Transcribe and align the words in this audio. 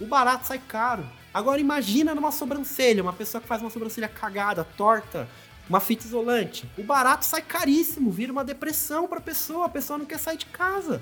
O 0.00 0.06
barato 0.06 0.44
sai 0.44 0.58
caro. 0.58 1.08
Agora 1.32 1.60
imagina 1.60 2.16
numa 2.16 2.32
sobrancelha, 2.32 3.00
uma 3.00 3.12
pessoa 3.12 3.40
que 3.40 3.46
faz 3.46 3.62
uma 3.62 3.70
sobrancelha 3.70 4.08
cagada, 4.08 4.64
torta, 4.64 5.28
uma 5.68 5.78
fita 5.78 6.04
isolante. 6.04 6.68
O 6.76 6.82
barato 6.82 7.24
sai 7.24 7.40
caríssimo, 7.42 8.10
vira 8.10 8.32
uma 8.32 8.42
depressão 8.42 9.06
pra 9.06 9.20
pessoa, 9.20 9.66
a 9.66 9.68
pessoa 9.68 9.96
não 9.96 10.04
quer 10.04 10.18
sair 10.18 10.36
de 10.36 10.46
casa. 10.46 11.00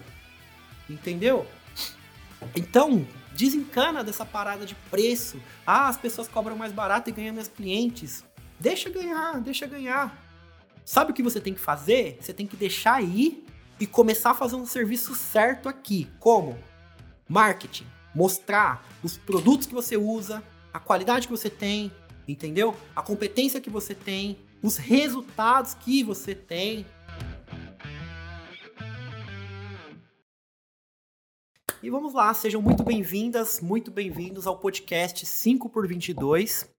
Entendeu? 0.91 1.47
Então, 2.55 3.07
desencana 3.35 4.05
dessa 4.05 4.27
parada 4.27 4.67
de 4.67 4.75
preço. 4.91 5.41
Ah, 5.67 5.89
as 5.89 5.97
pessoas 5.97 6.29
cobram 6.29 6.55
mais 6.55 6.71
barato 6.71 7.09
e 7.09 7.15
ganham 7.15 7.35
meus 7.35 7.49
clientes. 7.49 8.23
Deixa 8.61 8.91
ganhar, 8.91 9.41
deixa 9.41 9.67
ganhar. 9.67 10.23
Sabe 10.85 11.13
o 11.13 11.15
que 11.15 11.23
você 11.23 11.41
tem 11.41 11.55
que 11.55 11.61
fazer? 11.61 12.19
Você 12.21 12.35
tem 12.35 12.47
que 12.47 12.57
deixar 12.57 13.03
ir 13.03 13.43
e 13.81 13.87
começar 13.87 14.33
a 14.33 14.35
fazer 14.35 14.57
um 14.57 14.67
serviço 14.67 15.15
certo 15.15 15.67
aqui. 15.67 16.11
Como? 16.21 16.59
Marketing. 17.27 17.87
Mostrar 18.15 18.87
os 19.03 19.17
produtos 19.17 19.67
que 19.67 19.75
você 19.75 19.97
usa, 19.97 20.43
a 20.73 20.79
qualidade 20.79 21.27
que 21.27 21.33
você 21.33 21.49
tem, 21.49 21.91
entendeu? 22.27 22.77
A 22.95 23.03
competência 23.03 23.61
que 23.61 23.71
você 23.71 23.95
tem, 23.95 24.39
os 24.63 24.77
resultados 24.77 25.75
que 25.75 26.03
você 26.03 26.35
tem. 26.35 26.87
E 31.83 31.91
vamos 31.91 32.15
lá, 32.15 32.33
sejam 32.33 32.63
muito 32.63 32.85
bem-vindas, 32.85 33.61
muito 33.61 33.91
bem-vindos 33.91 34.47
ao 34.47 34.57
podcast 34.59 35.27
5 35.27 35.69
por 35.69 35.87
22. 35.89 36.71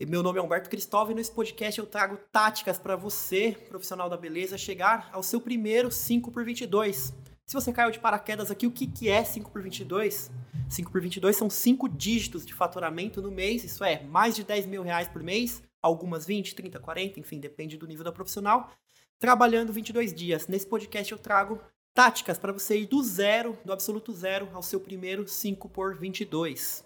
Meu 0.00 0.22
nome 0.22 0.38
é 0.38 0.42
Humberto 0.42 0.70
Cristóvão 0.70 1.12
e 1.12 1.14
nesse 1.14 1.32
podcast 1.32 1.78
eu 1.78 1.86
trago 1.86 2.16
táticas 2.32 2.78
para 2.78 2.96
você, 2.96 3.56
profissional 3.68 4.08
da 4.08 4.16
beleza, 4.16 4.58
chegar 4.58 5.08
ao 5.12 5.22
seu 5.22 5.40
primeiro 5.40 5.90
5 5.90 6.30
por 6.30 6.44
22. 6.44 7.12
Se 7.46 7.54
você 7.54 7.72
caiu 7.72 7.90
de 7.90 7.98
paraquedas 7.98 8.50
aqui, 8.50 8.66
o 8.66 8.70
que, 8.70 8.86
que 8.86 9.08
é 9.08 9.22
5 9.22 9.50
por 9.50 9.62
22? 9.62 10.30
5 10.68 10.90
por 10.90 11.00
22 11.00 11.36
são 11.36 11.50
5 11.50 11.88
dígitos 11.88 12.46
de 12.46 12.54
faturamento 12.54 13.20
no 13.20 13.30
mês, 13.30 13.62
isso 13.64 13.84
é, 13.84 14.02
mais 14.02 14.34
de 14.34 14.42
10 14.42 14.66
mil 14.66 14.82
reais 14.82 15.08
por 15.08 15.22
mês, 15.22 15.62
algumas 15.82 16.24
20, 16.24 16.54
30, 16.54 16.80
40, 16.80 17.20
enfim, 17.20 17.38
depende 17.38 17.76
do 17.76 17.86
nível 17.86 18.04
da 18.04 18.12
profissional, 18.12 18.72
trabalhando 19.18 19.72
22 19.72 20.14
dias. 20.14 20.48
Nesse 20.48 20.66
podcast 20.66 21.12
eu 21.12 21.18
trago 21.18 21.60
táticas 21.92 22.38
para 22.38 22.52
você 22.52 22.78
ir 22.78 22.86
do 22.86 23.02
zero, 23.02 23.58
do 23.64 23.72
absoluto 23.72 24.12
zero, 24.12 24.48
ao 24.54 24.62
seu 24.62 24.80
primeiro 24.80 25.28
5 25.28 25.68
por 25.68 25.96
22. 25.98 26.84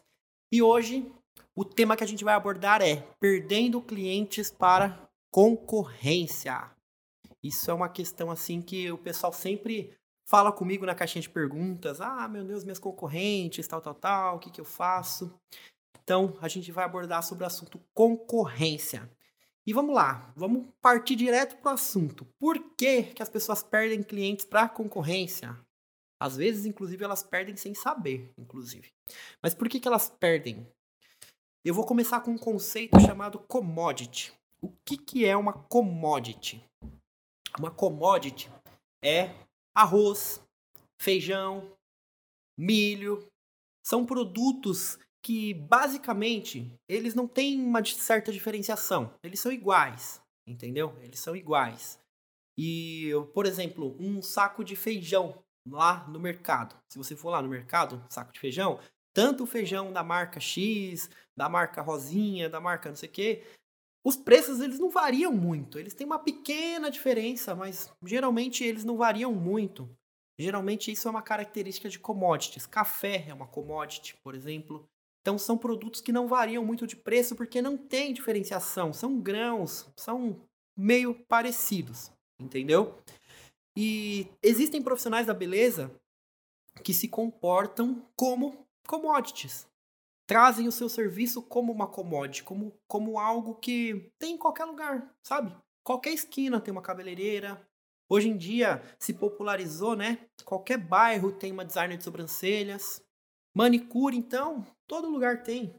E 0.50 0.60
hoje, 0.60 1.10
o 1.54 1.64
tema 1.64 1.96
que 1.96 2.04
a 2.04 2.06
gente 2.06 2.24
vai 2.24 2.34
abordar 2.34 2.82
é 2.82 2.96
perdendo 3.20 3.80
clientes 3.80 4.50
para 4.50 5.08
concorrência. 5.30 6.70
Isso 7.42 7.70
é 7.70 7.74
uma 7.74 7.88
questão 7.88 8.30
assim 8.30 8.60
que 8.60 8.90
o 8.90 8.98
pessoal 8.98 9.32
sempre 9.32 9.97
fala 10.28 10.52
comigo 10.52 10.84
na 10.84 10.94
caixinha 10.94 11.22
de 11.22 11.30
perguntas. 11.30 12.00
Ah, 12.00 12.28
meu 12.28 12.44
Deus, 12.44 12.62
minhas 12.62 12.78
concorrentes, 12.78 13.66
tal, 13.66 13.80
tal, 13.80 13.94
tal, 13.94 14.36
o 14.36 14.38
que, 14.38 14.50
que 14.50 14.60
eu 14.60 14.64
faço? 14.64 15.34
Então, 16.02 16.36
a 16.40 16.48
gente 16.48 16.70
vai 16.70 16.84
abordar 16.84 17.22
sobre 17.22 17.44
o 17.44 17.46
assunto 17.46 17.80
concorrência. 17.94 19.10
E 19.66 19.72
vamos 19.72 19.94
lá, 19.94 20.32
vamos 20.36 20.66
partir 20.80 21.16
direto 21.16 21.56
para 21.56 21.72
o 21.72 21.74
assunto. 21.74 22.26
Por 22.38 22.74
que, 22.74 23.02
que 23.04 23.22
as 23.22 23.28
pessoas 23.28 23.62
perdem 23.62 24.02
clientes 24.02 24.44
para 24.44 24.68
concorrência? 24.68 25.58
Às 26.20 26.36
vezes, 26.36 26.66
inclusive, 26.66 27.04
elas 27.04 27.22
perdem 27.22 27.56
sem 27.56 27.74
saber, 27.74 28.32
inclusive. 28.36 28.92
Mas 29.42 29.54
por 29.54 29.68
que, 29.68 29.80
que 29.80 29.88
elas 29.88 30.08
perdem? 30.08 30.66
Eu 31.64 31.74
vou 31.74 31.86
começar 31.86 32.20
com 32.20 32.32
um 32.32 32.38
conceito 32.38 32.98
chamado 33.00 33.38
commodity. 33.38 34.32
O 34.60 34.70
que, 34.84 34.96
que 34.96 35.24
é 35.24 35.36
uma 35.36 35.52
commodity? 35.52 36.64
Uma 37.58 37.70
commodity 37.70 38.50
é 39.02 39.47
arroz, 39.78 40.44
feijão, 41.00 41.72
milho. 42.58 43.24
São 43.86 44.04
produtos 44.04 44.98
que 45.22 45.54
basicamente 45.54 46.72
eles 46.88 47.14
não 47.14 47.28
têm 47.28 47.60
uma 47.60 47.84
certa 47.84 48.32
diferenciação. 48.32 49.14
Eles 49.22 49.38
são 49.38 49.52
iguais, 49.52 50.20
entendeu? 50.46 50.98
Eles 51.00 51.20
são 51.20 51.36
iguais. 51.36 51.98
E, 52.58 53.10
por 53.32 53.46
exemplo, 53.46 53.96
um 54.00 54.20
saco 54.20 54.64
de 54.64 54.74
feijão 54.74 55.38
lá 55.64 56.08
no 56.08 56.18
mercado. 56.18 56.74
Se 56.88 56.98
você 56.98 57.14
for 57.14 57.30
lá 57.30 57.40
no 57.40 57.48
mercado, 57.48 58.04
saco 58.10 58.32
de 58.32 58.40
feijão, 58.40 58.80
tanto 59.14 59.44
o 59.44 59.46
feijão 59.46 59.92
da 59.92 60.02
marca 60.02 60.40
X, 60.40 61.08
da 61.36 61.48
marca 61.48 61.82
Rosinha, 61.82 62.48
da 62.50 62.60
marca 62.60 62.88
não 62.88 62.96
sei 62.96 63.08
o 63.08 63.12
quê, 63.12 63.44
os 64.08 64.16
preços 64.16 64.60
eles 64.60 64.78
não 64.78 64.88
variam 64.88 65.30
muito. 65.30 65.78
Eles 65.78 65.92
têm 65.92 66.06
uma 66.06 66.18
pequena 66.18 66.90
diferença, 66.90 67.54
mas 67.54 67.92
geralmente 68.02 68.64
eles 68.64 68.82
não 68.82 68.96
variam 68.96 69.34
muito. 69.34 69.86
Geralmente 70.38 70.90
isso 70.90 71.06
é 71.06 71.10
uma 71.10 71.20
característica 71.20 71.90
de 71.90 71.98
commodities. 71.98 72.64
Café 72.64 73.26
é 73.28 73.34
uma 73.34 73.46
commodity, 73.46 74.16
por 74.24 74.34
exemplo. 74.34 74.88
Então 75.20 75.36
são 75.36 75.58
produtos 75.58 76.00
que 76.00 76.10
não 76.10 76.26
variam 76.26 76.64
muito 76.64 76.86
de 76.86 76.96
preço 76.96 77.36
porque 77.36 77.60
não 77.60 77.76
tem 77.76 78.14
diferenciação, 78.14 78.94
são 78.94 79.20
grãos, 79.20 79.86
são 79.94 80.40
meio 80.74 81.14
parecidos, 81.26 82.10
entendeu? 82.40 82.96
E 83.76 84.26
existem 84.42 84.82
profissionais 84.82 85.26
da 85.26 85.34
beleza 85.34 85.94
que 86.82 86.94
se 86.94 87.08
comportam 87.08 88.02
como 88.16 88.66
commodities. 88.86 89.67
Trazem 90.28 90.68
o 90.68 90.72
seu 90.72 90.90
serviço 90.90 91.40
como 91.40 91.72
uma 91.72 91.86
commodity, 91.86 92.44
como, 92.44 92.78
como 92.86 93.18
algo 93.18 93.54
que 93.54 94.12
tem 94.18 94.34
em 94.34 94.38
qualquer 94.38 94.66
lugar, 94.66 95.16
sabe? 95.22 95.56
Qualquer 95.82 96.10
esquina 96.10 96.60
tem 96.60 96.70
uma 96.70 96.82
cabeleireira. 96.82 97.66
Hoje 98.10 98.28
em 98.28 98.36
dia 98.36 98.82
se 98.98 99.14
popularizou, 99.14 99.96
né? 99.96 100.28
Qualquer 100.44 100.76
bairro 100.76 101.32
tem 101.32 101.50
uma 101.50 101.64
designer 101.64 101.96
de 101.96 102.04
sobrancelhas. 102.04 103.02
Manicure, 103.54 104.14
então, 104.14 104.66
todo 104.86 105.08
lugar 105.08 105.42
tem. 105.42 105.74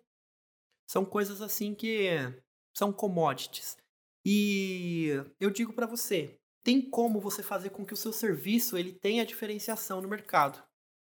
São 0.89 1.05
coisas 1.05 1.43
assim 1.43 1.75
que 1.75 2.09
são 2.75 2.91
commodities. 2.91 3.77
E 4.25 5.09
eu 5.39 5.51
digo 5.51 5.73
para 5.73 5.85
você, 5.85 6.39
tem 6.63 6.81
como 6.81 7.19
você 7.19 7.43
fazer 7.43 7.69
com 7.69 7.85
que 7.85 7.93
o 7.93 7.97
seu 7.97 8.11
serviço 8.11 8.75
ele 8.75 8.93
tenha 8.93 9.25
diferenciação 9.27 10.01
no 10.01 10.09
mercado, 10.09 10.59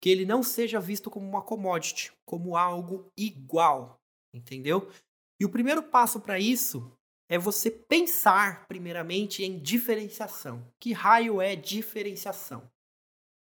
que 0.03 0.11
ele 0.11 0.27
não 0.27 0.43
seja 0.43 0.81
visto 0.81 1.09
como 1.09 1.29
uma 1.29 1.41
commodity, 1.41 2.13
como 2.27 2.57
algo 2.57 3.09
igual, 3.17 4.01
entendeu? 4.35 4.91
E 5.41 5.45
o 5.45 5.49
primeiro 5.49 5.81
passo 5.81 6.21
para 6.21 6.41
isso 6.41 6.91
é 7.31 7.39
você 7.39 7.71
pensar 7.71 8.67
primeiramente 8.67 9.45
em 9.45 9.61
diferenciação. 9.61 10.67
Que 10.81 10.93
raio 10.93 11.41
é 11.41 11.55
diferenciação? 11.55 12.69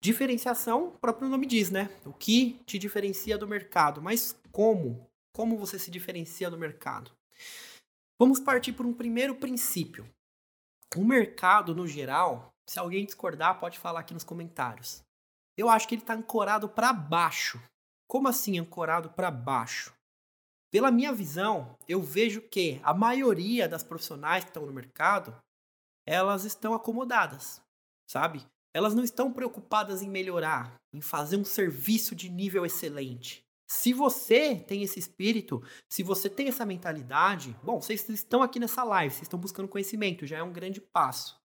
Diferenciação, 0.02 0.88
o 0.88 0.92
próprio 0.98 1.28
nome 1.28 1.46
diz, 1.46 1.70
né? 1.70 1.90
O 2.06 2.14
que 2.14 2.54
te 2.66 2.80
diferencia 2.80 3.38
do 3.38 3.48
mercado. 3.48 4.02
Mas 4.02 4.40
como? 4.50 5.06
Como 5.36 5.58
você 5.58 5.78
se 5.78 5.92
diferencia 5.92 6.50
do 6.50 6.58
mercado? 6.58 7.12
Vamos 8.18 8.40
partir 8.40 8.72
por 8.72 8.86
um 8.86 8.94
primeiro 8.94 9.36
princípio. 9.36 10.10
O 10.96 11.04
mercado, 11.04 11.76
no 11.76 11.86
geral, 11.86 12.54
se 12.66 12.80
alguém 12.80 13.06
discordar, 13.06 13.60
pode 13.60 13.78
falar 13.78 14.00
aqui 14.00 14.14
nos 14.14 14.24
comentários. 14.24 15.04
Eu 15.58 15.70
acho 15.70 15.88
que 15.88 15.96
ele 15.96 16.02
está 16.02 16.14
ancorado 16.14 16.68
para 16.68 16.92
baixo. 16.92 17.62
Como 18.08 18.28
assim 18.28 18.60
ancorado 18.60 19.10
para 19.10 19.32
baixo? 19.32 19.94
Pela 20.72 20.92
minha 20.92 21.14
visão, 21.14 21.78
eu 21.88 22.02
vejo 22.02 22.42
que 22.42 22.82
a 22.84 22.94
maioria 22.94 23.68
das 23.68 23.84
profissionais 23.84 24.44
que 24.44 24.50
estão 24.50 24.66
no 24.66 24.74
mercado, 24.74 25.36
elas 26.06 26.44
estão 26.44 26.74
acomodadas, 26.74 27.62
sabe? 28.06 28.46
Elas 28.74 28.94
não 28.94 29.04
estão 29.04 29.32
preocupadas 29.32 30.02
em 30.02 30.10
melhorar, 30.10 30.76
em 30.94 31.00
fazer 31.00 31.38
um 31.38 31.46
serviço 31.46 32.14
de 32.14 32.30
nível 32.30 32.66
excelente. 32.66 33.46
Se 33.68 33.94
você 33.94 34.56
tem 34.56 34.84
esse 34.84 35.00
espírito, 35.00 35.64
se 35.90 36.04
você 36.04 36.30
tem 36.30 36.50
essa 36.50 36.66
mentalidade, 36.66 37.58
bom, 37.64 37.82
vocês 37.82 38.08
estão 38.10 38.44
aqui 38.44 38.60
nessa 38.60 38.84
live, 38.84 39.14
vocês 39.14 39.24
estão 39.24 39.40
buscando 39.40 39.68
conhecimento, 39.68 40.28
já 40.28 40.38
é 40.38 40.44
um 40.44 40.54
grande 40.54 40.82
passo, 40.82 41.40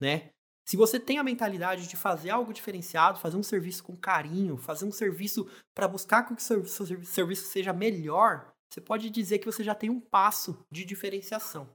né? 0.00 0.30
Se 0.64 0.76
você 0.76 0.98
tem 0.98 1.18
a 1.18 1.22
mentalidade 1.22 1.86
de 1.86 1.96
fazer 1.96 2.30
algo 2.30 2.52
diferenciado, 2.52 3.20
fazer 3.20 3.36
um 3.36 3.42
serviço 3.42 3.84
com 3.84 3.94
carinho, 3.94 4.56
fazer 4.56 4.86
um 4.86 4.92
serviço 4.92 5.46
para 5.74 5.86
buscar 5.86 6.22
que 6.22 6.32
o 6.32 6.40
seu, 6.40 6.64
seu 6.64 7.04
serviço 7.04 7.48
seja 7.48 7.72
melhor, 7.72 8.54
você 8.70 8.80
pode 8.80 9.10
dizer 9.10 9.38
que 9.38 9.46
você 9.46 9.62
já 9.62 9.74
tem 9.74 9.90
um 9.90 10.00
passo 10.00 10.58
de 10.70 10.84
diferenciação, 10.84 11.70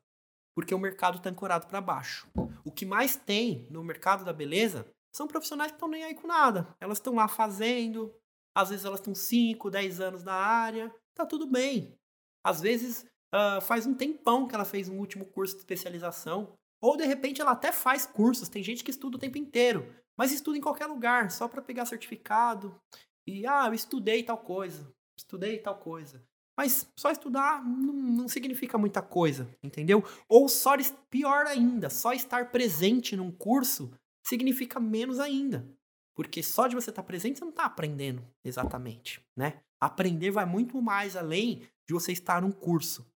porque 0.56 0.74
o 0.74 0.80
mercado 0.80 1.18
está 1.18 1.30
ancorado 1.30 1.68
para 1.68 1.80
baixo. 1.80 2.28
O 2.66 2.72
que 2.72 2.86
mais 2.86 3.16
tem 3.16 3.68
no 3.70 3.84
mercado 3.84 4.26
da 4.26 4.34
beleza 4.34 4.86
são 5.16 5.28
profissionais 5.28 5.72
que 5.72 5.76
estão 5.76 5.88
nem 5.88 6.04
aí 6.04 6.16
com 6.16 6.28
nada. 6.28 6.76
Elas 6.80 6.98
estão 6.98 7.16
lá 7.16 7.28
fazendo, 7.28 8.14
às 8.56 8.70
vezes 8.70 8.86
elas 8.86 9.00
estão 9.00 9.14
5, 9.14 9.70
10 9.70 10.02
anos 10.02 10.24
na 10.24 10.34
área, 10.34 10.94
tá 11.14 11.26
tudo 11.26 11.48
bem. 11.48 11.96
Às 12.44 12.60
vezes 12.60 13.06
uh, 13.34 13.62
faz 13.62 13.86
um 13.86 13.94
tempão 13.94 14.48
que 14.48 14.56
ela 14.56 14.66
fez 14.66 14.90
um 14.90 14.98
último 14.98 15.26
curso 15.26 15.54
de 15.54 15.62
especialização, 15.62 16.54
ou 16.82 16.98
de 16.98 17.06
repente 17.06 17.42
ela 17.42 17.52
até 17.52 17.72
faz 17.72 18.06
cursos. 18.06 18.50
Tem 18.50 18.64
gente 18.64 18.84
que 18.84 18.92
estuda 18.92 19.18
o 19.18 19.20
tempo 19.20 19.38
inteiro, 19.38 19.94
mas 20.18 20.32
estuda 20.32 20.58
em 20.58 20.62
qualquer 20.62 20.88
lugar, 20.88 21.32
só 21.32 21.48
para 21.48 21.62
pegar 21.62 21.86
certificado. 21.86 22.80
E 23.28 23.46
ah, 23.46 23.68
eu 23.68 23.74
estudei 23.74 24.24
tal 24.24 24.38
coisa, 24.38 24.92
estudei 25.18 25.60
tal 25.60 25.78
coisa. 25.78 26.24
Mas 26.58 26.92
só 26.98 27.10
estudar 27.10 27.64
não, 27.64 27.94
não, 27.94 28.28
significa 28.28 28.78
muita 28.78 29.02
coisa, 29.02 29.50
entendeu? 29.64 30.04
Ou 30.28 30.50
só, 30.50 30.74
pior 31.10 31.46
ainda, 31.48 31.90
só 31.90 32.12
estar 32.12 32.52
presente 32.52 33.16
num 33.16 33.32
curso 33.32 33.92
significa 34.28 34.78
menos 34.78 35.20
ainda. 35.20 35.66
Porque 36.14 36.44
só 36.44 36.68
de 36.68 36.76
você 36.76 36.90
estar 36.90 37.04
presente, 37.04 37.40
você 37.40 37.46
não 37.46 37.52
está 37.52 37.64
aprendendo 37.64 38.28
exatamente, 38.44 39.26
né? 39.38 39.62
Aprender 39.80 40.32
vai 40.32 40.46
muito 40.46 40.82
mais 40.82 41.16
além 41.16 41.66
de 41.88 41.94
você 41.94 42.12
estar 42.12 42.42
num 42.42 42.52
curso. 42.52 43.10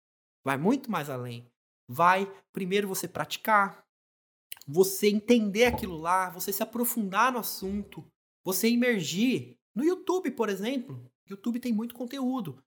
Vai 0.46 0.56
muito 0.56 0.92
mais 0.92 1.10
além. 1.10 1.52
Vai 1.94 2.26
primeiro 2.54 2.88
você 2.88 3.06
praticar, 3.06 3.84
você 4.66 5.10
entender 5.10 5.66
aquilo 5.66 5.98
lá, 5.98 6.30
você 6.30 6.54
se 6.54 6.64
aprofundar 6.64 7.34
no 7.34 7.40
assunto, 7.40 8.08
você 8.46 8.70
emergir. 8.70 9.58
No 9.76 9.84
YouTube, 9.84 10.32
por 10.32 10.48
exemplo, 10.48 11.06
YouTube 11.30 11.60
tem 11.60 11.74
muito 11.74 11.94
conteúdo. 11.94 12.64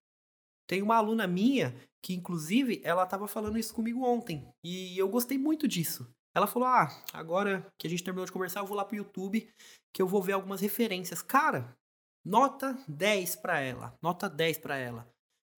Tem 0.67 0.83
uma 0.83 0.97
aluna 0.97 1.27
minha 1.27 1.75
que, 2.03 2.13
inclusive, 2.13 2.83
ela 2.85 3.05
estava 3.05 3.27
falando 3.27 3.59
isso 3.59 3.75
comigo 3.75 4.05
ontem. 4.05 4.47
E 4.63 4.99
eu 4.99 5.09
gostei 5.09 5.39
muito 5.39 5.67
disso. 5.67 6.07
Ela 6.35 6.47
falou: 6.47 6.69
Ah, 6.69 6.89
agora 7.11 7.67
que 7.79 7.87
a 7.87 7.91
gente 7.91 8.05
terminou 8.05 8.27
de 8.27 8.33
conversar, 8.33 8.61
eu 8.61 8.67
vou 8.67 8.77
lá 8.77 8.85
pro 8.85 8.97
YouTube 8.97 9.49
que 9.91 10.03
eu 10.03 10.07
vou 10.07 10.23
ver 10.23 10.33
algumas 10.33 10.61
referências. 10.61 11.23
Cara, 11.23 11.75
nota 12.23 12.79
10 12.87 13.37
para 13.37 13.61
ela. 13.61 13.97
Nota 14.03 14.29
10 14.29 14.59
para 14.59 14.77
ela. 14.77 15.09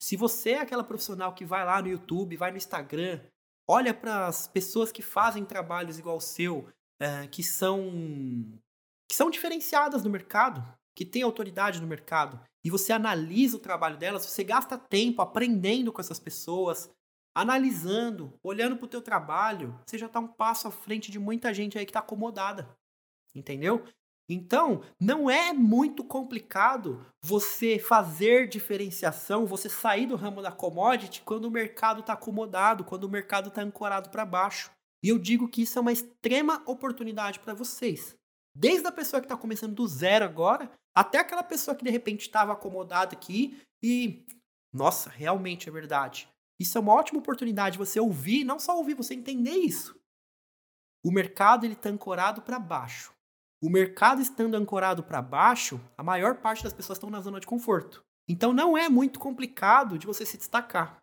Se 0.00 0.16
você 0.16 0.50
é 0.50 0.60
aquela 0.60 0.84
profissional 0.84 1.34
que 1.34 1.44
vai 1.44 1.64
lá 1.64 1.82
no 1.82 1.88
YouTube, 1.88 2.36
vai 2.36 2.52
no 2.52 2.58
Instagram, 2.58 3.20
olha 3.68 3.92
para 3.92 4.26
as 4.26 4.46
pessoas 4.46 4.92
que 4.92 5.02
fazem 5.02 5.44
trabalhos 5.44 5.98
igual 5.98 6.14
ao 6.14 6.20
seu, 6.20 6.68
é, 7.00 7.26
que 7.26 7.42
são 7.42 8.60
que 9.08 9.14
são 9.14 9.30
diferenciadas 9.30 10.02
no 10.02 10.10
mercado, 10.10 10.66
que 10.94 11.04
têm 11.04 11.22
autoridade 11.22 11.80
no 11.80 11.86
mercado, 11.86 12.40
e 12.64 12.70
você 12.70 12.92
analisa 12.92 13.56
o 13.56 13.60
trabalho 13.60 13.96
delas, 13.96 14.26
você 14.26 14.42
gasta 14.42 14.76
tempo 14.76 15.22
aprendendo 15.22 15.92
com 15.92 16.00
essas 16.00 16.18
pessoas, 16.18 16.90
analisando, 17.32 18.32
olhando 18.42 18.76
para 18.76 18.86
o 18.86 18.88
teu 18.88 19.00
trabalho, 19.00 19.78
você 19.86 19.96
já 19.96 20.06
está 20.06 20.18
um 20.18 20.26
passo 20.26 20.66
à 20.66 20.70
frente 20.72 21.12
de 21.12 21.18
muita 21.18 21.54
gente 21.54 21.78
aí 21.78 21.84
que 21.84 21.90
está 21.90 22.00
acomodada. 22.00 22.76
Entendeu? 23.34 23.84
Então, 24.28 24.82
não 25.00 25.30
é 25.30 25.52
muito 25.52 26.02
complicado 26.02 27.06
você 27.22 27.78
fazer 27.78 28.48
diferenciação, 28.48 29.46
você 29.46 29.68
sair 29.68 30.06
do 30.06 30.16
ramo 30.16 30.42
da 30.42 30.50
commodity 30.50 31.22
quando 31.22 31.44
o 31.44 31.50
mercado 31.50 32.00
está 32.00 32.14
acomodado, 32.14 32.84
quando 32.84 33.04
o 33.04 33.08
mercado 33.08 33.48
está 33.48 33.62
ancorado 33.62 34.10
para 34.10 34.24
baixo. 34.24 34.70
E 35.02 35.08
eu 35.08 35.18
digo 35.18 35.48
que 35.48 35.62
isso 35.62 35.78
é 35.78 35.82
uma 35.82 35.92
extrema 35.92 36.62
oportunidade 36.66 37.38
para 37.38 37.54
vocês. 37.54 38.16
Desde 38.54 38.86
a 38.88 38.92
pessoa 38.92 39.20
que 39.20 39.26
está 39.26 39.36
começando 39.36 39.74
do 39.74 39.86
zero 39.86 40.24
agora, 40.24 40.72
até 40.94 41.18
aquela 41.18 41.44
pessoa 41.44 41.76
que 41.76 41.84
de 41.84 41.90
repente 41.90 42.22
estava 42.22 42.52
acomodada 42.52 43.14
aqui 43.14 43.60
e, 43.80 44.26
nossa, 44.72 45.08
realmente 45.08 45.68
é 45.68 45.72
verdade. 45.72 46.28
Isso 46.58 46.76
é 46.76 46.80
uma 46.80 46.94
ótima 46.94 47.20
oportunidade 47.20 47.78
você 47.78 48.00
ouvir, 48.00 48.44
não 48.44 48.58
só 48.58 48.76
ouvir, 48.76 48.94
você 48.94 49.14
entender 49.14 49.54
isso. 49.54 49.94
O 51.04 51.12
mercado 51.12 51.64
ele 51.64 51.74
está 51.74 51.90
ancorado 51.90 52.42
para 52.42 52.58
baixo. 52.58 53.15
O 53.62 53.70
mercado 53.70 54.20
estando 54.20 54.54
ancorado 54.54 55.02
para 55.02 55.22
baixo, 55.22 55.80
a 55.96 56.02
maior 56.02 56.36
parte 56.36 56.62
das 56.62 56.74
pessoas 56.74 56.98
estão 56.98 57.08
na 57.08 57.20
zona 57.20 57.40
de 57.40 57.46
conforto. 57.46 58.04
Então 58.28 58.52
não 58.52 58.76
é 58.76 58.88
muito 58.88 59.18
complicado 59.18 59.98
de 59.98 60.06
você 60.06 60.26
se 60.26 60.36
destacar. 60.36 60.98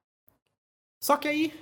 Só 1.01 1.17
que 1.17 1.27
aí, 1.27 1.53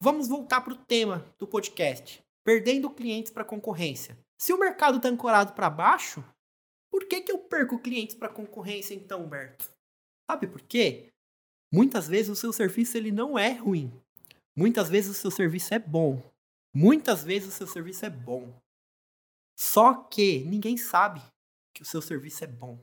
vamos 0.00 0.28
voltar 0.28 0.60
para 0.60 0.72
o 0.72 0.76
tema 0.76 1.24
do 1.38 1.46
podcast: 1.46 2.22
perdendo 2.44 2.90
clientes 2.90 3.32
para 3.32 3.44
concorrência. 3.44 4.16
Se 4.38 4.52
o 4.52 4.58
mercado 4.58 4.98
está 4.98 5.08
ancorado 5.08 5.52
para 5.52 5.68
baixo, 5.68 6.24
por 6.90 7.06
que, 7.06 7.20
que 7.20 7.32
eu 7.32 7.38
perco 7.38 7.78
clientes 7.78 8.14
para 8.14 8.28
concorrência 8.28 8.94
então, 8.94 9.24
Humberto? 9.24 9.68
Sabe 10.30 10.46
por 10.46 10.60
quê? 10.62 11.08
Muitas 11.72 12.06
vezes 12.06 12.30
o 12.30 12.36
seu 12.36 12.52
serviço 12.52 12.96
ele 12.96 13.10
não 13.10 13.38
é 13.38 13.52
ruim. 13.52 13.92
Muitas 14.56 14.88
vezes 14.88 15.10
o 15.10 15.20
seu 15.20 15.30
serviço 15.30 15.74
é 15.74 15.78
bom. 15.78 16.22
Muitas 16.74 17.24
vezes 17.24 17.48
o 17.48 17.56
seu 17.56 17.66
serviço 17.66 18.06
é 18.06 18.10
bom. 18.10 18.52
Só 19.58 19.94
que 19.94 20.44
ninguém 20.44 20.76
sabe 20.76 21.20
que 21.74 21.82
o 21.82 21.84
seu 21.84 22.00
serviço 22.00 22.44
é 22.44 22.46
bom. 22.46 22.80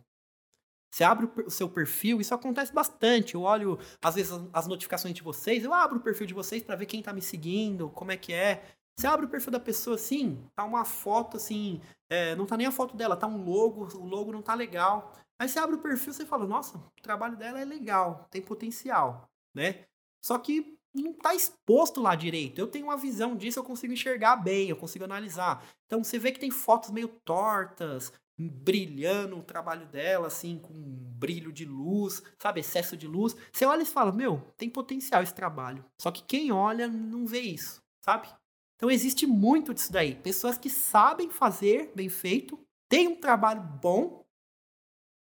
Você 0.92 1.04
abre 1.06 1.30
o 1.46 1.50
seu 1.50 1.70
perfil, 1.70 2.20
isso 2.20 2.34
acontece 2.34 2.74
bastante. 2.74 3.36
Eu 3.36 3.42
olho, 3.42 3.80
às 4.02 4.16
vezes, 4.16 4.32
as 4.52 4.68
notificações 4.68 5.14
de 5.14 5.22
vocês, 5.22 5.64
eu 5.64 5.74
abro 5.74 6.00
o 6.00 6.02
perfil 6.02 6.28
de 6.28 6.34
vocês 6.34 6.64
para 6.64 6.76
ver 6.76 6.86
quem 6.86 7.02
tá 7.02 7.14
me 7.14 7.22
seguindo, 7.22 7.90
como 7.90 8.12
é 8.12 8.18
que 8.18 8.34
é. 8.34 8.64
Você 8.98 9.08
abre 9.08 9.26
o 9.26 9.30
perfil 9.30 9.52
da 9.52 9.60
pessoa 9.60 9.96
assim, 9.96 10.50
tá 10.54 10.64
uma 10.64 10.86
foto 10.86 11.38
assim, 11.38 11.82
é, 12.10 12.36
não 12.36 12.46
tá 12.46 12.56
nem 12.58 12.68
a 12.68 12.72
foto 12.72 12.96
dela, 12.96 13.16
tá 13.16 13.28
um 13.28 13.44
logo, 13.44 13.88
o 13.98 14.06
logo 14.06 14.32
não 14.32 14.42
tá 14.42 14.54
legal. 14.54 15.14
Aí 15.40 15.48
você 15.48 15.60
abre 15.60 15.76
o 15.76 15.82
perfil 15.82 16.14
e 16.14 16.26
fala, 16.26 16.46
nossa, 16.46 16.78
o 16.78 17.02
trabalho 17.02 17.38
dela 17.38 17.60
é 17.60 17.66
legal, 17.66 18.28
tem 18.30 18.42
potencial, 18.42 19.30
né? 19.54 19.86
Só 20.22 20.38
que 20.38 20.78
não 21.02 21.14
tá 21.14 21.36
exposto 21.36 22.02
lá 22.02 22.16
direito. 22.16 22.60
Eu 22.60 22.68
tenho 22.68 22.86
uma 22.86 22.98
visão 22.98 23.36
disso, 23.36 23.60
eu 23.60 23.64
consigo 23.64 23.94
enxergar 23.94 24.38
bem, 24.38 24.70
eu 24.70 24.76
consigo 24.76 25.06
analisar. 25.06 25.66
Então 25.86 26.04
você 26.04 26.18
vê 26.18 26.32
que 26.32 26.40
tem 26.40 26.52
fotos 26.52 26.92
meio 26.92 27.08
tortas, 27.08 28.14
brilhando 28.38 29.38
o 29.38 29.44
trabalho 29.44 29.86
dela, 29.88 30.28
assim, 30.28 30.60
com 30.60 30.74
brilho 30.74 31.52
de 31.52 31.66
luz, 31.66 32.22
sabe, 32.40 32.60
excesso 32.60 32.98
de 32.98 33.08
luz. 33.08 33.36
Você 33.52 33.66
olha 33.66 33.84
e 33.84 33.86
fala, 33.86 34.12
meu, 34.12 34.40
tem 34.58 34.70
potencial 34.70 35.24
esse 35.24 35.34
trabalho. 35.34 35.86
Só 36.00 36.12
que 36.12 36.24
quem 36.24 36.52
olha 36.52 36.88
não 36.88 37.26
vê 37.26 37.40
isso, 37.40 37.82
sabe? 38.04 38.28
Então 38.76 38.92
existe 38.92 39.26
muito 39.26 39.74
disso 39.74 39.92
daí. 39.92 40.16
Pessoas 40.16 40.58
que 40.58 40.70
sabem 40.70 41.30
fazer 41.30 41.92
bem 41.96 42.10
feito, 42.10 42.60
têm 42.90 43.08
um 43.08 43.20
trabalho 43.20 43.62
bom, 43.62 44.26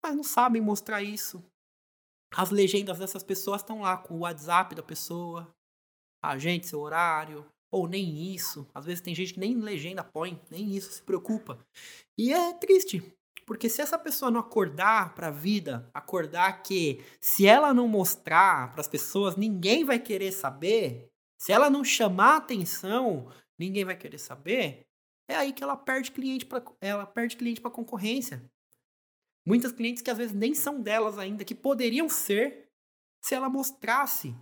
mas 0.04 0.16
não 0.16 0.24
sabem 0.24 0.62
mostrar 0.62 1.02
isso. 1.02 1.44
As 2.36 2.50
legendas 2.50 3.00
dessas 3.00 3.24
pessoas 3.24 3.62
estão 3.62 3.81
lá 3.81 3.98
com 3.98 4.16
o 4.16 4.19
WhatsApp 4.19 4.75
da 4.75 4.84
pessoa, 4.84 5.56
a 6.22 6.38
gente, 6.38 6.68
seu 6.68 6.80
horário, 6.80 7.46
ou 7.72 7.88
nem 7.88 8.34
isso. 8.34 8.68
Às 8.74 8.86
vezes 8.86 9.02
tem 9.02 9.14
gente 9.14 9.34
que 9.34 9.40
nem 9.40 9.56
legenda 9.60 10.04
põe, 10.04 10.42
nem 10.50 10.75
isso 10.75 10.92
se 10.92 11.02
preocupa. 11.02 11.60
E 12.18 12.34
é 12.34 12.54
triste, 12.54 13.04
porque 13.46 13.69
se 13.69 13.81
essa 13.81 13.98
pessoa 13.98 14.31
não 14.31 14.40
acordar 14.40 15.14
para 15.16 15.28
a 15.28 15.31
vida, 15.31 15.90
acordar 15.94 16.64
que 16.64 17.04
se 17.22 17.48
ela 17.48 17.74
não 17.74 17.88
mostrar 17.88 18.72
para 18.72 18.81
as 18.81 18.88
pessoas, 18.88 19.36
ninguém 19.36 19.86
vai 19.86 20.00
querer 20.00 20.31
saber, 20.31 21.10
se 21.40 21.52
ela 21.52 21.69
não 21.69 21.84
chamar 21.84 22.38
atenção, 22.38 23.31
ninguém 23.58 23.86
vai 23.86 23.96
querer 23.96 24.18
saber. 24.18 24.86
É 25.30 25.36
aí 25.36 25.54
que 25.54 25.64
ela 25.64 25.78
perde 25.78 26.12
cliente 26.12 26.46
para 26.46 26.64
ela 26.81 27.06
perde 27.06 27.38
cliente 27.38 27.62
para 27.62 27.69
concorrência. 27.69 28.44
Muitas 29.46 29.72
clientes 29.72 30.02
que 30.02 30.10
às 30.10 30.18
vezes 30.18 30.36
nem 30.36 30.54
são 30.54 30.81
delas 30.81 31.18
ainda, 31.18 31.46
que 31.46 31.56
poderiam 31.56 32.10
ser 32.10 32.69
se 33.24 33.36
ela 33.36 33.50
mostrasse. 33.50 34.36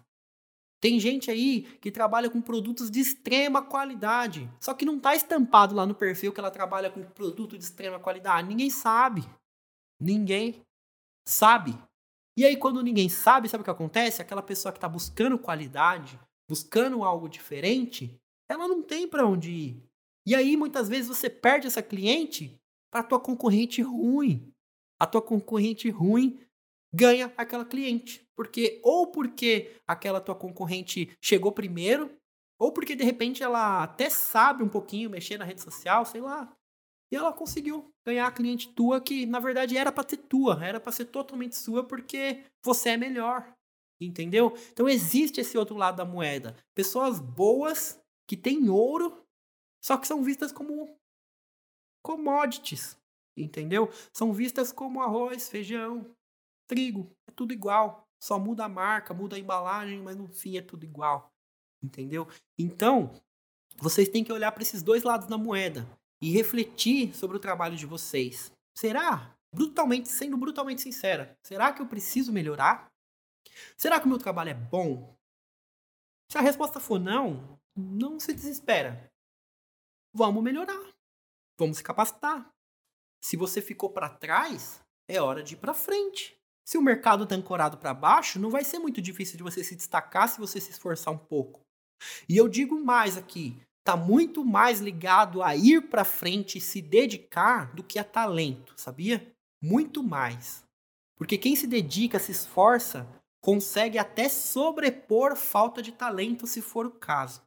Tem 0.86 1.00
gente 1.00 1.32
aí 1.32 1.64
que 1.82 1.90
trabalha 1.90 2.30
com 2.30 2.40
produtos 2.40 2.92
de 2.92 3.00
extrema 3.00 3.60
qualidade, 3.60 4.48
só 4.62 4.72
que 4.72 4.86
não 4.86 4.98
está 4.98 5.16
estampado 5.16 5.74
lá 5.74 5.84
no 5.84 5.96
perfil 5.96 6.32
que 6.32 6.40
ela 6.40 6.52
trabalha 6.52 6.92
com 6.92 7.02
produto 7.02 7.58
de 7.58 7.64
extrema 7.64 8.00
qualidade. 8.00 8.48
Ninguém 8.48 8.70
sabe. 8.70 9.28
Ninguém 10.00 10.62
sabe. 11.28 11.76
E 12.38 12.46
aí, 12.46 12.56
quando 12.56 12.84
ninguém 12.84 13.10
sabe, 13.10 13.50
sabe 13.50 13.62
o 13.62 13.64
que 13.64 13.72
acontece? 13.72 14.22
Aquela 14.22 14.44
pessoa 14.44 14.72
que 14.72 14.78
está 14.78 14.88
buscando 14.88 15.40
qualidade, 15.40 16.20
buscando 16.48 17.04
algo 17.04 17.28
diferente, 17.28 18.16
ela 18.48 18.68
não 18.68 18.84
tem 18.84 19.08
para 19.08 19.26
onde 19.26 19.50
ir. 19.50 19.84
E 20.24 20.36
aí 20.36 20.56
muitas 20.56 20.88
vezes 20.88 21.08
você 21.08 21.32
perde 21.32 21.66
essa 21.66 21.82
cliente 21.82 22.62
para 22.94 23.02
tua 23.02 23.20
concorrente 23.20 23.82
ruim. 23.82 24.54
A 25.02 25.08
tua 25.08 25.24
concorrente 25.24 25.90
ruim 25.90 26.40
ganha 26.94 27.34
aquela 27.36 27.66
cliente, 27.66 28.25
porque 28.36 28.80
ou 28.84 29.08
porque 29.08 29.80
aquela 29.88 30.22
tua 30.22 30.36
concorrente 30.36 31.16
chegou 31.22 31.52
primeiro, 31.52 32.16
ou 32.60 32.72
porque 32.72 32.96
de 32.96 33.04
repente 33.04 33.44
ela 33.44 33.84
até 33.84 34.10
sabe 34.10 34.64
um 34.64 34.70
pouquinho 34.70 35.10
mexer 35.10 35.38
na 35.38 35.46
rede 35.46 35.62
social, 35.62 36.06
sei 36.06 36.22
lá. 36.22 36.56
E 37.12 37.16
ela 37.16 37.32
conseguiu 37.32 37.94
ganhar 38.06 38.28
a 38.28 38.32
cliente 38.32 38.74
tua 38.74 39.00
que 39.00 39.26
na 39.26 39.40
verdade 39.40 39.78
era 39.78 39.92
para 39.92 40.08
ser 40.08 40.18
tua, 40.18 40.64
era 40.64 40.80
para 40.80 40.92
ser 40.92 41.06
totalmente 41.06 41.56
sua 41.56 41.84
porque 41.84 42.44
você 42.64 42.90
é 42.92 42.98
melhor. 42.98 43.54
Entendeu? 44.00 44.54
Então 44.72 44.90
existe 44.90 45.40
esse 45.40 45.58
outro 45.58 45.76
lado 45.76 45.98
da 45.98 46.06
moeda. 46.06 46.56
Pessoas 46.74 47.20
boas 47.20 48.02
que 48.28 48.36
têm 48.36 48.70
ouro, 48.70 49.26
só 49.82 49.98
que 49.98 50.08
são 50.08 50.24
vistas 50.24 50.52
como 50.52 50.98
commodities. 52.04 52.98
Entendeu? 53.38 53.90
São 54.14 54.34
vistas 54.34 54.72
como 54.72 55.02
arroz, 55.02 55.50
feijão, 55.50 56.14
trigo. 56.68 57.12
É 57.28 57.32
tudo 57.32 57.54
igual. 57.54 58.05
Só 58.20 58.40
muda 58.40 58.66
a 58.66 58.70
marca, 58.70 59.14
muda 59.14 59.36
a 59.36 59.40
embalagem, 59.40 60.02
mas 60.02 60.16
no 60.16 60.28
fim 60.28 60.58
é 60.58 60.62
tudo 60.62 60.84
igual. 60.84 61.34
Entendeu? 61.84 62.28
Então, 62.58 63.22
vocês 63.78 64.10
têm 64.10 64.24
que 64.24 64.34
olhar 64.34 64.52
para 64.52 64.64
esses 64.64 64.82
dois 64.82 65.04
lados 65.04 65.28
da 65.28 65.38
moeda 65.38 65.88
e 66.22 66.32
refletir 66.32 67.16
sobre 67.16 67.38
o 67.38 67.40
trabalho 67.40 67.76
de 67.76 67.86
vocês. 67.86 68.52
Será? 68.74 69.36
Brutalmente, 69.54 70.10
sendo 70.10 70.38
brutalmente 70.38 70.82
sincera, 70.82 71.38
será 71.42 71.72
que 71.72 71.82
eu 71.82 71.88
preciso 71.88 72.34
melhorar? 72.34 72.92
Será 73.78 74.00
que 74.00 74.06
o 74.06 74.10
meu 74.10 74.18
trabalho 74.18 74.50
é 74.50 74.54
bom? 74.54 75.16
Se 76.30 76.38
a 76.38 76.42
resposta 76.42 76.80
for 76.80 77.00
não, 77.00 77.60
não 77.76 78.20
se 78.20 78.34
desespera. 78.34 79.12
Vamos 80.14 80.44
melhorar. 80.44 80.94
Vamos 81.58 81.78
se 81.78 81.84
capacitar. 81.84 82.54
Se 83.22 83.38
você 83.38 83.62
ficou 83.62 83.90
para 83.90 84.10
trás, 84.10 84.82
é 85.08 85.22
hora 85.22 85.44
de 85.44 85.54
ir 85.54 85.58
para 85.58 85.74
frente. 85.74 86.38
Se 86.66 86.78
o 86.78 86.82
mercado 86.82 87.24
está 87.24 87.36
ancorado 87.36 87.78
para 87.78 87.94
baixo, 87.94 88.40
não 88.40 88.50
vai 88.50 88.64
ser 88.64 88.80
muito 88.80 89.02
difícil 89.02 89.38
de 89.38 89.44
você 89.44 89.64
se 89.64 89.76
destacar 89.76 90.28
se 90.28 90.40
você 90.40 90.60
se 90.60 90.72
esforçar 90.72 91.14
um 91.14 91.18
pouco. 91.18 91.62
E 92.28 92.36
eu 92.36 92.48
digo 92.50 92.84
mais 92.84 93.18
aqui: 93.18 93.56
tá 93.84 93.96
muito 93.96 94.44
mais 94.44 94.80
ligado 94.80 95.44
a 95.44 95.56
ir 95.56 95.90
para 95.90 96.04
frente 96.04 96.58
e 96.58 96.62
se 96.62 96.82
dedicar 96.82 97.74
do 97.76 97.84
que 97.84 98.00
a 98.00 98.04
talento, 98.04 98.74
sabia? 98.76 99.32
Muito 99.62 100.02
mais. 100.02 100.64
Porque 101.16 101.38
quem 101.38 101.56
se 101.56 101.68
dedica, 101.68 102.20
se 102.20 102.32
esforça, 102.32 103.08
consegue 103.42 103.98
até 104.00 104.28
sobrepor 104.28 105.36
falta 105.36 105.82
de 105.82 105.92
talento, 105.92 106.48
se 106.48 106.62
for 106.62 106.88
o 106.88 106.92
caso. 106.92 107.42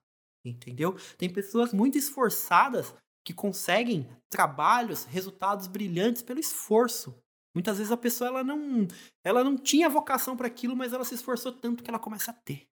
Entendeu? 0.44 0.96
Tem 1.18 1.28
pessoas 1.28 1.72
muito 1.72 1.98
esforçadas 1.98 2.94
que 3.24 3.34
conseguem 3.34 4.08
trabalhos, 4.30 5.04
resultados 5.04 5.66
brilhantes 5.66 6.22
pelo 6.22 6.40
esforço. 6.40 7.14
Muitas 7.54 7.78
vezes 7.78 7.92
a 7.92 7.96
pessoa 7.96 8.28
ela 8.28 8.44
não, 8.44 8.86
ela 9.24 9.42
não 9.42 9.56
tinha 9.56 9.88
vocação 9.88 10.36
para 10.36 10.46
aquilo, 10.46 10.76
mas 10.76 10.92
ela 10.92 11.04
se 11.04 11.14
esforçou 11.14 11.52
tanto 11.52 11.82
que 11.82 11.90
ela 11.90 11.98
começa 11.98 12.30
a 12.30 12.34
ter. 12.34 12.68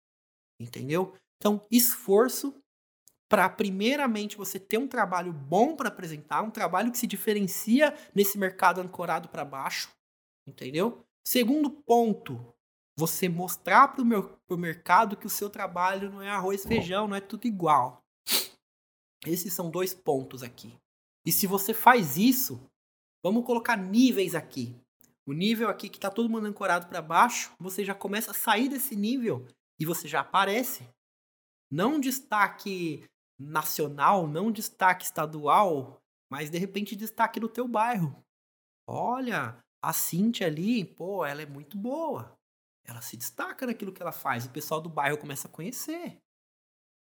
Entendeu? 0.59 1.13
Então, 1.37 1.61
esforço 1.71 2.53
para 3.27 3.49
primeiramente 3.49 4.37
você 4.37 4.59
ter 4.59 4.77
um 4.77 4.87
trabalho 4.87 5.33
bom 5.33 5.75
para 5.75 5.89
apresentar, 5.89 6.41
um 6.41 6.51
trabalho 6.51 6.91
que 6.91 6.97
se 6.97 7.07
diferencia 7.07 7.95
nesse 8.13 8.37
mercado 8.37 8.79
ancorado 8.79 9.27
para 9.29 9.43
baixo, 9.43 9.89
entendeu? 10.47 11.03
Segundo 11.27 11.69
ponto, 11.69 12.53
você 12.97 13.27
mostrar 13.27 13.89
para 13.89 14.03
o 14.03 14.57
mercado 14.57 15.17
que 15.17 15.25
o 15.25 15.29
seu 15.29 15.49
trabalho 15.49 16.11
não 16.11 16.21
é 16.21 16.29
arroz 16.29 16.63
e 16.63 16.67
feijão, 16.67 17.07
não 17.07 17.15
é 17.15 17.21
tudo 17.21 17.45
igual. 17.45 18.05
Esses 19.25 19.53
são 19.53 19.71
dois 19.71 19.93
pontos 19.93 20.43
aqui. 20.43 20.77
E 21.25 21.31
se 21.31 21.47
você 21.47 21.73
faz 21.73 22.15
isso, 22.15 22.61
vamos 23.25 23.43
colocar 23.43 23.75
níveis 23.75 24.35
aqui. 24.35 24.79
O 25.25 25.33
nível 25.33 25.67
aqui 25.67 25.89
que 25.89 25.97
está 25.97 26.11
todo 26.11 26.29
mundo 26.29 26.45
ancorado 26.45 26.85
para 26.85 27.01
baixo, 27.01 27.51
você 27.59 27.83
já 27.83 27.95
começa 27.95 28.29
a 28.29 28.35
sair 28.35 28.69
desse 28.69 28.95
nível 28.95 29.47
e 29.79 29.85
você 29.85 30.07
já 30.07 30.19
aparece. 30.19 30.87
Não 31.71 31.99
destaque 31.99 33.03
nacional, 33.39 34.27
não 34.27 34.51
destaque 34.51 35.05
estadual, 35.05 35.97
mas 36.29 36.51
de 36.51 36.59
repente 36.59 36.95
destaque 36.95 37.39
no 37.39 37.49
teu 37.49 37.67
bairro. 37.67 38.23
Olha, 38.87 39.57
a 39.81 39.91
Cintia 39.91 40.45
ali, 40.45 40.85
pô, 40.85 41.25
ela 41.25 41.41
é 41.41 41.47
muito 41.47 41.75
boa. 41.79 42.37
Ela 42.85 43.01
se 43.01 43.17
destaca 43.17 43.65
naquilo 43.65 43.91
que 43.91 44.03
ela 44.03 44.11
faz. 44.11 44.45
O 44.45 44.51
pessoal 44.51 44.79
do 44.79 44.87
bairro 44.87 45.17
começa 45.17 45.47
a 45.47 45.51
conhecer. 45.51 46.19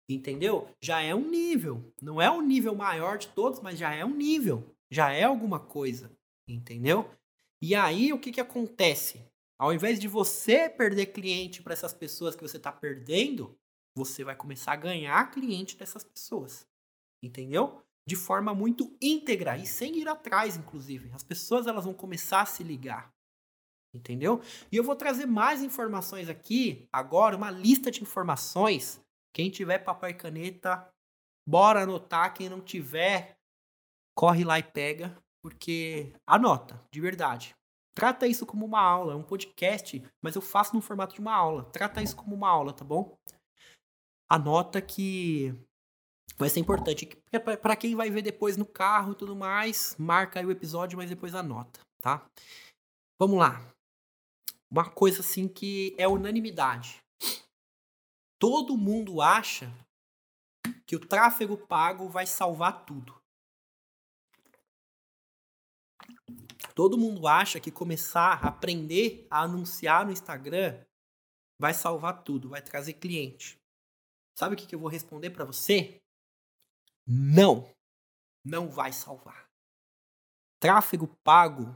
Entendeu? 0.07 0.69
Já 0.83 1.01
é 1.01 1.15
um 1.15 1.31
nível. 1.31 1.91
Não 2.03 2.21
é 2.21 2.31
o 2.31 2.43
nível 2.43 2.75
maior 2.75 3.17
de 3.17 3.29
todos, 3.29 3.61
mas 3.61 3.79
já 3.79 3.95
é 3.95 4.05
um 4.05 4.15
nível. 4.15 4.77
Já 4.91 5.13
é 5.13 5.25
alguma 5.25 5.61
coisa. 5.61 6.11
Entendeu? 6.49 7.11
E 7.63 7.75
aí 7.75 8.13
o 8.13 8.19
que, 8.19 8.33
que 8.33 8.41
acontece? 8.41 9.25
Ao 9.59 9.73
invés 9.73 10.01
de 10.01 10.09
você 10.09 10.69
perder 10.69 11.07
cliente 11.07 11.63
para 11.63 11.75
essas 11.75 11.93
pessoas 11.93 12.35
que 12.35 12.43
você 12.43 12.57
está 12.57 12.73
perdendo, 12.73 13.59
você 13.95 14.25
vai 14.25 14.35
começar 14.35 14.73
a 14.73 14.77
ganhar 14.77 15.31
cliente 15.31 15.77
dessas 15.77 16.03
pessoas. 16.03 16.67
Entendeu? 17.23 17.83
De 18.07 18.17
forma 18.17 18.55
muito 18.55 18.97
íntegra 19.01 19.59
e 19.59 19.67
sem 19.67 19.99
ir 19.99 20.09
atrás, 20.09 20.57
inclusive. 20.57 21.11
As 21.13 21.23
pessoas 21.23 21.67
elas 21.67 21.85
vão 21.85 21.95
começar 21.95 22.41
a 22.41 22.47
se 22.47 22.63
ligar. 22.63 23.15
Entendeu? 23.93 24.41
E 24.71 24.77
eu 24.77 24.85
vou 24.85 24.97
trazer 24.97 25.27
mais 25.27 25.63
informações 25.63 26.29
aqui, 26.29 26.89
agora, 26.93 27.37
uma 27.37 27.51
lista 27.51 27.91
de 27.91 28.03
informações. 28.03 29.01
Quem 29.33 29.51
tiver 29.51 29.81
papel 29.81 30.11
e 30.11 30.15
caneta, 30.15 30.89
bora 31.47 31.83
anotar. 31.83 32.33
Quem 32.33 32.49
não 32.49 32.61
tiver, 32.61 33.40
corre 34.15 34.45
lá 34.45 34.59
e 34.59 34.63
pega, 34.63 35.17
porque 35.43 36.13
anota, 36.27 36.83
de 36.93 37.01
verdade. 37.01 37.55
Trata 37.95 38.27
isso 38.27 38.47
como 38.47 38.65
uma 38.65 38.81
aula, 38.81 39.13
é 39.13 39.17
um 39.17 39.23
podcast, 39.23 40.03
mas 40.23 40.35
eu 40.35 40.43
faço 40.43 40.75
no 40.75 40.81
formato 40.81 41.15
de 41.15 41.21
uma 41.21 41.35
aula. 41.35 41.65
Trata 41.71 42.03
isso 42.03 42.17
como 42.17 42.35
uma 42.35 42.49
aula, 42.49 42.73
tá 42.73 42.85
bom? 42.85 43.17
Anota 44.29 44.81
que 44.81 45.53
vai 46.39 46.49
ser 46.49 46.61
importante. 46.61 47.07
Para 47.61 47.77
quem 47.77 47.95
vai 47.95 48.11
ver 48.11 48.23
depois 48.23 48.57
no 48.57 48.65
carro 48.65 49.13
e 49.13 49.17
tudo 49.17 49.35
mais, 49.35 49.97
marca 49.99 50.39
aí 50.39 50.47
o 50.47 50.53
episódio, 50.53 50.97
mas 50.97 51.11
depois 51.11 51.35
anota, 51.35 51.81
tá? 52.01 52.27
Vamos 53.19 53.39
lá 53.39 53.71
uma 54.71 54.89
coisa 54.89 55.21
assim 55.21 55.49
que 55.49 55.95
é 55.99 56.07
unanimidade. 56.07 57.03
Todo 58.39 58.79
mundo 58.79 59.21
acha 59.21 59.71
que 60.87 60.95
o 60.95 61.01
tráfego 61.01 61.57
pago 61.57 62.09
vai 62.09 62.27
salvar 62.27 62.85
tudo. 62.87 63.20
Todo 66.81 66.97
mundo 66.97 67.29
acha 67.29 67.61
que 67.61 67.71
começar 67.71 68.43
a 68.43 68.49
aprender 68.49 69.27
a 69.31 69.43
anunciar 69.43 70.07
no 70.07 70.13
Instagram 70.13 70.83
vai 71.61 71.75
salvar 71.75 72.25
tudo, 72.25 72.49
vai 72.49 72.63
trazer 72.63 72.95
cliente. 72.95 73.61
Sabe 74.35 74.55
o 74.55 74.57
que, 74.57 74.75
eu 74.75 74.79
vou 74.79 74.89
responder 74.89 75.29
para 75.29 75.45
você? 75.45 76.01
Não, 77.07 77.71
não 78.43 78.71
vai 78.71 78.95
salvar. 78.95 79.47
Tráfego 80.59 81.07
pago 81.23 81.67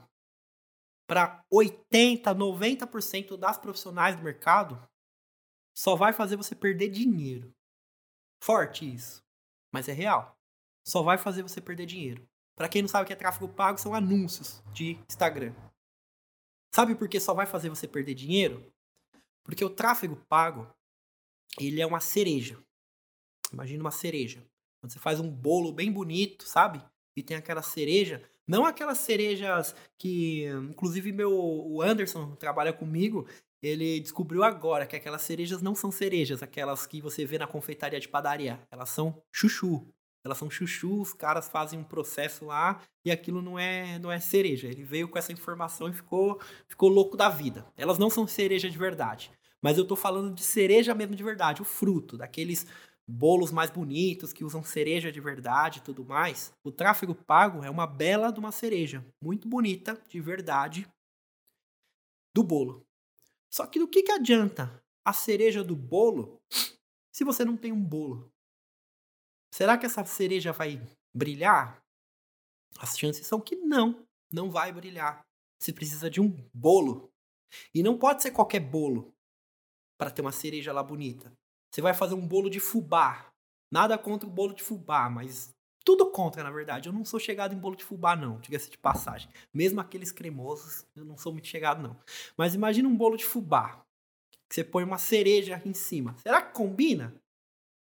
para 1.06 1.44
80, 1.52 2.34
90% 2.34 3.36
das 3.36 3.58
profissionais 3.58 4.16
do 4.16 4.22
mercado, 4.22 4.88
só 5.76 5.94
vai 5.94 6.14
fazer 6.14 6.36
você 6.36 6.54
perder 6.54 6.88
dinheiro. 6.88 7.54
Forte 8.42 8.90
isso, 8.90 9.22
mas 9.70 9.86
é 9.86 9.92
real. 9.92 10.34
Só 10.82 11.02
vai 11.02 11.18
fazer 11.18 11.42
você 11.42 11.60
perder 11.60 11.84
dinheiro. 11.84 12.26
Para 12.56 12.68
quem 12.68 12.82
não 12.82 12.88
sabe 12.88 13.04
o 13.04 13.06
que 13.06 13.12
é 13.12 13.16
tráfego 13.16 13.48
pago, 13.48 13.78
são 13.78 13.94
anúncios 13.94 14.62
de 14.72 14.98
Instagram. 15.08 15.52
Sabe 16.72 16.94
por 16.94 17.08
que 17.08 17.20
só 17.20 17.34
vai 17.34 17.46
fazer 17.46 17.68
você 17.68 17.86
perder 17.86 18.14
dinheiro? 18.14 18.72
Porque 19.44 19.64
o 19.64 19.70
tráfego 19.70 20.16
pago, 20.28 20.66
ele 21.58 21.80
é 21.80 21.86
uma 21.86 22.00
cereja. 22.00 22.58
Imagina 23.52 23.82
uma 23.82 23.90
cereja. 23.90 24.44
Quando 24.80 24.92
você 24.92 24.98
faz 24.98 25.20
um 25.20 25.30
bolo 25.30 25.72
bem 25.72 25.90
bonito, 25.92 26.44
sabe? 26.44 26.82
E 27.16 27.22
tem 27.22 27.36
aquela 27.36 27.62
cereja, 27.62 28.22
não 28.46 28.66
aquelas 28.66 28.98
cerejas 28.98 29.74
que, 29.96 30.46
inclusive, 30.70 31.12
meu 31.12 31.32
o 31.32 31.80
Anderson 31.80 32.34
trabalha 32.36 32.72
comigo, 32.72 33.26
ele 33.62 34.00
descobriu 34.00 34.44
agora 34.44 34.86
que 34.86 34.94
aquelas 34.94 35.22
cerejas 35.22 35.62
não 35.62 35.74
são 35.74 35.90
cerejas, 35.90 36.42
aquelas 36.42 36.86
que 36.86 37.00
você 37.00 37.24
vê 37.24 37.38
na 37.38 37.46
confeitaria 37.46 37.98
de 37.98 38.08
padaria. 38.08 38.60
Elas 38.70 38.90
são 38.90 39.22
chuchu. 39.32 39.88
Elas 40.24 40.38
são 40.38 40.50
chuchu, 40.50 41.00
os 41.02 41.12
caras 41.12 41.48
fazem 41.48 41.78
um 41.78 41.84
processo 41.84 42.46
lá 42.46 42.80
e 43.04 43.10
aquilo 43.10 43.42
não 43.42 43.58
é 43.58 43.98
não 43.98 44.10
é 44.10 44.18
cereja. 44.18 44.66
Ele 44.66 44.82
veio 44.82 45.08
com 45.08 45.18
essa 45.18 45.32
informação 45.32 45.88
e 45.88 45.92
ficou 45.92 46.40
ficou 46.66 46.88
louco 46.88 47.16
da 47.16 47.28
vida. 47.28 47.66
Elas 47.76 47.98
não 47.98 48.08
são 48.08 48.26
cereja 48.26 48.70
de 48.70 48.78
verdade. 48.78 49.30
Mas 49.62 49.78
eu 49.78 49.86
tô 49.86 49.96
falando 49.96 50.34
de 50.34 50.42
cereja 50.42 50.94
mesmo 50.94 51.14
de 51.14 51.22
verdade, 51.22 51.62
o 51.62 51.64
fruto, 51.64 52.18
daqueles 52.18 52.66
bolos 53.06 53.50
mais 53.50 53.70
bonitos, 53.70 54.32
que 54.32 54.44
usam 54.44 54.62
cereja 54.62 55.12
de 55.12 55.20
verdade 55.20 55.78
e 55.78 55.82
tudo 55.82 56.04
mais. 56.04 56.52
O 56.62 56.72
tráfego 56.72 57.14
pago 57.14 57.62
é 57.64 57.70
uma 57.70 57.86
bela 57.86 58.30
de 58.30 58.38
uma 58.38 58.52
cereja, 58.52 59.04
muito 59.22 59.48
bonita, 59.48 59.98
de 60.08 60.20
verdade, 60.20 60.86
do 62.34 62.42
bolo. 62.42 62.86
Só 63.50 63.66
que 63.66 63.78
do 63.78 63.88
que, 63.88 64.02
que 64.02 64.12
adianta 64.12 64.82
a 65.04 65.12
cereja 65.12 65.62
do 65.62 65.76
bolo 65.76 66.42
se 67.12 67.24
você 67.24 67.44
não 67.44 67.56
tem 67.56 67.72
um 67.72 67.82
bolo? 67.82 68.33
Será 69.54 69.78
que 69.78 69.86
essa 69.86 70.04
cereja 70.04 70.50
vai 70.50 70.84
brilhar? 71.14 71.80
As 72.80 72.98
chances 72.98 73.24
são 73.24 73.40
que 73.40 73.54
não, 73.54 74.04
não 74.32 74.50
vai 74.50 74.72
brilhar. 74.72 75.24
Você 75.62 75.72
precisa 75.72 76.10
de 76.10 76.20
um 76.20 76.28
bolo. 76.52 77.08
E 77.72 77.80
não 77.80 77.96
pode 77.96 78.20
ser 78.20 78.32
qualquer 78.32 78.58
bolo 78.58 79.14
para 79.96 80.10
ter 80.10 80.22
uma 80.22 80.32
cereja 80.32 80.72
lá 80.72 80.82
bonita. 80.82 81.32
Você 81.70 81.80
vai 81.80 81.94
fazer 81.94 82.14
um 82.14 82.26
bolo 82.26 82.50
de 82.50 82.58
fubá. 82.58 83.32
Nada 83.72 83.96
contra 83.96 84.28
o 84.28 84.32
bolo 84.32 84.54
de 84.54 84.62
fubá, 84.64 85.08
mas 85.08 85.54
tudo 85.84 86.10
contra, 86.10 86.42
na 86.42 86.50
verdade. 86.50 86.88
Eu 86.88 86.92
não 86.92 87.04
sou 87.04 87.20
chegado 87.20 87.54
em 87.54 87.58
bolo 87.58 87.76
de 87.76 87.84
fubá, 87.84 88.16
não, 88.16 88.40
diga-se 88.40 88.68
de 88.68 88.76
passagem. 88.76 89.30
Mesmo 89.54 89.80
aqueles 89.80 90.10
cremosos, 90.10 90.84
eu 90.96 91.04
não 91.04 91.16
sou 91.16 91.30
muito 91.30 91.46
chegado, 91.46 91.80
não. 91.80 91.96
Mas 92.36 92.56
imagina 92.56 92.88
um 92.88 92.96
bolo 92.96 93.16
de 93.16 93.24
fubá. 93.24 93.86
Que 94.48 94.56
você 94.56 94.64
põe 94.64 94.82
uma 94.82 94.98
cereja 94.98 95.62
em 95.64 95.72
cima. 95.72 96.16
Será 96.24 96.42
que 96.42 96.52
combina? 96.52 97.14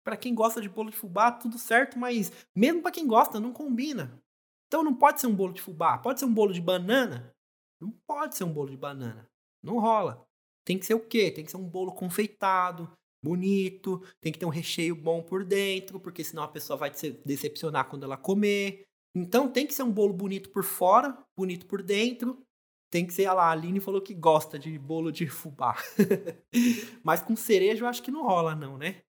Para 0.04 0.16
quem 0.16 0.34
gosta 0.34 0.60
de 0.60 0.68
bolo 0.68 0.90
de 0.90 0.96
fubá, 0.96 1.32
tudo 1.32 1.58
certo, 1.58 1.98
mas 1.98 2.30
mesmo 2.54 2.82
para 2.82 2.92
quem 2.92 3.06
gosta, 3.06 3.40
não 3.40 3.52
combina. 3.52 4.22
Então 4.68 4.84
não 4.84 4.94
pode 4.94 5.20
ser 5.20 5.26
um 5.26 5.34
bolo 5.34 5.54
de 5.54 5.62
fubá. 5.62 5.98
Pode 5.98 6.20
ser 6.20 6.26
um 6.26 6.34
bolo 6.34 6.52
de 6.52 6.60
banana? 6.60 7.34
Não 7.80 7.90
pode 8.06 8.36
ser 8.36 8.44
um 8.44 8.52
bolo 8.52 8.70
de 8.70 8.76
banana. 8.76 9.28
Não 9.62 9.78
rola. 9.78 10.26
Tem 10.64 10.78
que 10.78 10.86
ser 10.86 10.94
o 10.94 11.00
quê? 11.00 11.30
Tem 11.30 11.44
que 11.44 11.50
ser 11.50 11.56
um 11.56 11.68
bolo 11.68 11.92
confeitado, 11.92 12.90
bonito, 13.22 14.02
tem 14.20 14.30
que 14.30 14.38
ter 14.38 14.46
um 14.46 14.50
recheio 14.50 14.94
bom 14.94 15.22
por 15.22 15.44
dentro, 15.44 15.98
porque 15.98 16.22
senão 16.22 16.42
a 16.42 16.48
pessoa 16.48 16.76
vai 16.76 16.92
se 16.92 17.12
decepcionar 17.24 17.88
quando 17.88 18.04
ela 18.04 18.16
comer. 18.16 18.84
Então 19.14 19.48
tem 19.48 19.66
que 19.66 19.72
ser 19.72 19.82
um 19.82 19.92
bolo 19.92 20.12
bonito 20.12 20.50
por 20.50 20.64
fora, 20.64 21.16
bonito 21.36 21.66
por 21.66 21.82
dentro. 21.82 22.44
Tem 22.90 23.06
que 23.06 23.12
ser, 23.12 23.30
lá, 23.32 23.44
a 23.44 23.50
Aline 23.50 23.80
falou 23.80 24.00
que 24.00 24.14
gosta 24.14 24.58
de 24.58 24.78
bolo 24.78 25.10
de 25.10 25.26
fubá. 25.26 25.76
Mas 27.02 27.22
com 27.22 27.34
cereja 27.34 27.84
eu 27.84 27.88
acho 27.88 28.02
que 28.02 28.10
não 28.10 28.22
rola 28.22 28.54
não, 28.54 28.76
né? 28.78 29.02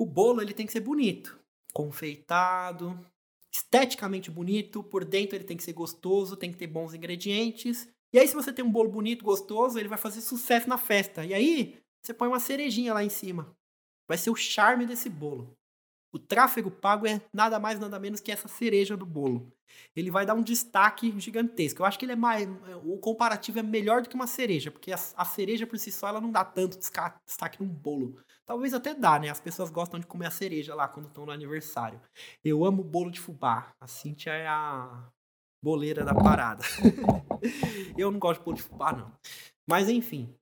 O 0.00 0.06
bolo 0.06 0.40
ele 0.40 0.54
tem 0.54 0.64
que 0.64 0.72
ser 0.72 0.80
bonito, 0.80 1.38
confeitado, 1.74 2.98
esteticamente 3.52 4.30
bonito, 4.30 4.82
por 4.82 5.04
dentro 5.04 5.36
ele 5.36 5.44
tem 5.44 5.58
que 5.58 5.62
ser 5.62 5.74
gostoso, 5.74 6.38
tem 6.38 6.50
que 6.50 6.56
ter 6.56 6.66
bons 6.66 6.94
ingredientes. 6.94 7.86
E 8.10 8.18
aí 8.18 8.26
se 8.26 8.34
você 8.34 8.50
tem 8.50 8.64
um 8.64 8.72
bolo 8.72 8.88
bonito, 8.88 9.22
gostoso, 9.22 9.78
ele 9.78 9.90
vai 9.90 9.98
fazer 9.98 10.22
sucesso 10.22 10.66
na 10.66 10.78
festa. 10.78 11.22
E 11.22 11.34
aí 11.34 11.78
você 12.02 12.14
põe 12.14 12.28
uma 12.28 12.40
cerejinha 12.40 12.94
lá 12.94 13.04
em 13.04 13.10
cima. 13.10 13.54
Vai 14.08 14.16
ser 14.16 14.30
o 14.30 14.34
charme 14.34 14.86
desse 14.86 15.10
bolo. 15.10 15.54
O 16.12 16.18
tráfego 16.18 16.70
pago 16.70 17.06
é 17.06 17.20
nada 17.32 17.58
mais, 17.58 17.78
nada 17.78 17.98
menos 17.98 18.20
que 18.20 18.32
essa 18.32 18.48
cereja 18.48 18.96
do 18.96 19.06
bolo. 19.06 19.52
Ele 19.94 20.10
vai 20.10 20.26
dar 20.26 20.34
um 20.34 20.42
destaque 20.42 21.14
gigantesco. 21.18 21.82
Eu 21.82 21.86
acho 21.86 21.98
que 21.98 22.04
ele 22.04 22.12
é 22.12 22.16
mais. 22.16 22.48
O 22.84 22.98
comparativo 22.98 23.60
é 23.60 23.62
melhor 23.62 24.02
do 24.02 24.08
que 24.08 24.14
uma 24.14 24.26
cereja, 24.26 24.70
porque 24.70 24.92
a, 24.92 24.98
a 25.16 25.24
cereja 25.24 25.66
por 25.66 25.78
si 25.78 25.92
só 25.92 26.08
ela 26.08 26.20
não 26.20 26.30
dá 26.30 26.44
tanto 26.44 26.78
destaque 26.78 27.62
num 27.62 27.68
bolo. 27.68 28.16
Talvez 28.44 28.74
até 28.74 28.94
dá, 28.94 29.18
né? 29.18 29.28
As 29.28 29.40
pessoas 29.40 29.70
gostam 29.70 30.00
de 30.00 30.06
comer 30.06 30.26
a 30.26 30.30
cereja 30.30 30.74
lá 30.74 30.88
quando 30.88 31.06
estão 31.06 31.24
no 31.24 31.32
aniversário. 31.32 32.00
Eu 32.44 32.64
amo 32.64 32.82
bolo 32.82 33.10
de 33.10 33.20
fubá. 33.20 33.72
A 33.80 33.86
Cintia 33.86 34.32
é 34.32 34.48
a 34.48 35.08
boleira 35.62 36.04
da 36.04 36.14
parada. 36.14 36.64
eu 37.96 38.10
não 38.10 38.18
gosto 38.18 38.40
de 38.40 38.44
bolo 38.44 38.56
de 38.56 38.62
fubá, 38.62 38.92
não. 38.92 39.12
Mas 39.68 39.88
enfim, 39.88 40.34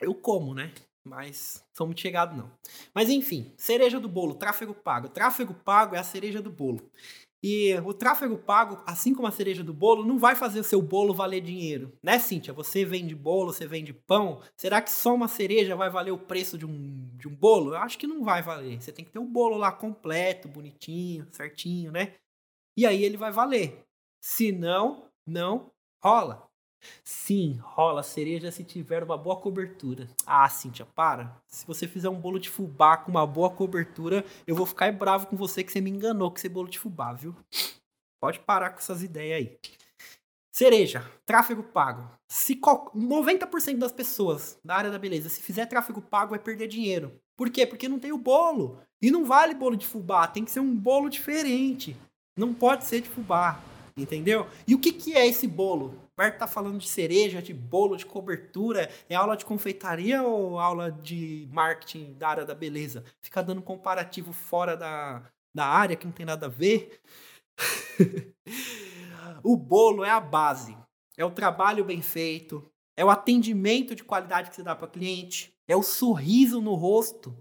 eu 0.00 0.14
como, 0.14 0.54
né? 0.54 0.72
Mas 1.08 1.64
sou 1.72 1.86
muito 1.86 2.00
chegado, 2.00 2.36
não. 2.36 2.50
Mas 2.94 3.08
enfim, 3.08 3.52
cereja 3.56 3.98
do 3.98 4.08
bolo, 4.08 4.34
tráfego 4.34 4.74
pago. 4.74 5.08
Tráfego 5.08 5.54
pago 5.54 5.96
é 5.96 5.98
a 5.98 6.04
cereja 6.04 6.42
do 6.42 6.50
bolo. 6.50 6.90
E 7.42 7.72
o 7.84 7.94
tráfego 7.94 8.36
pago, 8.36 8.82
assim 8.84 9.14
como 9.14 9.28
a 9.28 9.30
cereja 9.30 9.62
do 9.62 9.72
bolo, 9.72 10.04
não 10.04 10.18
vai 10.18 10.34
fazer 10.34 10.58
o 10.58 10.64
seu 10.64 10.82
bolo 10.82 11.14
valer 11.14 11.40
dinheiro. 11.40 11.92
Né, 12.02 12.18
Cíntia? 12.18 12.52
Você 12.52 12.84
vende 12.84 13.14
bolo, 13.14 13.52
você 13.52 13.66
vende 13.66 13.92
pão. 13.92 14.42
Será 14.56 14.82
que 14.82 14.90
só 14.90 15.14
uma 15.14 15.28
cereja 15.28 15.76
vai 15.76 15.88
valer 15.88 16.10
o 16.10 16.18
preço 16.18 16.58
de 16.58 16.66
um, 16.66 17.08
de 17.16 17.28
um 17.28 17.34
bolo? 17.34 17.74
Eu 17.74 17.78
acho 17.78 17.96
que 17.96 18.08
não 18.08 18.24
vai 18.24 18.42
valer. 18.42 18.82
Você 18.82 18.90
tem 18.90 19.04
que 19.04 19.12
ter 19.12 19.20
o 19.20 19.24
bolo 19.24 19.56
lá 19.56 19.70
completo, 19.70 20.48
bonitinho, 20.48 21.28
certinho, 21.30 21.92
né? 21.92 22.14
E 22.76 22.84
aí 22.84 23.04
ele 23.04 23.16
vai 23.16 23.30
valer. 23.30 23.84
Se 24.20 24.50
não, 24.50 25.08
não 25.24 25.70
rola. 26.02 26.47
Sim, 27.04 27.58
rola 27.60 28.02
cereja 28.02 28.50
se 28.50 28.64
tiver 28.64 29.02
uma 29.02 29.16
boa 29.16 29.36
cobertura. 29.36 30.08
Ah, 30.26 30.48
Cíntia, 30.48 30.86
para. 30.86 31.40
Se 31.46 31.66
você 31.66 31.86
fizer 31.86 32.08
um 32.08 32.20
bolo 32.20 32.38
de 32.38 32.48
fubá 32.48 32.96
com 32.96 33.10
uma 33.10 33.26
boa 33.26 33.50
cobertura, 33.50 34.24
eu 34.46 34.54
vou 34.54 34.66
ficar 34.66 34.92
bravo 34.92 35.26
com 35.26 35.36
você 35.36 35.64
que 35.64 35.72
você 35.72 35.80
me 35.80 35.90
enganou 35.90 36.30
com 36.30 36.36
esse 36.36 36.48
bolo 36.48 36.68
de 36.68 36.78
fubá, 36.78 37.12
viu? 37.12 37.34
Pode 38.20 38.40
parar 38.40 38.70
com 38.70 38.78
essas 38.78 39.02
ideias 39.02 39.38
aí. 39.38 39.58
Cereja, 40.52 41.08
tráfego 41.24 41.62
pago. 41.62 42.10
Se 42.26 42.56
90% 42.56 43.78
das 43.78 43.92
pessoas 43.92 44.58
da 44.64 44.74
área 44.74 44.90
da 44.90 44.98
beleza, 44.98 45.28
se 45.28 45.40
fizer 45.40 45.66
tráfego 45.66 46.02
pago, 46.02 46.30
vai 46.30 46.38
perder 46.38 46.66
dinheiro. 46.66 47.12
Por 47.36 47.48
quê? 47.48 47.64
Porque 47.64 47.88
não 47.88 48.00
tem 48.00 48.10
o 48.10 48.18
bolo. 48.18 48.80
E 49.00 49.10
não 49.10 49.24
vale 49.24 49.54
bolo 49.54 49.76
de 49.76 49.86
fubá, 49.86 50.26
tem 50.26 50.44
que 50.44 50.50
ser 50.50 50.58
um 50.58 50.74
bolo 50.74 51.08
diferente. 51.08 51.96
Não 52.36 52.52
pode 52.52 52.84
ser 52.84 53.00
de 53.00 53.08
fubá. 53.08 53.60
Entendeu? 53.96 54.48
E 54.66 54.74
o 54.74 54.78
que, 54.78 54.92
que 54.92 55.16
é 55.16 55.26
esse 55.26 55.46
bolo? 55.46 55.94
O 56.18 56.20
Berto 56.20 56.40
tá 56.40 56.48
falando 56.48 56.78
de 56.78 56.88
cereja, 56.88 57.40
de 57.40 57.54
bolo, 57.54 57.96
de 57.96 58.04
cobertura. 58.04 58.90
É 59.08 59.14
aula 59.14 59.36
de 59.36 59.44
confeitaria 59.44 60.20
ou 60.20 60.58
aula 60.58 60.90
de 60.90 61.48
marketing 61.52 62.14
da 62.14 62.28
área 62.28 62.44
da 62.44 62.56
beleza? 62.56 63.04
Fica 63.22 63.40
dando 63.40 63.62
comparativo 63.62 64.32
fora 64.32 64.76
da, 64.76 65.22
da 65.54 65.64
área 65.64 65.94
que 65.94 66.04
não 66.04 66.12
tem 66.12 66.26
nada 66.26 66.46
a 66.46 66.48
ver. 66.48 67.00
o 69.44 69.56
bolo 69.56 70.04
é 70.04 70.10
a 70.10 70.18
base. 70.18 70.76
É 71.16 71.24
o 71.24 71.30
trabalho 71.30 71.84
bem 71.84 72.02
feito. 72.02 72.68
É 72.96 73.04
o 73.04 73.10
atendimento 73.10 73.94
de 73.94 74.02
qualidade 74.02 74.50
que 74.50 74.56
você 74.56 74.62
dá 74.64 74.74
para 74.74 74.88
cliente. 74.88 75.54
É 75.68 75.76
o 75.76 75.84
sorriso 75.84 76.60
no 76.60 76.74
rosto 76.74 77.32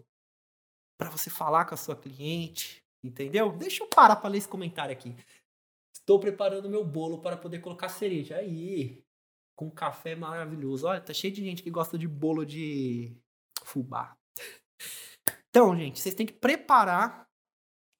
para 1.00 1.10
você 1.10 1.32
falar 1.32 1.66
com 1.66 1.74
a 1.74 1.78
sua 1.78 1.96
cliente. 1.96 2.84
Entendeu? 3.04 3.52
Deixa 3.54 3.84
eu 3.84 3.88
parar 3.88 4.18
para 4.18 4.30
ler 4.30 4.38
esse 4.38 4.48
comentário 4.48 4.92
aqui. 4.92 5.16
Estou 6.08 6.22
preparando 6.22 6.70
meu 6.70 6.86
bolo 6.86 7.20
para 7.20 7.36
poder 7.36 7.60
colocar 7.60 7.90
cereja. 7.90 8.38
Aí, 8.38 9.04
com 9.58 9.70
café 9.70 10.16
maravilhoso. 10.16 10.88
Olha, 10.88 11.02
tá 11.02 11.14
cheio 11.14 11.34
de 11.34 11.44
gente 11.44 11.62
que 11.62 11.70
gosta 11.70 11.98
de 11.98 12.08
bolo 12.08 12.46
de 12.46 13.14
fubá. 13.62 14.16
Então, 15.50 15.76
gente, 15.76 16.00
vocês 16.00 16.16
têm 16.16 16.26
que 16.26 16.32
preparar 16.32 17.28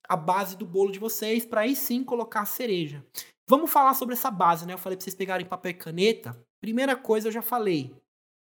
a 0.08 0.16
base 0.16 0.56
do 0.56 0.66
bolo 0.66 0.90
de 0.90 1.00
vocês 1.00 1.46
para 1.46 1.62
aí 1.62 1.76
sim 1.76 2.02
colocar 2.02 2.44
a 2.44 2.46
cereja. 2.46 3.06
Vamos 3.46 3.70
falar 3.70 3.94
sobre 3.94 4.16
essa 4.16 4.32
base, 4.32 4.66
né? 4.66 4.72
Eu 4.72 4.78
falei 4.78 4.96
para 4.96 5.04
vocês 5.04 5.16
pegarem 5.16 5.46
papel 5.46 5.72
e 5.72 5.74
caneta. 5.74 6.42
Primeira 6.62 6.96
coisa 6.96 7.28
eu 7.28 7.32
já 7.34 7.42
falei, 7.42 7.94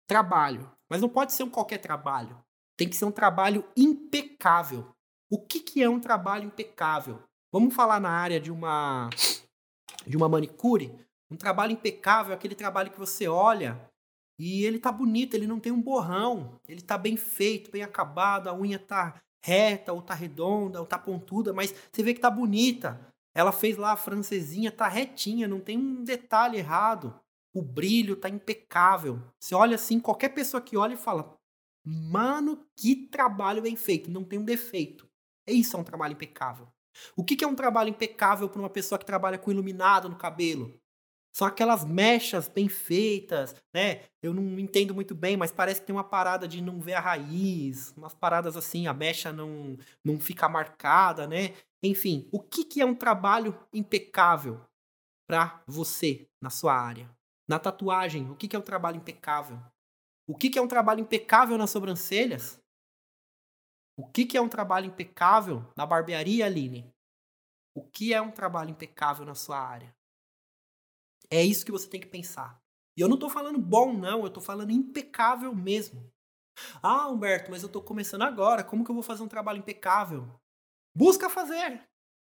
trabalho. 0.08 0.72
Mas 0.88 1.02
não 1.02 1.10
pode 1.10 1.34
ser 1.34 1.42
um 1.42 1.50
qualquer 1.50 1.80
trabalho. 1.80 2.40
Tem 2.78 2.88
que 2.88 2.96
ser 2.96 3.06
um 3.06 3.12
trabalho 3.12 3.68
impecável. 3.76 4.94
O 5.28 5.44
que, 5.44 5.60
que 5.60 5.82
é 5.82 5.90
um 5.90 6.00
trabalho 6.00 6.46
impecável? 6.46 7.24
Vamos 7.52 7.74
falar 7.74 8.00
na 8.00 8.12
área 8.12 8.40
de 8.40 8.52
uma 8.52 9.10
de 10.08 10.18
uma 10.18 10.30
manicure, 10.30 10.94
um 11.30 11.36
trabalho 11.36 11.72
impecável, 11.72 12.34
aquele 12.34 12.56
trabalho 12.56 12.92
que 12.92 13.00
você 13.00 13.28
olha 13.28 13.80
e 14.38 14.66
ele 14.66 14.80
tá 14.80 14.92
bonito, 14.92 15.34
ele 15.34 15.48
não 15.48 15.60
tem 15.60 15.72
um 15.72 15.82
borrão, 15.82 16.60
ele 16.68 16.82
tá 16.82 16.98
bem 16.98 17.16
feito, 17.16 17.72
bem 17.72 17.84
acabado, 17.84 18.50
a 18.50 18.54
unha 18.54 18.78
tá 18.78 19.22
reta, 19.44 19.94
ou 19.94 20.02
tá 20.02 20.14
redonda, 20.14 20.80
ou 20.80 20.86
tá 20.86 20.98
pontuda, 20.98 21.54
mas 21.54 21.74
você 21.92 22.04
vê 22.04 22.14
que 22.14 22.20
tá 22.20 22.30
bonita. 22.30 23.00
Ela 23.34 23.52
fez 23.52 23.78
lá 23.78 23.92
a 23.92 23.98
francesinha, 23.98 24.72
tá 24.72 24.88
retinha, 24.88 25.48
não 25.48 25.60
tem 25.60 25.78
um 25.78 26.04
detalhe 26.04 26.58
errado. 26.58 27.20
O 27.54 27.62
brilho 27.62 28.16
tá 28.16 28.28
impecável. 28.28 29.22
Você 29.40 29.54
olha 29.54 29.76
assim, 29.76 30.00
qualquer 30.00 30.30
pessoa 30.30 30.62
que 30.62 30.76
olha 30.76 30.94
e 30.94 30.98
fala: 30.98 31.38
"Mano, 31.86 32.66
que 32.76 32.96
trabalho 33.08 33.62
bem 33.62 33.76
feito, 33.76 34.10
não 34.10 34.24
tem 34.24 34.40
um 34.40 34.46
defeito". 34.46 35.08
É 35.48 35.54
isso, 35.54 35.78
é 35.78 35.80
um 35.80 35.84
trabalho 35.84 36.14
impecável. 36.14 36.68
O 37.16 37.24
que, 37.24 37.44
é 37.44 37.48
um 37.48 37.56
trabalho 37.56 37.90
impecável 37.90 38.50
para 38.50 38.60
uma 38.60 38.70
pessoa 38.70 39.00
que 39.00 39.06
trabalha 39.06 39.38
com 39.38 39.52
iluminado 39.52 40.10
no 40.10 40.16
cabelo? 40.16 40.80
São 41.34 41.46
aquelas 41.46 41.84
mechas 41.84 42.48
bem 42.48 42.70
feitas, 42.70 43.54
né? 43.74 44.04
Eu 44.24 44.34
não 44.34 44.58
entendo 44.58 44.96
muito 44.96 45.14
bem, 45.14 45.36
mas 45.36 45.52
parece 45.52 45.82
que 45.82 45.88
tem 45.88 45.96
uma 45.96 46.04
parada 46.04 46.48
de 46.48 46.62
não 46.62 46.80
ver 46.80 46.94
a 46.94 47.02
raiz, 47.02 47.94
umas 47.98 48.14
paradas 48.14 48.56
assim, 48.56 48.88
a 48.88 48.94
mecha 48.94 49.34
não, 49.34 49.78
não 50.02 50.18
fica 50.18 50.48
marcada, 50.48 51.28
né? 51.28 51.54
Enfim, 51.84 52.28
o 52.32 52.40
que, 52.40 52.64
que 52.64 52.80
é 52.80 52.86
um 52.86 52.96
trabalho 52.96 53.58
impecável 53.74 54.62
para 55.28 55.62
você 55.68 56.26
na 56.42 56.50
sua 56.50 56.74
área? 56.74 57.10
Na 57.48 57.60
tatuagem, 57.60 58.32
o 58.32 58.36
que, 58.36 58.48
que 58.48 58.56
é 58.56 58.60
um 58.60 58.62
trabalho 58.62 58.98
impecável? 58.98 59.60
O 60.28 60.36
que, 60.36 60.50
que 60.50 60.58
é 60.58 60.62
um 60.62 60.68
trabalho 60.68 61.02
impecável 61.02 61.58
nas 61.58 61.70
sobrancelhas? 61.70 62.60
O 63.98 64.06
que, 64.08 64.26
que 64.26 64.38
é 64.38 64.42
um 64.42 64.50
trabalho 64.50 64.88
impecável 64.88 65.66
na 65.76 65.86
barbearia, 65.86 66.46
Aline? 66.46 66.94
O 67.74 67.84
que 67.84 68.14
é 68.14 68.22
um 68.22 68.32
trabalho 68.32 68.72
impecável 68.72 69.26
na 69.26 69.36
sua 69.36 69.60
área? 69.60 69.96
É 71.30 71.44
isso 71.44 71.66
que 71.66 71.72
você 71.72 71.90
tem 71.90 72.00
que 72.00 72.08
pensar. 72.08 72.62
E 72.98 73.02
eu 73.02 73.08
não 73.08 73.16
estou 73.16 73.30
falando 73.30 73.60
bom, 73.60 73.94
não, 73.94 74.22
eu 74.22 74.28
estou 74.28 74.44
falando 74.44 74.72
impecável 74.72 75.54
mesmo. 75.56 76.10
Ah, 76.82 77.10
Humberto, 77.10 77.52
mas 77.52 77.64
eu 77.64 77.68
estou 77.68 77.82
começando 77.82 78.22
agora, 78.22 78.64
como 78.64 78.84
que 78.84 78.92
eu 78.92 78.96
vou 78.96 79.04
fazer 79.04 79.24
um 79.24 79.28
trabalho 79.28 79.60
impecável? 79.60 80.40
Busca 80.96 81.30
fazer. 81.30 81.86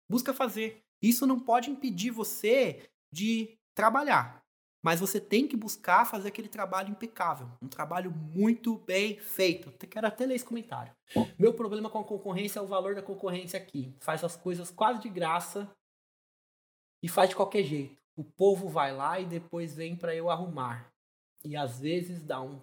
Busca 0.10 0.34
fazer. 0.34 0.82
Isso 1.02 1.28
não 1.28 1.40
pode 1.40 1.70
impedir 1.70 2.12
você 2.12 2.90
de 3.12 3.58
trabalhar. 3.76 4.45
Mas 4.86 5.00
você 5.00 5.20
tem 5.20 5.48
que 5.48 5.58
buscar 5.58 6.06
fazer 6.06 6.28
aquele 6.28 6.48
trabalho 6.48 6.92
impecável. 6.92 7.50
Um 7.60 7.68
trabalho 7.68 8.12
muito 8.12 8.78
bem 8.78 9.18
feito. 9.18 9.72
Quero 9.88 10.06
até 10.06 10.28
ler 10.28 10.36
esse 10.36 10.46
comentário. 10.46 10.96
Meu 11.40 11.56
problema 11.56 11.90
com 11.90 11.98
a 11.98 12.04
concorrência 12.04 12.60
é 12.60 12.62
o 12.62 12.68
valor 12.68 12.94
da 12.94 13.02
concorrência 13.02 13.58
aqui. 13.60 13.92
Faz 14.00 14.24
as 14.24 14.38
coisas 14.38 14.70
quase 14.70 15.02
de 15.02 15.10
graça 15.10 15.68
e 17.02 17.10
faz 17.10 17.32
de 17.32 17.36
qualquer 17.36 17.64
jeito. 17.64 17.98
O 18.16 18.24
povo 18.24 18.70
vai 18.70 18.96
lá 18.96 19.20
e 19.20 19.26
depois 19.26 19.74
vem 19.74 19.96
para 19.96 20.14
eu 20.14 20.30
arrumar. 20.30 20.94
E 21.44 21.56
às 21.56 21.80
vezes 21.80 22.22
dá 22.24 22.40
um. 22.40 22.62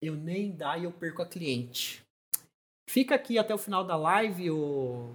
Eu 0.00 0.14
nem 0.14 0.54
dá 0.54 0.78
e 0.78 0.84
eu 0.84 0.92
perco 0.92 1.22
a 1.22 1.26
cliente. 1.26 2.06
Fica 2.88 3.16
aqui 3.16 3.36
até 3.36 3.52
o 3.52 3.58
final 3.58 3.84
da 3.84 3.96
live, 3.96 4.52
o 4.52 5.12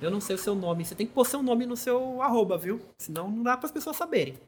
eu 0.00 0.10
não 0.10 0.20
sei 0.20 0.36
o 0.36 0.38
seu 0.38 0.54
nome. 0.54 0.84
Você 0.84 0.94
tem 0.94 1.06
que 1.06 1.12
pôr 1.12 1.26
seu 1.26 1.42
nome 1.42 1.66
no 1.66 1.76
seu 1.76 2.22
arroba, 2.22 2.56
viu? 2.56 2.80
Senão 2.98 3.30
não 3.30 3.42
dá 3.42 3.56
para 3.56 3.66
as 3.66 3.72
pessoas 3.72 3.96
saberem. 3.96 4.38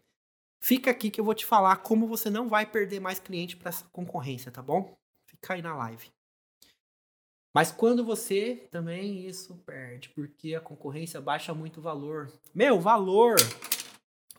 Fica 0.61 0.91
aqui 0.91 1.11
que 1.11 1.21
eu 1.21 1.25
vou 1.25 1.35
te 1.35 1.45
falar 1.45 1.77
como 1.79 2.07
você 2.07 2.31
não 2.31 2.49
vai 2.49 2.65
perder 2.65 3.01
mais 3.01 3.19
cliente 3.19 3.57
para 3.57 3.69
essa 3.69 3.85
concorrência, 3.93 4.51
tá 4.51 4.63
bom? 4.63 4.97
Fica 5.27 5.55
aí 5.55 5.63
na 5.63 5.75
live. 5.75 6.11
Mas 7.55 7.71
quando 7.71 8.05
você 8.05 8.67
também 8.71 9.27
isso 9.27 9.57
perde, 9.67 10.09
porque 10.11 10.55
a 10.55 10.61
concorrência 10.61 11.21
baixa 11.21 11.53
muito 11.53 11.81
o 11.81 11.83
valor. 11.83 12.33
Meu, 12.55 12.81
valor. 12.81 13.37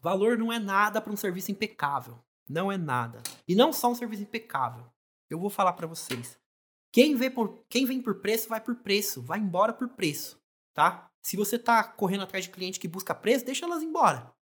Valor 0.02 0.38
não 0.38 0.52
é 0.52 0.58
nada 0.58 1.00
para 1.00 1.14
um 1.14 1.18
serviço 1.18 1.52
impecável. 1.52 2.18
Não 2.50 2.72
é 2.72 2.78
nada. 2.78 3.22
E 3.48 3.54
não 3.54 3.72
só 3.72 3.92
um 3.92 3.96
serviço 3.96 4.24
impecável. 4.24 4.86
Eu 5.30 5.40
vou 5.40 5.50
falar 5.50 5.74
para 5.74 5.88
vocês. 5.88 6.40
Quem 6.92 7.16
vem, 7.16 7.30
por, 7.30 7.64
quem 7.70 7.86
vem 7.86 8.02
por 8.02 8.16
preço, 8.16 8.50
vai 8.50 8.60
por 8.60 8.76
preço. 8.76 9.22
Vai 9.22 9.40
embora 9.40 9.74
por 9.74 9.90
preço 9.90 10.43
tá? 10.74 11.10
Se 11.22 11.38
você 11.38 11.58
tá 11.58 11.84
correndo 11.84 12.24
atrás 12.24 12.46
de 12.46 12.52
cliente 12.52 12.80
que 12.80 12.88
busca 12.88 13.16
preço, 13.16 13.46
deixa 13.46 13.66
elas 13.66 13.82
embora. 13.82 14.34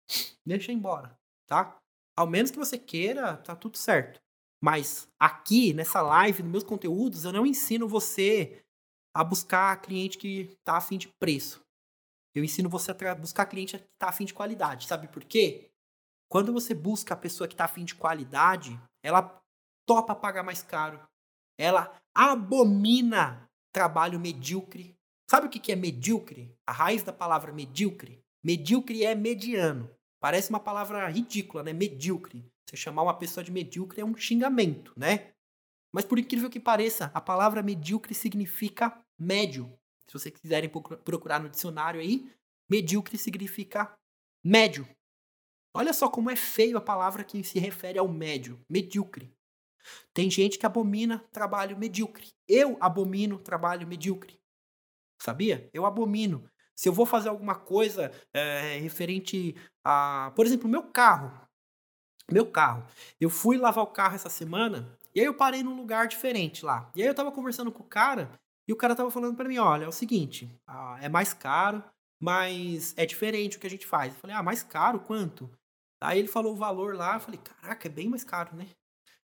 Deixa 0.44 0.72
embora, 0.72 1.16
tá? 1.46 1.78
Ao 2.16 2.26
menos 2.26 2.50
que 2.50 2.58
você 2.58 2.76
queira, 2.76 3.36
tá 3.36 3.54
tudo 3.54 3.78
certo. 3.78 4.20
Mas 4.60 5.08
aqui, 5.18 5.72
nessa 5.72 6.02
live, 6.02 6.42
nos 6.42 6.52
meus 6.52 6.64
conteúdos, 6.64 7.24
eu 7.24 7.32
não 7.32 7.46
ensino 7.46 7.88
você 7.88 8.64
a 9.14 9.22
buscar 9.22 9.80
cliente 9.80 10.18
que 10.18 10.56
tá 10.64 10.76
afim 10.76 10.98
de 10.98 11.08
preço. 11.08 11.62
Eu 12.34 12.42
ensino 12.42 12.68
você 12.68 12.92
a 12.92 13.14
buscar 13.14 13.46
cliente 13.46 13.78
que 13.78 13.84
tá 13.98 14.08
afim 14.08 14.24
de 14.24 14.32
qualidade. 14.32 14.86
Sabe 14.86 15.08
por 15.08 15.24
quê? 15.24 15.70
Quando 16.28 16.52
você 16.52 16.74
busca 16.74 17.14
a 17.14 17.16
pessoa 17.16 17.46
que 17.46 17.56
tá 17.56 17.64
afim 17.64 17.84
de 17.84 17.94
qualidade, 17.94 18.80
ela 19.02 19.42
topa 19.86 20.14
pagar 20.14 20.42
mais 20.42 20.62
caro. 20.62 21.00
Ela 21.58 22.00
abomina 22.14 23.50
trabalho 23.70 24.18
medíocre 24.18 24.96
Sabe 25.32 25.46
o 25.46 25.50
que 25.50 25.72
é 25.72 25.74
medíocre? 25.74 26.54
A 26.66 26.72
raiz 26.72 27.02
da 27.02 27.10
palavra 27.10 27.54
medíocre? 27.54 28.22
Medíocre 28.44 29.02
é 29.02 29.14
mediano. 29.14 29.88
Parece 30.20 30.50
uma 30.50 30.60
palavra 30.60 31.08
ridícula, 31.08 31.62
né? 31.62 31.72
Medíocre. 31.72 32.44
Você 32.68 32.76
chamar 32.76 33.02
uma 33.02 33.16
pessoa 33.16 33.42
de 33.42 33.50
medíocre 33.50 34.02
é 34.02 34.04
um 34.04 34.14
xingamento, 34.14 34.92
né? 34.94 35.32
Mas 35.90 36.04
por 36.04 36.18
incrível 36.18 36.50
que 36.50 36.60
pareça, 36.60 37.10
a 37.14 37.20
palavra 37.22 37.62
medíocre 37.62 38.14
significa 38.14 39.02
médio. 39.18 39.72
Se 40.06 40.12
vocês 40.12 40.36
quiserem 40.38 40.70
procurar 41.02 41.40
no 41.40 41.48
dicionário 41.48 41.98
aí, 41.98 42.30
medíocre 42.68 43.16
significa 43.16 43.90
médio. 44.44 44.86
Olha 45.74 45.94
só 45.94 46.10
como 46.10 46.30
é 46.30 46.36
feio 46.36 46.76
a 46.76 46.82
palavra 46.82 47.24
que 47.24 47.42
se 47.42 47.58
refere 47.58 47.98
ao 47.98 48.06
médio, 48.06 48.62
medíocre. 48.68 49.34
Tem 50.12 50.30
gente 50.30 50.58
que 50.58 50.66
abomina 50.66 51.20
trabalho 51.32 51.78
medíocre. 51.78 52.28
Eu 52.46 52.76
abomino 52.78 53.38
trabalho 53.38 53.88
medíocre. 53.88 54.41
Sabia? 55.22 55.70
Eu 55.72 55.86
abomino. 55.86 56.44
Se 56.74 56.88
eu 56.88 56.92
vou 56.92 57.06
fazer 57.06 57.28
alguma 57.28 57.54
coisa 57.54 58.10
é, 58.34 58.78
referente 58.78 59.54
a, 59.84 60.32
por 60.34 60.44
exemplo, 60.44 60.68
meu 60.68 60.82
carro. 60.82 61.30
Meu 62.30 62.46
carro. 62.46 62.84
Eu 63.20 63.30
fui 63.30 63.56
lavar 63.56 63.84
o 63.84 63.88
carro 63.88 64.16
essa 64.16 64.28
semana 64.28 64.98
e 65.14 65.20
aí 65.20 65.26
eu 65.26 65.34
parei 65.34 65.62
num 65.62 65.76
lugar 65.76 66.08
diferente 66.08 66.64
lá. 66.64 66.90
E 66.94 67.02
aí 67.02 67.08
eu 67.08 67.14
tava 67.14 67.30
conversando 67.30 67.70
com 67.70 67.82
o 67.82 67.86
cara 67.86 68.30
e 68.66 68.72
o 68.72 68.76
cara 68.76 68.96
tava 68.96 69.10
falando 69.10 69.36
para 69.36 69.48
mim, 69.48 69.58
olha, 69.58 69.84
é 69.84 69.88
o 69.88 69.92
seguinte, 69.92 70.48
é 71.00 71.08
mais 71.08 71.32
caro, 71.32 71.82
mas 72.20 72.94
é 72.96 73.04
diferente 73.04 73.56
o 73.56 73.60
que 73.60 73.66
a 73.66 73.70
gente 73.70 73.86
faz. 73.86 74.14
Eu 74.14 74.20
falei, 74.20 74.34
ah, 74.34 74.42
mais 74.42 74.62
caro 74.62 75.00
quanto? 75.00 75.50
Aí 76.00 76.18
ele 76.18 76.28
falou 76.28 76.52
o 76.52 76.56
valor 76.56 76.94
lá, 76.94 77.14
eu 77.14 77.20
falei, 77.20 77.38
caraca, 77.38 77.86
é 77.86 77.90
bem 77.90 78.08
mais 78.08 78.24
caro, 78.24 78.56
né? 78.56 78.68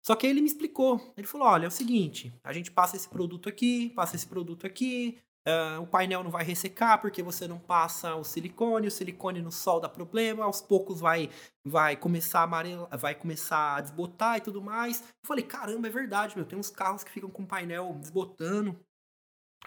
Só 0.01 0.15
que 0.15 0.25
aí 0.25 0.31
ele 0.31 0.41
me 0.41 0.47
explicou. 0.47 1.13
Ele 1.15 1.27
falou: 1.27 1.47
olha, 1.47 1.65
é 1.65 1.67
o 1.67 1.71
seguinte, 1.71 2.33
a 2.43 2.51
gente 2.51 2.71
passa 2.71 2.95
esse 2.95 3.07
produto 3.07 3.47
aqui, 3.47 3.91
passa 3.91 4.15
esse 4.15 4.27
produto 4.27 4.65
aqui, 4.65 5.19
Uh, 5.47 5.81
o 5.81 5.87
painel 5.87 6.23
não 6.23 6.29
vai 6.29 6.43
ressecar 6.43 7.01
porque 7.01 7.23
você 7.23 7.47
não 7.47 7.57
passa 7.57 8.15
o 8.15 8.23
silicone, 8.23 8.87
o 8.87 8.91
silicone 8.91 9.41
no 9.41 9.51
sol 9.51 9.79
dá 9.79 9.89
problema, 9.89 10.43
aos 10.43 10.61
poucos 10.61 10.99
vai 10.99 11.31
vai 11.65 11.95
começar 11.95 12.41
a 12.41 12.43
amarela, 12.43 12.87
vai 12.95 13.15
começar 13.15 13.77
a 13.77 13.81
desbotar 13.81 14.37
e 14.37 14.41
tudo 14.41 14.61
mais. 14.61 15.01
Eu 15.01 15.27
falei, 15.27 15.43
caramba, 15.43 15.87
é 15.87 15.91
verdade, 15.91 16.35
meu, 16.35 16.45
tem 16.45 16.59
uns 16.59 16.69
carros 16.69 17.03
que 17.03 17.11
ficam 17.11 17.29
com 17.29 17.41
o 17.41 17.47
painel 17.47 17.97
desbotando, 17.99 18.79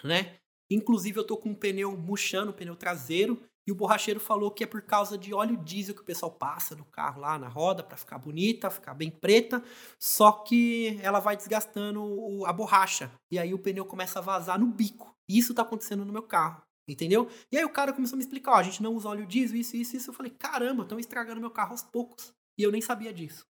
né? 0.02 0.36
Inclusive 0.70 1.18
eu 1.18 1.26
tô 1.26 1.36
com 1.36 1.50
um 1.50 1.54
pneu 1.54 1.96
murchando, 1.96 2.52
pneu 2.52 2.76
traseiro, 2.76 3.42
e 3.66 3.72
o 3.72 3.74
borracheiro 3.74 4.20
falou 4.20 4.50
que 4.50 4.64
é 4.64 4.66
por 4.66 4.82
causa 4.82 5.16
de 5.16 5.32
óleo 5.32 5.56
diesel 5.56 5.94
que 5.94 6.02
o 6.02 6.04
pessoal 6.04 6.32
passa 6.32 6.76
no 6.76 6.84
carro 6.84 7.20
lá 7.20 7.38
na 7.38 7.48
roda 7.48 7.82
para 7.82 7.96
ficar 7.96 8.18
bonita, 8.18 8.70
ficar 8.70 8.94
bem 8.94 9.10
preta, 9.10 9.62
só 9.98 10.32
que 10.32 10.98
ela 11.02 11.20
vai 11.20 11.36
desgastando 11.36 12.44
a 12.46 12.52
borracha 12.52 13.10
e 13.30 13.38
aí 13.38 13.54
o 13.54 13.58
pneu 13.58 13.84
começa 13.84 14.18
a 14.18 14.22
vazar 14.22 14.58
no 14.58 14.66
bico. 14.66 15.14
Isso 15.28 15.52
está 15.52 15.62
acontecendo 15.62 16.04
no 16.04 16.12
meu 16.12 16.22
carro. 16.22 16.62
Entendeu? 16.86 17.30
E 17.50 17.56
aí 17.56 17.64
o 17.64 17.70
cara 17.70 17.94
começou 17.94 18.14
a 18.14 18.18
me 18.18 18.22
explicar, 18.22 18.52
ó, 18.52 18.56
a 18.56 18.62
gente 18.62 18.82
não 18.82 18.94
usa 18.94 19.08
óleo 19.08 19.26
diesel, 19.26 19.56
isso, 19.56 19.74
isso, 19.74 19.96
isso. 19.96 20.10
Eu 20.10 20.14
falei, 20.14 20.30
caramba, 20.30 20.82
estão 20.82 20.98
estragando 20.98 21.40
meu 21.40 21.50
carro 21.50 21.70
aos 21.72 21.82
poucos. 21.82 22.34
E 22.58 22.62
eu 22.62 22.70
nem 22.70 22.82
sabia 22.82 23.10
disso. 23.10 23.46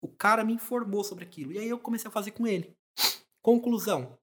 O 0.00 0.08
cara 0.08 0.44
me 0.44 0.52
informou 0.52 1.02
sobre 1.02 1.24
aquilo. 1.24 1.52
E 1.52 1.58
aí 1.58 1.68
eu 1.68 1.80
comecei 1.80 2.08
a 2.08 2.12
fazer 2.12 2.30
com 2.30 2.46
ele. 2.46 2.72
Conclusão. 3.42 4.16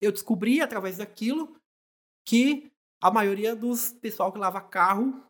Eu 0.00 0.12
descobri 0.12 0.60
através 0.60 0.98
daquilo 0.98 1.56
que 2.24 2.70
a 3.00 3.10
maioria 3.10 3.54
dos 3.54 3.92
pessoal 3.92 4.32
que 4.32 4.38
lava 4.38 4.60
carro 4.60 5.22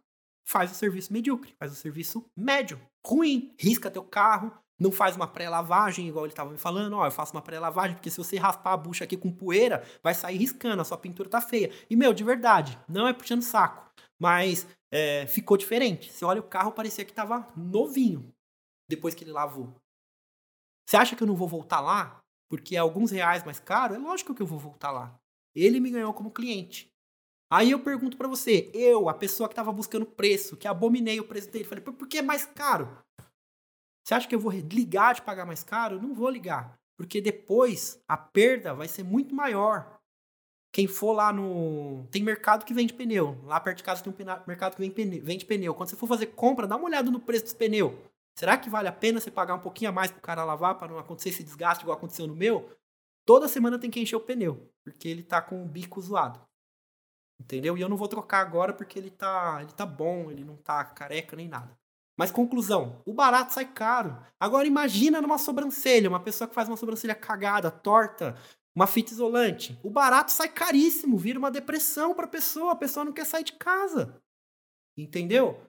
faz 0.45 0.73
o 0.73 0.75
serviço 0.75 1.13
medíocre, 1.13 1.55
faz 1.59 1.73
o 1.73 1.75
serviço 1.75 2.25
médio, 2.37 2.81
ruim, 3.07 3.55
risca 3.59 3.91
teu 3.91 4.03
carro, 4.03 4.53
não 4.79 4.93
faz 4.93 5.17
uma 5.17 5.27
pré-lavagem, 5.27 6.09
igual 6.09 6.25
ele 6.25 6.33
estava 6.33 6.51
me 6.51 6.57
falando, 6.57 6.97
ó, 6.97 7.07
eu 7.07 7.11
faço 7.11 7.33
uma 7.33 7.43
pré-lavagem, 7.43 7.97
porque 7.97 8.11
se 8.11 8.17
você 8.17 8.39
raspar 8.39 8.73
a 8.73 8.77
bucha 8.77 9.05
aqui 9.05 9.17
com 9.17 9.31
poeira, 9.31 9.85
vai 10.03 10.15
sair 10.15 10.39
riscando, 10.39 10.81
a 10.81 10.85
sua 10.85 10.97
pintura 10.97 11.29
tá 11.29 11.41
feia. 11.41 11.71
E, 11.91 11.97
meu, 11.97 12.15
de 12.15 12.23
verdade, 12.23 12.79
não 12.89 13.07
é 13.07 13.13
puxando 13.13 13.43
saco, 13.43 13.91
mas 14.19 14.67
é, 14.91 15.27
ficou 15.27 15.57
diferente. 15.57 16.13
Você 16.13 16.25
olha 16.25 16.41
o 16.41 16.45
carro, 16.45 16.73
parecia 16.73 17.05
que 17.05 17.13
tava 17.13 17.47
novinho, 17.57 18.33
depois 18.89 19.15
que 19.15 19.25
ele 19.25 19.33
lavou. 19.33 19.75
Você 20.89 20.97
acha 20.97 21.15
que 21.15 21.23
eu 21.23 21.27
não 21.27 21.37
vou 21.37 21.49
voltar 21.49 21.81
lá? 21.81 22.21
Porque 22.49 22.77
é 22.77 22.79
alguns 22.79 23.11
reais 23.11 23.45
mais 23.45 23.61
caro? 23.61 23.95
É 23.95 23.99
lógico 23.99 24.35
que 24.35 24.41
eu 24.41 24.47
vou 24.47 24.59
voltar 24.59 24.91
lá. 24.91 25.21
Ele 25.55 25.81
me 25.81 25.91
ganhou 25.91 26.15
como 26.15 26.31
cliente. 26.31 26.91
Aí 27.51 27.71
eu 27.71 27.81
pergunto 27.81 28.17
para 28.17 28.29
você, 28.29 28.71
eu, 28.75 29.09
a 29.09 29.15
pessoa 29.15 29.49
que 29.49 29.55
tava 29.55 29.73
buscando 29.73 30.05
preço, 30.05 30.57
que 30.57 30.69
abominei 30.69 31.19
o 31.19 31.25
preço 31.25 31.51
dele, 31.51 31.65
falei, 31.65 31.83
por 31.83 32.07
que 32.07 32.19
é 32.19 32.23
mais 32.23 32.45
caro? 32.45 32.89
Você 34.05 34.15
acha 34.15 34.29
que 34.29 34.35
eu 34.35 34.41
vou 34.41 34.53
ligar 34.53 35.15
de 35.15 35.23
pagar 35.23 35.45
mais 35.45 35.63
caro? 35.63 36.01
Não 36.01 36.15
vou 36.15 36.31
ligar. 36.31 36.79
Porque 36.97 37.21
depois 37.21 38.03
a 38.09 38.17
perda 38.17 38.75
vai 38.75 38.89
ser 38.89 39.03
muito 39.03 39.35
maior. 39.35 39.99
Quem 40.73 40.87
for 40.87 41.13
lá 41.13 41.33
no. 41.33 42.07
Tem 42.11 42.23
mercado 42.23 42.65
que 42.65 42.75
vende 42.75 42.93
pneu. 42.93 43.39
Lá 43.45 43.61
perto 43.61 43.79
de 43.79 43.83
casa 43.83 44.03
tem 44.03 44.13
um 44.13 44.47
mercado 44.47 44.77
que 44.77 45.21
vende 45.21 45.45
pneu. 45.45 45.75
Quando 45.75 45.91
você 45.91 45.97
for 45.97 46.07
fazer 46.07 46.27
compra, 46.27 46.67
dá 46.67 46.77
uma 46.77 46.87
olhada 46.87 47.11
no 47.11 47.21
preço 47.21 47.45
dos 47.45 47.53
pneus. 47.53 47.93
Será 48.35 48.57
que 48.57 48.71
vale 48.71 48.89
a 48.89 48.93
pena 48.93 49.21
você 49.21 49.31
pagar 49.31 49.55
um 49.55 49.61
pouquinho 49.61 49.91
a 49.91 49.93
mais 49.93 50.11
pro 50.11 50.21
cara 50.21 50.45
lavar 50.45 50.77
para 50.79 50.89
não 50.89 50.99
acontecer 50.99 51.31
esse 51.31 51.45
desgaste 51.45 51.83
igual 51.83 51.97
aconteceu 51.97 52.27
no 52.27 52.37
meu? 52.37 52.71
Toda 53.27 53.49
semana 53.49 53.79
tem 53.79 53.91
que 53.91 54.01
encher 54.01 54.17
o 54.17 54.21
pneu, 54.21 54.73
porque 54.85 55.09
ele 55.09 55.23
tá 55.23 55.43
com 55.43 55.63
o 55.63 55.67
bico 55.67 56.01
zoado. 56.01 56.41
Entendeu? 57.41 57.79
E 57.79 57.81
eu 57.81 57.89
não 57.89 57.97
vou 57.97 58.09
trocar 58.09 58.41
agora 58.41 58.73
porque 58.73 58.99
ele 58.99 59.11
tá, 59.11 59.59
ele 59.63 59.73
tá 59.73 59.87
bom, 59.87 60.31
ele 60.31 60.45
não 60.45 60.57
tá 60.57 60.85
careca 60.85 61.37
nem 61.37 61.49
nada. 61.49 61.79
Mas 62.19 62.33
conclusão, 62.33 63.01
o 63.07 63.13
barato 63.15 63.53
sai 63.53 63.65
caro. 63.65 64.19
Agora 64.41 64.67
imagina 64.67 65.21
numa 65.23 65.39
sobrancelha, 65.39 66.09
uma 66.09 66.19
pessoa 66.19 66.49
que 66.49 66.55
faz 66.55 66.69
uma 66.69 66.77
sobrancelha 66.77 67.15
cagada, 67.15 67.71
torta, 67.71 68.37
uma 68.75 68.89
fita 68.89 69.13
isolante. 69.13 69.79
O 69.85 69.91
barato 69.91 70.33
sai 70.33 70.49
caríssimo, 70.49 71.17
vira 71.17 71.39
uma 71.39 71.51
depressão 71.51 72.15
para 72.15 72.25
a 72.25 72.29
pessoa, 72.29 72.73
a 72.73 72.77
pessoa 72.77 73.05
não 73.05 73.13
quer 73.13 73.25
sair 73.25 73.45
de 73.45 73.53
casa. 73.53 74.21
Entendeu? 74.97 75.65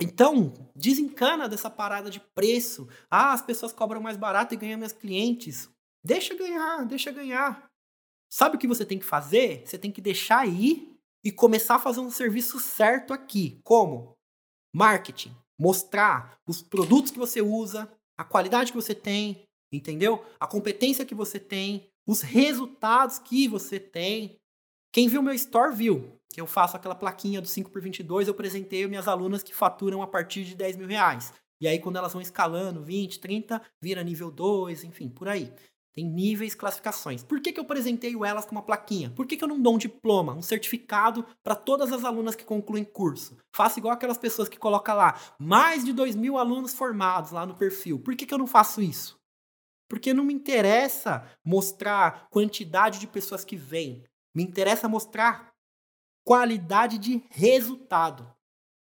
Então, 0.00 0.52
desencana 0.74 1.48
dessa 1.48 1.70
parada 1.70 2.10
de 2.10 2.18
preço. 2.18 2.88
Ah, 3.08 3.32
as 3.32 3.42
pessoas 3.42 3.72
cobram 3.72 4.00
mais 4.00 4.16
barato 4.16 4.54
e 4.54 4.56
ganham 4.56 4.78
meus 4.78 4.92
clientes. 4.92 5.70
Deixa 6.04 6.34
ganhar, 6.34 6.84
deixa 6.84 7.12
ganhar. 7.12 7.70
Sabe 8.34 8.56
o 8.56 8.58
que 8.58 8.66
você 8.66 8.84
tem 8.84 8.98
que 8.98 9.04
fazer? 9.04 9.62
Você 9.64 9.78
tem 9.78 9.92
que 9.92 10.00
deixar 10.00 10.44
ir 10.44 10.92
e 11.22 11.30
começar 11.30 11.76
a 11.76 11.78
fazer 11.78 12.00
um 12.00 12.10
serviço 12.10 12.58
certo 12.58 13.12
aqui. 13.14 13.60
Como? 13.62 14.16
Marketing 14.74 15.32
mostrar 15.56 16.36
os 16.44 16.60
produtos 16.60 17.12
que 17.12 17.18
você 17.18 17.40
usa, 17.40 17.88
a 18.18 18.24
qualidade 18.24 18.72
que 18.72 18.76
você 18.76 18.92
tem, 18.92 19.44
entendeu? 19.72 20.26
A 20.40 20.48
competência 20.48 21.04
que 21.04 21.14
você 21.14 21.38
tem, 21.38 21.88
os 22.04 22.22
resultados 22.22 23.20
que 23.20 23.46
você 23.46 23.78
tem. 23.78 24.34
Quem 24.92 25.06
viu 25.06 25.22
meu 25.22 25.34
store 25.34 25.72
viu 25.72 26.18
que 26.32 26.40
eu 26.40 26.46
faço 26.48 26.76
aquela 26.76 26.96
plaquinha 26.96 27.40
do 27.40 27.46
5 27.46 27.70
por 27.70 27.80
22 27.80 28.26
eu 28.26 28.34
apresentei 28.34 28.84
minhas 28.88 29.06
alunas 29.06 29.44
que 29.44 29.54
faturam 29.54 30.02
a 30.02 30.08
partir 30.08 30.42
de 30.42 30.56
10 30.56 30.76
mil 30.78 30.88
reais. 30.88 31.32
E 31.60 31.68
aí, 31.68 31.78
quando 31.78 31.98
elas 31.98 32.12
vão 32.12 32.20
escalando 32.20 32.82
20, 32.82 33.20
30, 33.20 33.62
vira 33.80 34.02
nível 34.02 34.28
2, 34.28 34.82
enfim, 34.82 35.08
por 35.08 35.28
aí. 35.28 35.52
Tem 35.94 36.04
níveis, 36.04 36.56
classificações. 36.56 37.22
Por 37.22 37.40
que, 37.40 37.52
que 37.52 37.60
eu 37.60 37.64
apresentei 37.64 38.14
elas 38.24 38.44
com 38.44 38.52
uma 38.52 38.62
plaquinha? 38.62 39.10
Por 39.10 39.26
que, 39.26 39.36
que 39.36 39.44
eu 39.44 39.48
não 39.48 39.60
dou 39.60 39.76
um 39.76 39.78
diploma, 39.78 40.34
um 40.34 40.42
certificado 40.42 41.24
para 41.42 41.54
todas 41.54 41.92
as 41.92 42.04
alunas 42.04 42.34
que 42.34 42.44
concluem 42.44 42.84
curso? 42.84 43.36
Faço 43.54 43.78
igual 43.78 43.94
aquelas 43.94 44.18
pessoas 44.18 44.48
que 44.48 44.58
colocam 44.58 44.96
lá 44.96 45.16
mais 45.38 45.84
de 45.84 45.92
2 45.92 46.16
mil 46.16 46.36
alunos 46.36 46.74
formados 46.74 47.30
lá 47.30 47.46
no 47.46 47.54
perfil. 47.54 48.00
Por 48.00 48.16
que, 48.16 48.26
que 48.26 48.34
eu 48.34 48.38
não 48.38 48.46
faço 48.46 48.82
isso? 48.82 49.16
Porque 49.88 50.12
não 50.12 50.24
me 50.24 50.34
interessa 50.34 51.24
mostrar 51.44 52.26
quantidade 52.28 52.98
de 52.98 53.06
pessoas 53.06 53.44
que 53.44 53.54
vêm. 53.54 54.02
Me 54.34 54.42
interessa 54.42 54.88
mostrar 54.88 55.52
qualidade 56.24 56.98
de 56.98 57.22
resultado. 57.30 58.28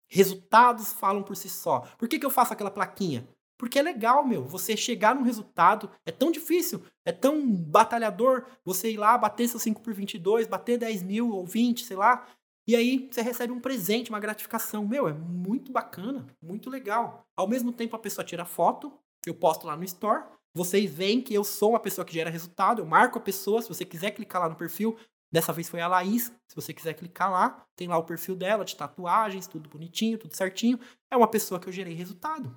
Resultados 0.08 0.94
falam 0.94 1.24
por 1.24 1.36
si 1.36 1.50
só. 1.50 1.80
Por 1.98 2.08
que, 2.08 2.20
que 2.20 2.26
eu 2.26 2.30
faço 2.30 2.54
aquela 2.54 2.70
plaquinha? 2.70 3.28
Porque 3.60 3.78
é 3.78 3.82
legal, 3.82 4.26
meu. 4.26 4.46
Você 4.46 4.78
chegar 4.78 5.14
num 5.14 5.22
resultado 5.22 5.92
é 6.06 6.12
tão 6.14 6.32
difícil, 6.32 6.82
é 7.06 7.12
tão 7.12 7.46
batalhador 7.54 8.46
você 8.64 8.90
ir 8.90 8.98
lá, 8.98 9.18
bater 9.18 9.50
seu 9.50 9.60
5 9.60 9.82
por 9.82 9.94
22, 9.94 10.48
bater 10.48 10.78
10 10.78 11.04
mil 11.04 11.30
ou 11.30 11.46
20, 11.46 11.84
sei 11.84 11.98
lá. 11.98 12.26
E 12.66 12.74
aí 12.74 13.10
você 13.12 13.22
recebe 13.22 13.52
um 13.52 13.60
presente, 13.60 14.12
uma 14.12 14.20
gratificação. 14.20 14.88
Meu, 14.88 15.10
é 15.10 15.14
muito 15.14 15.74
bacana, 15.74 16.26
muito 16.42 16.70
legal. 16.70 17.28
Ao 17.36 17.50
mesmo 17.50 17.74
tempo 17.74 17.98
a 17.98 18.00
pessoa 18.00 18.24
tira 18.24 18.46
foto, 18.46 18.94
eu 19.28 19.36
posto 19.36 19.68
lá 19.68 19.76
no 19.76 19.84
store. 19.84 20.24
Vocês 20.56 20.90
veem 20.90 21.22
que 21.22 21.34
eu 21.34 21.44
sou 21.44 21.72
uma 21.72 21.80
pessoa 21.82 22.06
que 22.06 22.14
gera 22.14 22.30
resultado, 22.30 22.82
eu 22.82 22.86
marco 22.86 23.20
a 23.20 23.22
pessoa. 23.22 23.62
Se 23.62 23.68
você 23.68 23.84
quiser 23.84 24.12
clicar 24.12 24.42
lá 24.42 24.48
no 24.48 24.56
perfil, 24.56 24.98
dessa 25.30 25.52
vez 25.52 25.68
foi 25.68 25.82
a 25.82 25.88
Laís. 25.90 26.32
Se 26.48 26.56
você 26.56 26.74
quiser 26.74 26.94
clicar 26.94 27.30
lá, 27.30 27.66
tem 27.76 27.90
lá 27.90 27.98
o 27.98 28.06
perfil 28.06 28.38
dela, 28.38 28.64
de 28.64 28.76
tatuagens, 28.76 29.48
tudo 29.48 29.70
bonitinho, 29.70 30.18
tudo 30.18 30.34
certinho. 30.34 30.80
É 31.12 31.18
uma 31.18 31.28
pessoa 31.28 31.60
que 31.60 31.68
eu 31.68 31.74
gerei 31.74 31.94
resultado. 31.94 32.56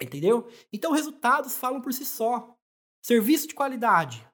Entendeu? 0.00 0.48
Então, 0.72 0.92
resultados 0.92 1.56
falam 1.56 1.80
por 1.80 1.92
si 1.92 2.04
só. 2.04 2.54
Serviço 3.02 3.48
de 3.48 3.54
qualidade. 3.54 4.26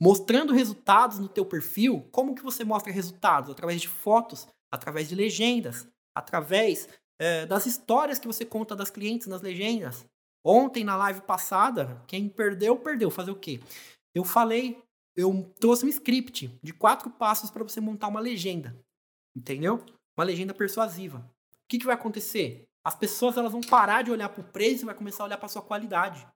Mostrando 0.00 0.52
resultados 0.52 1.18
no 1.18 1.28
teu 1.28 1.44
perfil, 1.44 2.08
como 2.10 2.34
que 2.34 2.42
você 2.42 2.64
mostra 2.64 2.92
resultados? 2.92 3.50
Através 3.50 3.80
de 3.80 3.88
fotos, 3.88 4.46
através 4.70 5.08
de 5.08 5.14
legendas, 5.14 5.86
através 6.14 6.88
é, 7.18 7.46
das 7.46 7.66
histórias 7.66 8.18
que 8.18 8.26
você 8.26 8.44
conta 8.44 8.74
das 8.74 8.90
clientes 8.90 9.26
nas 9.26 9.42
legendas. 9.42 10.06
Ontem, 10.44 10.84
na 10.84 10.96
live 10.96 11.22
passada, 11.22 12.02
quem 12.06 12.28
perdeu, 12.28 12.76
perdeu. 12.76 13.10
Fazer 13.10 13.30
o 13.30 13.38
quê? 13.38 13.60
Eu 14.14 14.24
falei 14.24 14.82
eu 15.16 15.52
trouxe 15.60 15.86
um 15.86 15.88
script 15.88 16.58
de 16.62 16.72
quatro 16.72 17.08
passos 17.08 17.50
para 17.50 17.62
você 17.62 17.80
montar 17.80 18.08
uma 18.08 18.20
legenda. 18.20 18.76
Entendeu? 19.36 19.84
Uma 20.16 20.24
legenda 20.24 20.52
persuasiva. 20.52 21.18
O 21.18 21.68
que, 21.68 21.78
que 21.78 21.86
vai 21.86 21.94
acontecer? 21.94 22.68
As 22.84 22.94
pessoas 22.94 23.36
elas 23.36 23.52
vão 23.52 23.62
parar 23.62 24.02
de 24.02 24.10
olhar 24.10 24.28
para 24.28 24.42
o 24.42 24.44
preço 24.44 24.84
e 24.84 24.86
vai 24.86 24.94
começar 24.94 25.22
a 25.22 25.26
olhar 25.26 25.38
para 25.38 25.48
sua 25.48 25.62
qualidade. 25.62 26.26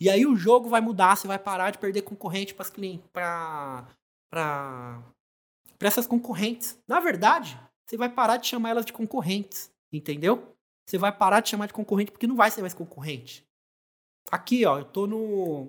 E 0.00 0.08
aí 0.08 0.24
o 0.26 0.36
jogo 0.36 0.68
vai 0.68 0.80
mudar, 0.80 1.16
você 1.16 1.26
vai 1.26 1.38
parar 1.38 1.70
de 1.70 1.78
perder 1.78 2.02
concorrente 2.02 2.54
para 2.54 3.86
para 4.30 5.02
para 5.78 5.88
essas 5.88 6.06
concorrentes. 6.06 6.78
Na 6.86 7.00
verdade, 7.00 7.58
você 7.84 7.96
vai 7.96 8.08
parar 8.08 8.36
de 8.36 8.46
chamar 8.46 8.70
elas 8.70 8.86
de 8.86 8.92
concorrentes, 8.92 9.70
entendeu? 9.92 10.56
Você 10.86 10.96
vai 10.96 11.10
parar 11.10 11.40
de 11.40 11.48
chamar 11.48 11.66
de 11.66 11.72
concorrente 11.72 12.12
porque 12.12 12.26
não 12.26 12.36
vai 12.36 12.50
ser 12.50 12.60
mais 12.60 12.74
concorrente. 12.74 13.44
Aqui, 14.30 14.64
ó, 14.64 14.78
eu 14.78 14.84
tô 14.84 15.06
no 15.06 15.68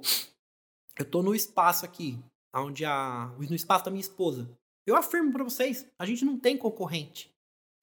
eu 0.97 1.05
tô 1.05 1.21
no 1.21 1.33
espaço 1.33 1.85
aqui, 1.85 2.19
onde 2.53 2.85
a 2.85 3.31
no 3.37 3.55
espaço 3.55 3.85
da 3.85 3.91
minha 3.91 4.01
esposa. 4.01 4.49
Eu 4.85 4.95
afirmo 4.95 5.31
para 5.31 5.43
vocês, 5.43 5.85
a 5.99 6.05
gente 6.05 6.23
não 6.23 6.39
tem 6.39 6.57
concorrente. 6.57 7.33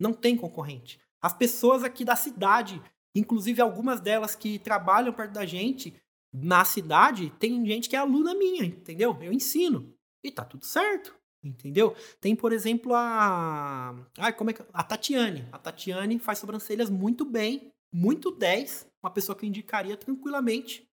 Não 0.00 0.12
tem 0.12 0.36
concorrente. 0.36 0.98
As 1.24 1.32
pessoas 1.32 1.82
aqui 1.82 2.04
da 2.04 2.14
cidade, 2.14 2.82
inclusive 3.14 3.62
algumas 3.62 3.98
delas 3.98 4.36
que 4.36 4.58
trabalham 4.58 5.10
perto 5.10 5.32
da 5.32 5.46
gente, 5.46 5.98
na 6.30 6.66
cidade, 6.66 7.32
tem 7.38 7.64
gente 7.64 7.88
que 7.88 7.96
é 7.96 7.98
aluna 7.98 8.34
minha, 8.34 8.62
entendeu? 8.66 9.16
Eu 9.22 9.32
ensino. 9.32 9.90
E 10.22 10.30
tá 10.30 10.44
tudo 10.44 10.66
certo. 10.66 11.16
Entendeu? 11.42 11.96
Tem, 12.20 12.36
por 12.36 12.52
exemplo, 12.52 12.94
a. 12.94 13.94
Ai, 14.18 14.34
como 14.34 14.50
é 14.50 14.52
que. 14.52 14.62
A 14.70 14.82
Tatiane. 14.82 15.48
A 15.50 15.58
Tatiane 15.58 16.18
faz 16.18 16.40
sobrancelhas 16.40 16.90
muito 16.90 17.24
bem, 17.24 17.72
muito 17.90 18.30
10. 18.30 18.86
Uma 19.02 19.10
pessoa 19.10 19.34
que 19.34 19.46
eu 19.46 19.48
indicaria 19.48 19.96
tranquilamente. 19.96 20.86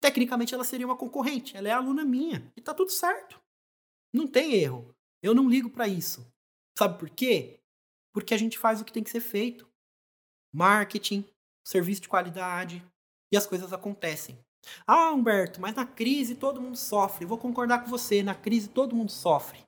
Tecnicamente, 0.00 0.54
ela 0.54 0.62
seria 0.62 0.86
uma 0.86 0.96
concorrente. 0.96 1.56
Ela 1.56 1.68
é 1.68 1.72
aluna 1.72 2.04
minha. 2.04 2.52
E 2.56 2.60
tá 2.60 2.72
tudo 2.72 2.92
certo. 2.92 3.40
Não 4.14 4.28
tem 4.28 4.54
erro. 4.54 4.94
Eu 5.20 5.34
não 5.34 5.50
ligo 5.50 5.70
para 5.70 5.88
isso. 5.88 6.24
Sabe 6.78 7.00
por 7.00 7.10
quê? 7.10 7.58
Porque 8.12 8.32
a 8.32 8.38
gente 8.38 8.56
faz 8.56 8.80
o 8.80 8.84
que 8.84 8.92
tem 8.92 9.02
que 9.02 9.10
ser 9.10 9.20
feito. 9.20 9.71
Marketing, 10.52 11.24
serviço 11.64 12.02
de 12.02 12.08
qualidade. 12.08 12.84
E 13.32 13.36
as 13.36 13.46
coisas 13.46 13.72
acontecem. 13.72 14.38
Ah, 14.86 15.10
Humberto, 15.10 15.60
mas 15.60 15.74
na 15.74 15.86
crise 15.86 16.34
todo 16.34 16.60
mundo 16.60 16.76
sofre. 16.76 17.26
Vou 17.26 17.38
concordar 17.38 17.82
com 17.82 17.90
você, 17.90 18.22
na 18.22 18.34
crise 18.34 18.68
todo 18.68 18.94
mundo 18.94 19.10
sofre. 19.10 19.60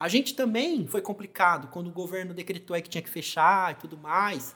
A 0.00 0.08
gente 0.08 0.34
também 0.34 0.86
foi 0.86 1.00
complicado 1.00 1.68
quando 1.68 1.88
o 1.88 1.92
governo 1.92 2.34
decretou 2.34 2.74
aí 2.74 2.82
que 2.82 2.90
tinha 2.90 3.02
que 3.02 3.08
fechar 3.08 3.72
e 3.72 3.76
tudo 3.76 3.96
mais. 3.96 4.54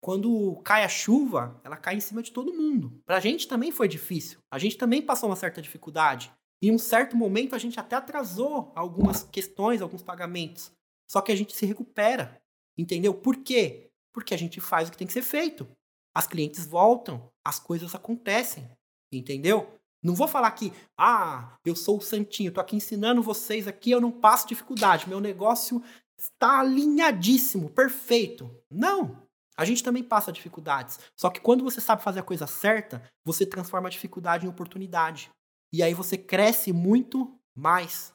Quando 0.00 0.60
cai 0.64 0.84
a 0.84 0.88
chuva, 0.88 1.60
ela 1.64 1.76
cai 1.76 1.96
em 1.96 2.00
cima 2.00 2.22
de 2.22 2.30
todo 2.30 2.54
mundo. 2.54 3.02
Pra 3.04 3.18
gente 3.18 3.48
também 3.48 3.72
foi 3.72 3.88
difícil. 3.88 4.38
A 4.48 4.58
gente 4.58 4.76
também 4.76 5.02
passou 5.02 5.28
uma 5.28 5.34
certa 5.34 5.60
dificuldade. 5.60 6.30
Em 6.62 6.70
um 6.70 6.78
certo 6.78 7.16
momento 7.16 7.56
a 7.56 7.58
gente 7.58 7.80
até 7.80 7.96
atrasou 7.96 8.72
algumas 8.76 9.24
questões, 9.24 9.82
alguns 9.82 10.02
pagamentos. 10.02 10.70
Só 11.10 11.20
que 11.20 11.32
a 11.32 11.36
gente 11.36 11.56
se 11.56 11.66
recupera. 11.66 12.40
Entendeu? 12.76 13.12
Por 13.12 13.38
quê? 13.38 13.87
Porque 14.18 14.34
a 14.34 14.36
gente 14.36 14.60
faz 14.60 14.88
o 14.88 14.90
que 14.90 14.98
tem 14.98 15.06
que 15.06 15.12
ser 15.12 15.22
feito. 15.22 15.64
As 16.12 16.26
clientes 16.26 16.66
voltam, 16.66 17.30
as 17.46 17.60
coisas 17.60 17.94
acontecem. 17.94 18.68
Entendeu? 19.12 19.72
Não 20.02 20.12
vou 20.12 20.26
falar 20.26 20.50
que, 20.50 20.72
ah, 20.98 21.56
eu 21.64 21.76
sou 21.76 21.98
o 21.98 22.00
santinho, 22.00 22.50
tô 22.50 22.60
aqui 22.60 22.74
ensinando 22.74 23.22
vocês 23.22 23.68
aqui, 23.68 23.92
eu 23.92 24.00
não 24.00 24.10
passo 24.10 24.48
dificuldade, 24.48 25.08
meu 25.08 25.20
negócio 25.20 25.80
está 26.18 26.58
alinhadíssimo, 26.58 27.70
perfeito. 27.70 28.50
Não. 28.68 29.22
A 29.56 29.64
gente 29.64 29.84
também 29.84 30.02
passa 30.02 30.32
dificuldades. 30.32 30.98
Só 31.16 31.30
que 31.30 31.40
quando 31.40 31.62
você 31.62 31.80
sabe 31.80 32.02
fazer 32.02 32.18
a 32.18 32.24
coisa 32.24 32.48
certa, 32.48 33.00
você 33.24 33.46
transforma 33.46 33.86
a 33.86 33.90
dificuldade 33.90 34.46
em 34.46 34.48
oportunidade. 34.48 35.30
E 35.72 35.80
aí 35.80 35.94
você 35.94 36.18
cresce 36.18 36.72
muito 36.72 37.32
mais. 37.56 38.12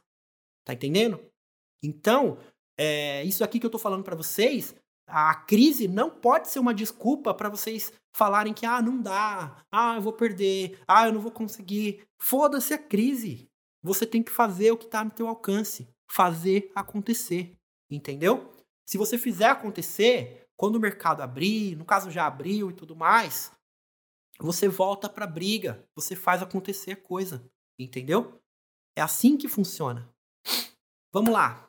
Tá 0.65 0.73
entendendo? 0.73 1.17
Então, 1.81 2.37
é, 2.77 3.23
isso 3.23 3.41
aqui 3.41 3.57
que 3.57 3.65
eu 3.65 3.69
tô 3.69 3.79
falando 3.79 4.03
para 4.03 4.17
vocês 4.17 4.75
a 5.07 5.35
crise 5.35 5.87
não 5.87 6.09
pode 6.09 6.49
ser 6.49 6.59
uma 6.59 6.73
desculpa 6.73 7.33
para 7.33 7.49
vocês 7.49 7.91
falarem 8.15 8.53
que 8.53 8.65
ah, 8.65 8.81
não 8.81 9.01
dá, 9.01 9.63
ah, 9.71 9.95
eu 9.95 10.01
vou 10.01 10.13
perder, 10.13 10.79
ah, 10.87 11.07
eu 11.07 11.13
não 11.13 11.21
vou 11.21 11.31
conseguir. 11.31 12.05
Foda-se 12.21 12.73
a 12.73 12.77
crise. 12.77 13.49
Você 13.81 14.05
tem 14.05 14.23
que 14.23 14.31
fazer 14.31 14.71
o 14.71 14.77
que 14.77 14.85
está 14.85 15.03
no 15.03 15.11
teu 15.11 15.27
alcance, 15.27 15.89
fazer 16.09 16.71
acontecer, 16.73 17.57
entendeu? 17.91 18.53
Se 18.87 18.97
você 18.97 19.17
fizer 19.17 19.47
acontecer, 19.47 20.45
quando 20.55 20.77
o 20.77 20.79
mercado 20.79 21.21
abrir, 21.21 21.75
no 21.75 21.83
caso 21.83 22.09
já 22.09 22.25
abriu 22.25 22.69
e 22.69 22.73
tudo 22.73 22.95
mais, 22.95 23.51
você 24.39 24.67
volta 24.67 25.09
para 25.09 25.25
a 25.25 25.27
briga, 25.27 25.83
você 25.95 26.15
faz 26.15 26.41
acontecer 26.41 26.91
a 26.91 26.97
coisa, 26.97 27.43
entendeu? 27.77 28.39
É 28.95 29.01
assim 29.01 29.35
que 29.35 29.49
funciona. 29.49 30.09
Vamos 31.11 31.33
lá. 31.33 31.67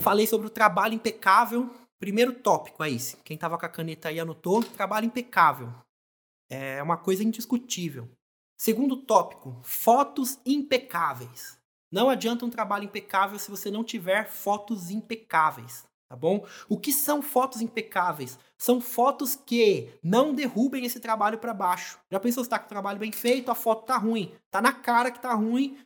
Falei 0.00 0.26
sobre 0.26 0.46
o 0.46 0.50
trabalho 0.50 0.94
impecável 0.94 1.70
Primeiro 2.00 2.32
tópico 2.32 2.82
é 2.82 2.90
esse. 2.90 3.18
Quem 3.18 3.34
estava 3.34 3.58
com 3.58 3.66
a 3.66 3.68
caneta 3.68 4.08
aí 4.08 4.18
anotou. 4.18 4.64
Trabalho 4.64 5.04
impecável. 5.04 5.72
É 6.48 6.82
uma 6.82 6.96
coisa 6.96 7.22
indiscutível. 7.22 8.08
Segundo 8.58 8.96
tópico, 8.96 9.60
fotos 9.62 10.40
impecáveis. 10.44 11.60
Não 11.92 12.08
adianta 12.08 12.44
um 12.44 12.50
trabalho 12.50 12.84
impecável 12.84 13.38
se 13.38 13.50
você 13.50 13.70
não 13.70 13.84
tiver 13.84 14.30
fotos 14.30 14.90
impecáveis, 14.90 15.86
tá 16.08 16.14
bom? 16.14 16.46
O 16.68 16.78
que 16.78 16.92
são 16.92 17.20
fotos 17.20 17.60
impecáveis? 17.60 18.38
São 18.56 18.80
fotos 18.80 19.34
que 19.34 19.92
não 20.02 20.34
derrubem 20.34 20.84
esse 20.84 21.00
trabalho 21.00 21.38
para 21.38 21.54
baixo. 21.54 21.98
Já 22.10 22.20
pensou 22.20 22.44
se 22.44 22.50
tá 22.50 22.58
com 22.58 22.66
o 22.66 22.68
trabalho 22.68 22.98
bem 22.98 23.10
feito, 23.10 23.50
a 23.50 23.54
foto 23.54 23.86
tá 23.86 23.96
ruim, 23.96 24.32
tá 24.50 24.62
na 24.62 24.72
cara 24.72 25.10
que 25.10 25.20
tá 25.20 25.34
ruim, 25.34 25.78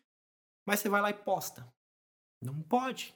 mas 0.67 0.81
você 0.81 0.89
vai 0.89 1.01
lá 1.01 1.11
e 1.11 1.15
posta. 1.15 1.67
Não 2.43 2.61
pode, 2.61 3.15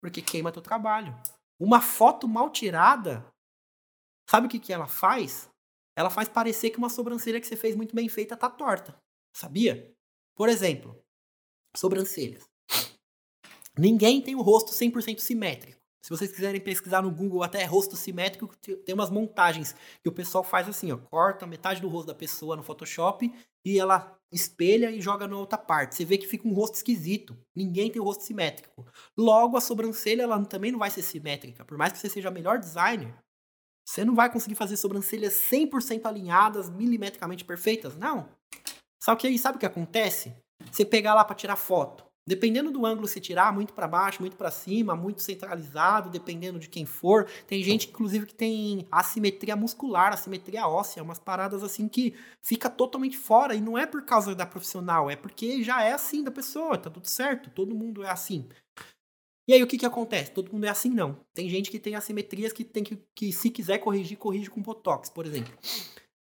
porque 0.00 0.20
queima 0.20 0.52
teu 0.52 0.62
trabalho. 0.62 1.14
Uma 1.58 1.80
foto 1.80 2.28
mal 2.28 2.50
tirada, 2.50 3.26
sabe 4.28 4.46
o 4.46 4.50
que, 4.50 4.58
que 4.58 4.72
ela 4.72 4.86
faz? 4.86 5.48
Ela 5.96 6.10
faz 6.10 6.28
parecer 6.28 6.70
que 6.70 6.78
uma 6.78 6.90
sobrancelha 6.90 7.40
que 7.40 7.46
você 7.46 7.56
fez 7.56 7.74
muito 7.74 7.94
bem 7.94 8.08
feita 8.08 8.36
tá 8.36 8.50
torta. 8.50 8.94
Sabia? 9.34 9.90
Por 10.34 10.48
exemplo, 10.48 11.02
sobrancelhas. 11.74 12.44
Ninguém 13.78 14.20
tem 14.20 14.34
o 14.34 14.42
rosto 14.42 14.72
100% 14.72 15.18
simétrico. 15.18 15.80
Se 16.02 16.10
vocês 16.10 16.30
quiserem 16.30 16.60
pesquisar 16.60 17.02
no 17.02 17.10
Google 17.10 17.42
até 17.42 17.64
rosto 17.64 17.96
simétrico, 17.96 18.54
tem 18.56 18.94
umas 18.94 19.10
montagens 19.10 19.74
que 20.00 20.08
o 20.08 20.12
pessoal 20.12 20.44
faz 20.44 20.68
assim, 20.68 20.92
ó, 20.92 20.96
corta 20.96 21.46
metade 21.46 21.80
do 21.80 21.88
rosto 21.88 22.06
da 22.06 22.14
pessoa 22.14 22.54
no 22.54 22.62
Photoshop 22.62 23.32
e 23.64 23.78
ela 23.78 24.15
espelha 24.32 24.90
e 24.90 25.00
joga 25.00 25.26
na 25.26 25.36
outra 25.36 25.58
parte. 25.58 25.94
Você 25.94 26.04
vê 26.04 26.18
que 26.18 26.26
fica 26.26 26.46
um 26.46 26.52
rosto 26.52 26.74
esquisito. 26.74 27.36
Ninguém 27.54 27.90
tem 27.90 28.00
o 28.00 28.04
rosto 28.04 28.24
simétrico. 28.24 28.86
Logo, 29.16 29.56
a 29.56 29.60
sobrancelha 29.60 30.22
ela 30.22 30.44
também 30.44 30.72
não 30.72 30.78
vai 30.78 30.90
ser 30.90 31.02
simétrica. 31.02 31.64
Por 31.64 31.78
mais 31.78 31.92
que 31.92 31.98
você 31.98 32.08
seja 32.08 32.30
melhor 32.30 32.58
designer, 32.58 33.14
você 33.86 34.04
não 34.04 34.14
vai 34.14 34.30
conseguir 34.30 34.56
fazer 34.56 34.76
sobrancelhas 34.76 35.34
100% 35.34 36.06
alinhadas, 36.06 36.68
milimetricamente 36.68 37.44
perfeitas, 37.44 37.96
não. 37.96 38.28
Só 39.02 39.14
que 39.14 39.26
aí, 39.26 39.38
sabe 39.38 39.56
o 39.56 39.60
que 39.60 39.66
acontece? 39.66 40.34
Você 40.70 40.84
pegar 40.84 41.14
lá 41.14 41.24
para 41.24 41.36
tirar 41.36 41.56
foto. 41.56 42.05
Dependendo 42.28 42.72
do 42.72 42.84
ângulo 42.84 43.06
você 43.06 43.20
tirar, 43.20 43.52
muito 43.52 43.72
para 43.72 43.86
baixo, 43.86 44.20
muito 44.20 44.36
para 44.36 44.50
cima, 44.50 44.96
muito 44.96 45.22
centralizado, 45.22 46.10
dependendo 46.10 46.58
de 46.58 46.68
quem 46.68 46.84
for. 46.84 47.28
Tem 47.46 47.62
gente, 47.62 47.88
inclusive, 47.88 48.26
que 48.26 48.34
tem 48.34 48.84
assimetria 48.90 49.54
muscular, 49.54 50.12
assimetria 50.12 50.66
óssea, 50.66 51.04
umas 51.04 51.20
paradas 51.20 51.62
assim 51.62 51.86
que 51.86 52.14
fica 52.42 52.68
totalmente 52.68 53.16
fora. 53.16 53.54
E 53.54 53.60
não 53.60 53.78
é 53.78 53.86
por 53.86 54.04
causa 54.04 54.34
da 54.34 54.44
profissional, 54.44 55.08
é 55.08 55.14
porque 55.14 55.62
já 55.62 55.84
é 55.84 55.92
assim 55.92 56.24
da 56.24 56.32
pessoa, 56.32 56.76
tá 56.76 56.90
tudo 56.90 57.06
certo, 57.06 57.48
todo 57.50 57.76
mundo 57.76 58.02
é 58.02 58.10
assim. 58.10 58.48
E 59.48 59.54
aí 59.54 59.62
o 59.62 59.66
que 59.66 59.78
que 59.78 59.86
acontece? 59.86 60.32
Todo 60.32 60.52
mundo 60.52 60.64
é 60.64 60.68
assim, 60.68 60.90
não. 60.90 61.20
Tem 61.32 61.48
gente 61.48 61.70
que 61.70 61.78
tem 61.78 61.94
assimetrias 61.94 62.52
que 62.52 62.64
tem 62.64 62.82
que, 62.82 63.00
que 63.14 63.32
se 63.32 63.48
quiser 63.50 63.78
corrigir, 63.78 64.18
corrige 64.18 64.50
com 64.50 64.60
Botox, 64.60 65.08
por 65.08 65.24
exemplo. 65.24 65.56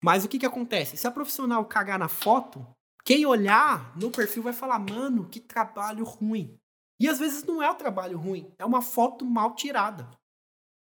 Mas 0.02 0.24
o 0.24 0.28
que 0.28 0.40
que 0.40 0.46
acontece? 0.46 0.96
Se 0.96 1.06
a 1.06 1.10
profissional 1.10 1.64
cagar 1.64 1.98
na 1.98 2.08
foto, 2.08 2.66
quem 3.04 3.26
olhar 3.26 3.94
no 3.98 4.10
perfil 4.10 4.42
vai 4.42 4.54
falar, 4.54 4.78
mano, 4.78 5.28
que 5.28 5.38
trabalho 5.38 6.04
ruim. 6.04 6.58
E 6.98 7.06
às 7.06 7.18
vezes 7.18 7.44
não 7.44 7.62
é 7.62 7.70
o 7.70 7.74
trabalho 7.74 8.16
ruim, 8.16 8.50
é 8.58 8.64
uma 8.64 8.80
foto 8.80 9.26
mal 9.26 9.54
tirada. 9.54 10.08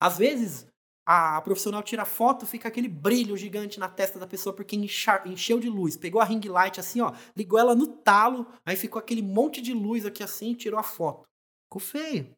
Às 0.00 0.16
vezes 0.16 0.66
a 1.04 1.40
profissional 1.42 1.82
tira 1.82 2.04
foto, 2.04 2.46
fica 2.46 2.68
aquele 2.68 2.88
brilho 2.88 3.36
gigante 3.36 3.78
na 3.78 3.88
testa 3.88 4.18
da 4.18 4.26
pessoa 4.26 4.54
porque 4.54 4.74
encheu 4.74 5.60
de 5.60 5.68
luz. 5.68 5.96
Pegou 5.96 6.20
a 6.20 6.24
ring 6.24 6.40
light 6.48 6.80
assim, 6.80 7.00
ó, 7.00 7.12
ligou 7.36 7.58
ela 7.58 7.74
no 7.74 7.86
talo, 7.86 8.46
aí 8.64 8.76
ficou 8.76 8.98
aquele 8.98 9.22
monte 9.22 9.60
de 9.60 9.74
luz 9.74 10.06
aqui 10.06 10.22
assim 10.22 10.52
e 10.52 10.56
tirou 10.56 10.80
a 10.80 10.82
foto. 10.82 11.28
Ficou 11.66 11.80
feio. 11.80 12.34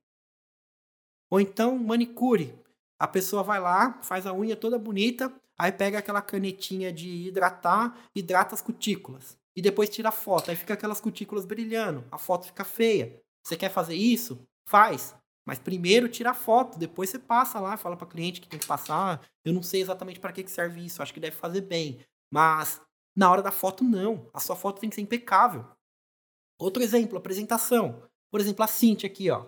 Ou 1.31 1.41
então 1.41 1.79
manicure. 1.79 2.53
A 2.99 3.07
pessoa 3.07 3.45
vai 3.45 3.61
lá, 3.61 4.03
faz 4.03 4.27
a 4.27 4.35
unha 4.35 4.57
toda 4.57 4.77
bonita, 4.77 5.33
aí 5.57 5.71
pega 5.71 5.99
aquela 5.99 6.21
canetinha 6.21 6.93
de 6.93 7.29
hidratar, 7.29 7.97
hidrata 8.13 8.57
as 8.57 8.61
cutículas 8.61 9.38
e 9.59 9.61
depois 9.61 9.89
tira 9.89 10.11
a 10.11 10.13
foto. 10.13 10.51
Aí 10.51 10.57
fica 10.57 10.75
aquelas 10.75 11.01
cutículas 11.01 11.45
brilhando, 11.45 12.05
a 12.13 12.17
foto 12.17 12.47
fica 12.47 12.63
feia. 12.63 13.21
Você 13.43 13.57
quer 13.57 13.69
fazer 13.69 13.97
isso? 13.97 14.47
Faz. 14.65 15.17
Mas 15.45 15.59
primeiro 15.59 16.09
tira 16.09 16.31
a 16.31 16.35
foto, 16.35 16.79
depois 16.79 17.11
você 17.11 17.19
passa 17.19 17.59
lá, 17.59 17.77
fala 17.77 17.97
para 17.97 18.07
cliente 18.07 18.41
que 18.41 18.47
tem 18.47 18.61
que 18.61 18.69
passar. 18.69 19.21
Eu 19.45 19.53
não 19.53 19.61
sei 19.61 19.81
exatamente 19.81 20.21
para 20.21 20.31
que, 20.31 20.45
que 20.45 20.51
serve 20.51 20.87
isso, 20.87 21.03
acho 21.03 21.13
que 21.13 21.19
deve 21.19 21.35
fazer 21.35 21.63
bem. 21.63 21.99
Mas 22.33 22.81
na 23.17 23.29
hora 23.29 23.43
da 23.43 23.51
foto, 23.51 23.83
não. 23.83 24.31
A 24.33 24.39
sua 24.39 24.55
foto 24.55 24.79
tem 24.79 24.89
que 24.89 24.95
ser 24.95 25.03
impecável. 25.03 25.67
Outro 26.57 26.81
exemplo, 26.81 27.19
apresentação. 27.19 28.01
Por 28.31 28.41
exemplo, 28.41 28.63
a 28.63 28.69
Cintia 28.69 29.11
aqui, 29.11 29.29
ó. 29.29 29.45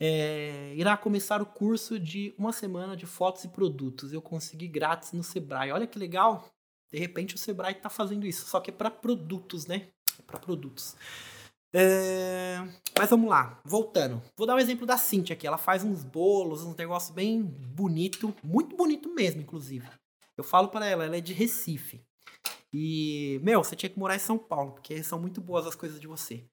É, 0.00 0.72
irá 0.74 0.96
começar 0.96 1.42
o 1.42 1.46
curso 1.46 2.00
de 2.00 2.34
uma 2.38 2.54
semana 2.54 2.96
de 2.96 3.04
fotos 3.04 3.44
e 3.44 3.48
produtos. 3.48 4.14
Eu 4.14 4.22
consegui 4.22 4.66
grátis 4.66 5.12
no 5.12 5.22
Sebrae. 5.22 5.72
Olha 5.72 5.86
que 5.86 5.98
legal. 5.98 6.55
De 6.92 6.98
repente 6.98 7.34
o 7.34 7.38
Sebrae 7.38 7.72
está 7.72 7.90
fazendo 7.90 8.26
isso, 8.26 8.46
só 8.46 8.60
que 8.60 8.70
é 8.70 8.72
para 8.72 8.90
produtos, 8.90 9.66
né? 9.66 9.88
É 10.18 10.22
para 10.22 10.38
produtos. 10.38 10.96
É... 11.74 12.58
Mas 12.98 13.10
vamos 13.10 13.28
lá, 13.28 13.60
voltando. 13.64 14.22
Vou 14.36 14.46
dar 14.46 14.54
um 14.54 14.58
exemplo 14.58 14.86
da 14.86 14.96
Cintia 14.96 15.34
aqui. 15.34 15.46
Ela 15.46 15.58
faz 15.58 15.84
uns 15.84 16.02
bolos, 16.02 16.62
uns 16.62 16.76
negócios 16.76 17.14
bem 17.14 17.42
bonito, 17.42 18.34
muito 18.42 18.74
bonito 18.76 19.12
mesmo, 19.14 19.42
inclusive. 19.42 19.86
Eu 20.36 20.44
falo 20.44 20.68
para 20.68 20.86
ela, 20.86 21.04
ela 21.04 21.16
é 21.16 21.20
de 21.20 21.32
Recife. 21.32 22.00
E, 22.72 23.40
meu, 23.42 23.62
você 23.62 23.76
tinha 23.76 23.90
que 23.90 23.98
morar 23.98 24.16
em 24.16 24.20
São 24.20 24.38
Paulo, 24.38 24.72
porque 24.72 25.02
são 25.02 25.20
muito 25.20 25.40
boas 25.40 25.66
as 25.66 25.74
coisas 25.74 26.00
de 26.00 26.06
você. 26.06 26.44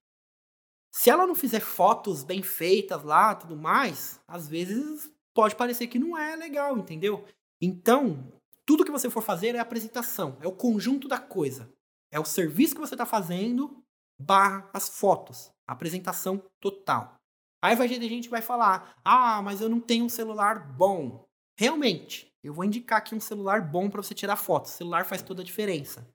Se 0.93 1.09
ela 1.09 1.25
não 1.25 1.35
fizer 1.35 1.59
fotos 1.59 2.23
bem 2.23 2.43
feitas 2.43 3.03
lá, 3.03 3.33
tudo 3.33 3.55
mais, 3.55 4.19
às 4.27 4.47
vezes 4.47 5.11
pode 5.33 5.55
parecer 5.55 5.87
que 5.87 5.97
não 5.97 6.17
é 6.17 6.35
legal, 6.35 6.77
entendeu? 6.77 7.25
Então, 7.61 8.31
tudo 8.65 8.85
que 8.85 8.91
você 8.91 9.09
for 9.09 9.21
fazer 9.21 9.55
é 9.55 9.59
apresentação, 9.59 10.37
é 10.41 10.47
o 10.47 10.55
conjunto 10.55 11.07
da 11.07 11.19
coisa. 11.19 11.71
É 12.11 12.19
o 12.19 12.25
serviço 12.25 12.75
que 12.75 12.81
você 12.81 12.93
está 12.93 13.05
fazendo 13.05 13.83
barra 14.19 14.69
as 14.73 14.87
fotos. 14.87 15.51
Apresentação 15.67 16.43
total. 16.61 17.15
Aí 17.63 17.75
vai 17.75 17.87
ter 17.87 18.01
gente 18.01 18.25
que 18.25 18.29
vai 18.29 18.41
falar: 18.41 18.95
ah, 19.03 19.41
mas 19.41 19.61
eu 19.61 19.69
não 19.69 19.79
tenho 19.79 20.05
um 20.05 20.09
celular 20.09 20.75
bom. 20.75 21.25
Realmente, 21.57 22.31
eu 22.43 22.53
vou 22.53 22.65
indicar 22.65 22.99
aqui 22.99 23.15
um 23.15 23.19
celular 23.19 23.61
bom 23.61 23.89
para 23.89 24.01
você 24.01 24.13
tirar 24.13 24.35
foto. 24.35 24.65
O 24.65 24.69
celular 24.69 25.05
faz 25.05 25.21
toda 25.21 25.41
a 25.41 25.45
diferença. 25.45 26.07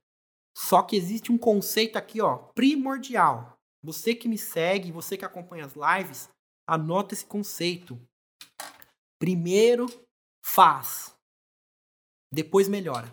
Só 0.56 0.82
que 0.82 0.96
existe 0.96 1.32
um 1.32 1.38
conceito 1.38 1.96
aqui, 1.96 2.20
ó, 2.20 2.37
primordial. 2.54 3.56
Você 3.82 4.14
que 4.14 4.28
me 4.28 4.37
segue, 4.37 4.92
você 4.92 5.16
que 5.16 5.24
acompanha 5.24 5.64
as 5.64 5.74
lives, 5.74 6.28
anota 6.66 7.14
esse 7.14 7.24
conceito. 7.24 7.98
Primeiro 9.18 9.87
faz, 10.44 11.14
depois 12.30 12.68
melhora. 12.68 13.12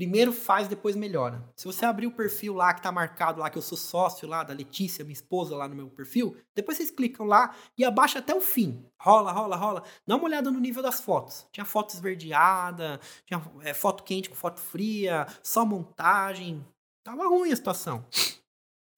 Primeiro 0.00 0.32
faz, 0.32 0.66
depois 0.66 0.96
melhora. 0.96 1.44
Se 1.54 1.66
você 1.66 1.84
abrir 1.84 2.06
o 2.06 2.12
perfil 2.12 2.54
lá 2.54 2.72
que 2.72 2.80
tá 2.80 2.90
marcado 2.90 3.40
lá, 3.40 3.50
que 3.50 3.58
eu 3.58 3.62
sou 3.62 3.76
sócio 3.76 4.26
lá 4.26 4.42
da 4.42 4.54
Letícia, 4.54 5.04
minha 5.04 5.12
esposa, 5.12 5.54
lá 5.54 5.68
no 5.68 5.74
meu 5.74 5.90
perfil, 5.90 6.36
depois 6.54 6.78
vocês 6.78 6.90
clicam 6.90 7.26
lá 7.26 7.54
e 7.76 7.84
abaixa 7.84 8.18
até 8.18 8.34
o 8.34 8.40
fim. 8.40 8.82
Rola, 8.98 9.30
rola, 9.30 9.56
rola. 9.56 9.82
Dá 10.06 10.16
uma 10.16 10.24
olhada 10.24 10.50
no 10.50 10.58
nível 10.58 10.82
das 10.82 11.02
fotos. 11.02 11.46
Tinha 11.52 11.66
foto 11.66 11.92
esverdeada, 11.92 12.98
tinha 13.26 13.42
é, 13.60 13.74
foto 13.74 14.02
quente 14.02 14.30
com 14.30 14.36
foto 14.36 14.58
fria, 14.58 15.26
só 15.42 15.66
montagem. 15.66 16.64
Tava 17.04 17.28
ruim 17.28 17.52
a 17.52 17.56
situação. 17.56 18.02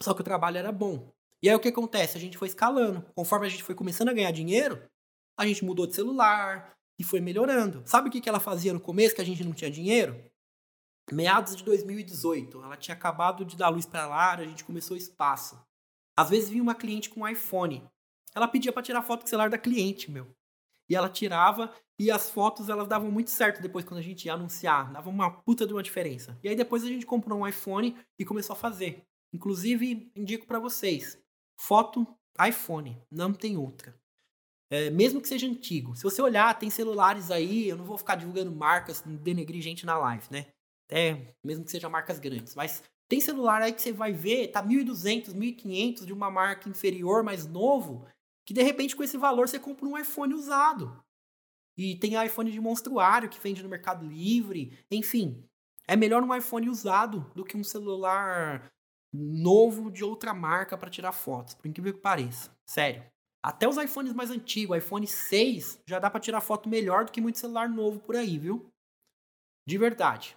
Só 0.01 0.15
que 0.15 0.21
o 0.21 0.25
trabalho 0.25 0.59
era 0.59 0.71
bom. 0.71 1.13
E 1.43 1.49
aí 1.49 1.57
o 1.57 1.61
que 1.61 1.69
acontece? 1.69 2.17
A 2.17 2.21
gente 2.21 2.39
foi 2.39 2.47
escalando. 2.47 3.05
Conforme 3.13 3.47
a 3.47 3.51
gente 3.51 3.65
foi 3.65 3.75
começando 3.75 4.11
a 4.11 4.13
ganhar 4.13 4.31
dinheiro, 4.31 4.81
a 5.37 5.45
gente 5.45 5.65
mudou 5.65 5.87
de 5.87 5.97
celular 5.97 6.77
e 7.03 7.05
foi 7.05 7.21
melhorando. 7.21 7.83
Sabe 7.85 8.09
o 8.09 8.13
que 8.13 8.29
ela 8.29 8.39
fazia 8.39 8.73
no 8.73 8.79
começo 8.79 9.15
que 9.15 9.21
a 9.21 9.25
gente 9.25 9.43
não 9.43 9.53
tinha 9.53 9.71
dinheiro? 9.71 10.25
meados 11.11 11.57
de 11.57 11.65
2018. 11.65 12.63
Ela 12.63 12.77
tinha 12.77 12.95
acabado 12.95 13.45
de 13.45 13.57
dar 13.57 13.71
luz 13.71 13.85
para 13.85 14.07
lá, 14.07 14.35
a 14.35 14.45
gente 14.45 14.65
começou 14.65 14.95
o 14.95 14.99
espaço. 14.99 15.61
Às 16.17 16.31
vezes 16.31 16.49
vinha 16.49 16.63
uma 16.63 16.77
cliente 16.77 17.11
com 17.11 17.21
um 17.21 17.29
iPhone. 17.29 17.83
Ela 18.35 18.47
pedia 18.47 18.73
para 18.73 18.83
tirar 18.83 19.03
foto 19.03 19.21
com 19.21 19.27
o 19.27 19.29
celular 19.29 19.51
da 19.51 19.59
cliente, 19.59 20.11
meu. 20.11 20.33
E 20.89 20.95
ela 20.95 21.09
tirava 21.09 21.73
e 21.99 22.11
as 22.11 22.31
fotos 22.31 22.69
elas 22.69 22.87
davam 22.87 23.11
muito 23.11 23.31
certo 23.31 23.61
depois 23.61 23.85
quando 23.85 23.99
a 23.99 24.03
gente 24.03 24.27
ia 24.27 24.35
anunciar, 24.35 24.93
dava 24.93 25.11
uma 25.11 25.31
puta 25.43 25.67
de 25.67 25.73
uma 25.73 25.83
diferença. 25.83 26.39
E 26.43 26.49
aí 26.49 26.55
depois 26.55 26.85
a 26.85 26.87
gente 26.87 27.05
comprou 27.05 27.41
um 27.41 27.47
iPhone 27.47 27.97
e 28.19 28.25
começou 28.25 28.55
a 28.55 28.59
fazer. 28.59 29.05
Inclusive, 29.33 30.11
indico 30.15 30.47
para 30.47 30.59
vocês, 30.59 31.19
foto 31.59 32.07
iPhone, 32.47 33.01
não 33.11 33.33
tem 33.33 33.57
outra. 33.57 33.99
É, 34.73 34.89
mesmo 34.89 35.21
que 35.21 35.29
seja 35.29 35.47
antigo. 35.47 35.95
Se 35.95 36.03
você 36.03 36.23
olhar, 36.23 36.59
tem 36.59 36.71
celulares 36.71 37.31
aí, 37.31 37.69
eu 37.69 37.77
não 37.77 37.85
vou 37.85 37.99
ficar 37.99 38.15
divulgando 38.17 38.51
marcas, 38.51 39.03
denegrir 39.03 39.61
gente 39.61 39.85
na 39.85 39.99
live, 39.99 40.27
né? 40.31 40.47
até 40.93 41.35
mesmo 41.43 41.65
que 41.65 41.71
seja 41.71 41.89
marcas 41.89 42.19
grandes. 42.19 42.55
Mas 42.55 42.83
tem 43.09 43.21
celular 43.21 43.63
aí 43.63 43.73
que 43.73 43.81
você 43.81 43.93
vai 43.93 44.13
ver, 44.13 44.49
tá 44.49 44.63
1.200, 44.63 45.35
1.500 45.35 46.05
de 46.05 46.13
uma 46.13 46.31
marca 46.31 46.69
inferior, 46.69 47.23
mais 47.23 47.47
novo, 47.47 48.07
que 48.47 48.53
de 48.53 48.63
repente 48.63 48.95
com 48.95 49.03
esse 49.03 49.17
valor 49.17 49.49
você 49.49 49.59
compra 49.59 49.87
um 49.87 49.99
iPhone 49.99 50.35
usado. 50.35 51.03
E 51.77 51.97
tem 51.97 52.23
iPhone 52.23 52.51
de 52.51 52.61
monstruário 52.61 53.31
que 53.31 53.41
vende 53.41 53.63
no 53.63 53.69
Mercado 53.69 54.07
Livre. 54.07 54.79
Enfim, 54.91 55.43
é 55.89 55.97
melhor 55.97 56.23
um 56.23 56.35
iPhone 56.35 56.69
usado 56.69 57.31
do 57.35 57.45
que 57.45 57.57
um 57.57 57.65
celular 57.65 58.71
novo 59.13 59.91
de 59.91 60.05
outra 60.05 60.35
marca 60.35 60.77
para 60.77 60.91
tirar 60.91 61.13
fotos, 61.13 61.55
por 61.55 61.67
incrível 61.67 61.95
que 61.95 62.01
pareça. 62.01 62.55
Sério. 62.67 63.05
Até 63.43 63.69
os 63.69 63.77
iPhones 63.77 64.13
mais 64.13 64.31
antigos, 64.31 64.77
iPhone 64.77 65.07
6, 65.07 65.81
já 65.87 65.99
dá 65.99 66.09
para 66.09 66.21
tirar 66.21 66.41
foto 66.41 66.69
melhor 66.69 67.05
do 67.05 67.13
que 67.13 67.21
muito 67.21 67.39
celular 67.39 67.69
novo 67.69 67.99
por 68.01 68.15
aí, 68.17 68.39
viu? 68.39 68.67
De 69.67 69.77
verdade 69.77 70.37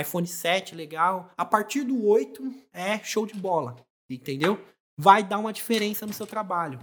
iPhone 0.00 0.26
7 0.26 0.74
legal. 0.74 1.30
A 1.36 1.44
partir 1.44 1.84
do 1.84 2.06
8 2.06 2.52
é 2.72 2.98
show 3.00 3.26
de 3.26 3.34
bola, 3.34 3.76
entendeu? 4.08 4.62
Vai 4.96 5.22
dar 5.22 5.38
uma 5.38 5.52
diferença 5.52 6.06
no 6.06 6.12
seu 6.12 6.26
trabalho. 6.26 6.78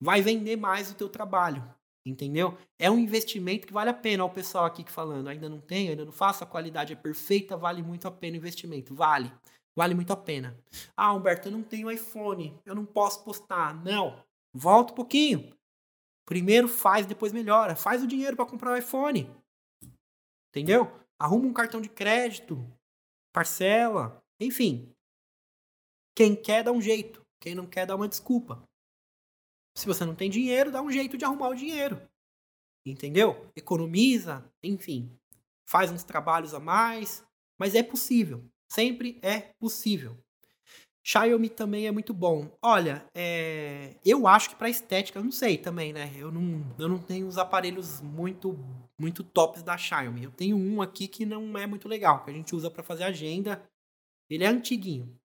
Vai 0.00 0.20
vender 0.20 0.56
mais 0.56 0.90
o 0.90 0.94
teu 0.94 1.08
trabalho, 1.08 1.64
entendeu? 2.04 2.56
É 2.78 2.90
um 2.90 2.98
investimento 2.98 3.66
que 3.66 3.72
vale 3.72 3.90
a 3.90 3.94
pena. 3.94 4.24
Olha 4.24 4.30
o 4.30 4.34
pessoal 4.34 4.64
aqui 4.64 4.84
que 4.84 4.92
falando, 4.92 5.28
ainda 5.28 5.48
não 5.48 5.60
tenho, 5.60 5.90
ainda 5.90 6.04
não 6.04 6.12
faço, 6.12 6.44
a 6.44 6.46
qualidade 6.46 6.92
é 6.92 6.96
perfeita, 6.96 7.56
vale 7.56 7.82
muito 7.82 8.06
a 8.06 8.10
pena 8.10 8.34
o 8.34 8.38
investimento. 8.38 8.94
Vale. 8.94 9.32
Vale 9.74 9.94
muito 9.94 10.12
a 10.12 10.16
pena. 10.16 10.58
Ah, 10.96 11.12
Humberto, 11.12 11.48
eu 11.48 11.52
não 11.52 11.62
tenho 11.62 11.90
iPhone, 11.90 12.58
eu 12.64 12.74
não 12.74 12.84
posso 12.86 13.22
postar. 13.22 13.74
Não. 13.84 14.24
Volta 14.56 14.92
um 14.92 14.96
pouquinho. 14.96 15.54
Primeiro 16.24 16.66
faz, 16.66 17.04
depois 17.06 17.32
melhora. 17.32 17.76
Faz 17.76 18.02
o 18.02 18.06
dinheiro 18.06 18.34
para 18.34 18.46
comprar 18.46 18.72
o 18.72 18.76
iPhone. 18.76 19.30
Entendeu? 20.48 20.90
Arruma 21.18 21.46
um 21.46 21.52
cartão 21.52 21.80
de 21.80 21.90
crédito, 21.90 22.56
parcela, 23.32 24.22
enfim. 24.40 24.90
Quem 26.16 26.34
quer 26.34 26.64
dá 26.64 26.72
um 26.72 26.80
jeito, 26.80 27.22
quem 27.40 27.54
não 27.54 27.66
quer 27.66 27.86
dá 27.86 27.94
uma 27.94 28.08
desculpa. 28.08 28.62
Se 29.76 29.86
você 29.86 30.06
não 30.06 30.14
tem 30.14 30.30
dinheiro, 30.30 30.72
dá 30.72 30.80
um 30.80 30.90
jeito 30.90 31.18
de 31.18 31.24
arrumar 31.26 31.50
o 31.50 31.54
dinheiro. 31.54 32.00
Entendeu? 32.86 33.50
Economiza, 33.54 34.50
enfim. 34.62 35.14
Faz 35.68 35.90
uns 35.90 36.02
trabalhos 36.02 36.54
a 36.54 36.60
mais, 36.60 37.22
mas 37.60 37.74
é 37.74 37.82
possível. 37.82 38.48
Sempre 38.72 39.20
é 39.22 39.52
possível. 39.58 40.18
Xiaomi 41.06 41.48
também 41.48 41.86
é 41.86 41.92
muito 41.92 42.12
bom. 42.12 42.50
Olha, 42.60 43.06
é, 43.14 43.94
eu 44.04 44.26
acho 44.26 44.50
que 44.50 44.56
para 44.56 44.68
estética, 44.68 45.20
eu 45.20 45.22
não 45.22 45.30
sei 45.30 45.56
também, 45.56 45.92
né? 45.92 46.12
Eu 46.16 46.32
não, 46.32 46.66
eu 46.76 46.88
não 46.88 46.98
tenho 46.98 47.28
os 47.28 47.38
aparelhos 47.38 48.00
muito 48.00 48.58
muito 48.98 49.22
tops 49.22 49.62
da 49.62 49.76
Xiaomi. 49.76 50.24
Eu 50.24 50.32
tenho 50.32 50.56
um 50.56 50.82
aqui 50.82 51.06
que 51.06 51.24
não 51.24 51.56
é 51.56 51.64
muito 51.64 51.88
legal, 51.88 52.24
que 52.24 52.30
a 52.30 52.34
gente 52.34 52.56
usa 52.56 52.68
para 52.68 52.82
fazer 52.82 53.04
agenda. 53.04 53.62
Ele 54.28 54.42
é 54.42 54.48
antiguinho, 54.48 55.16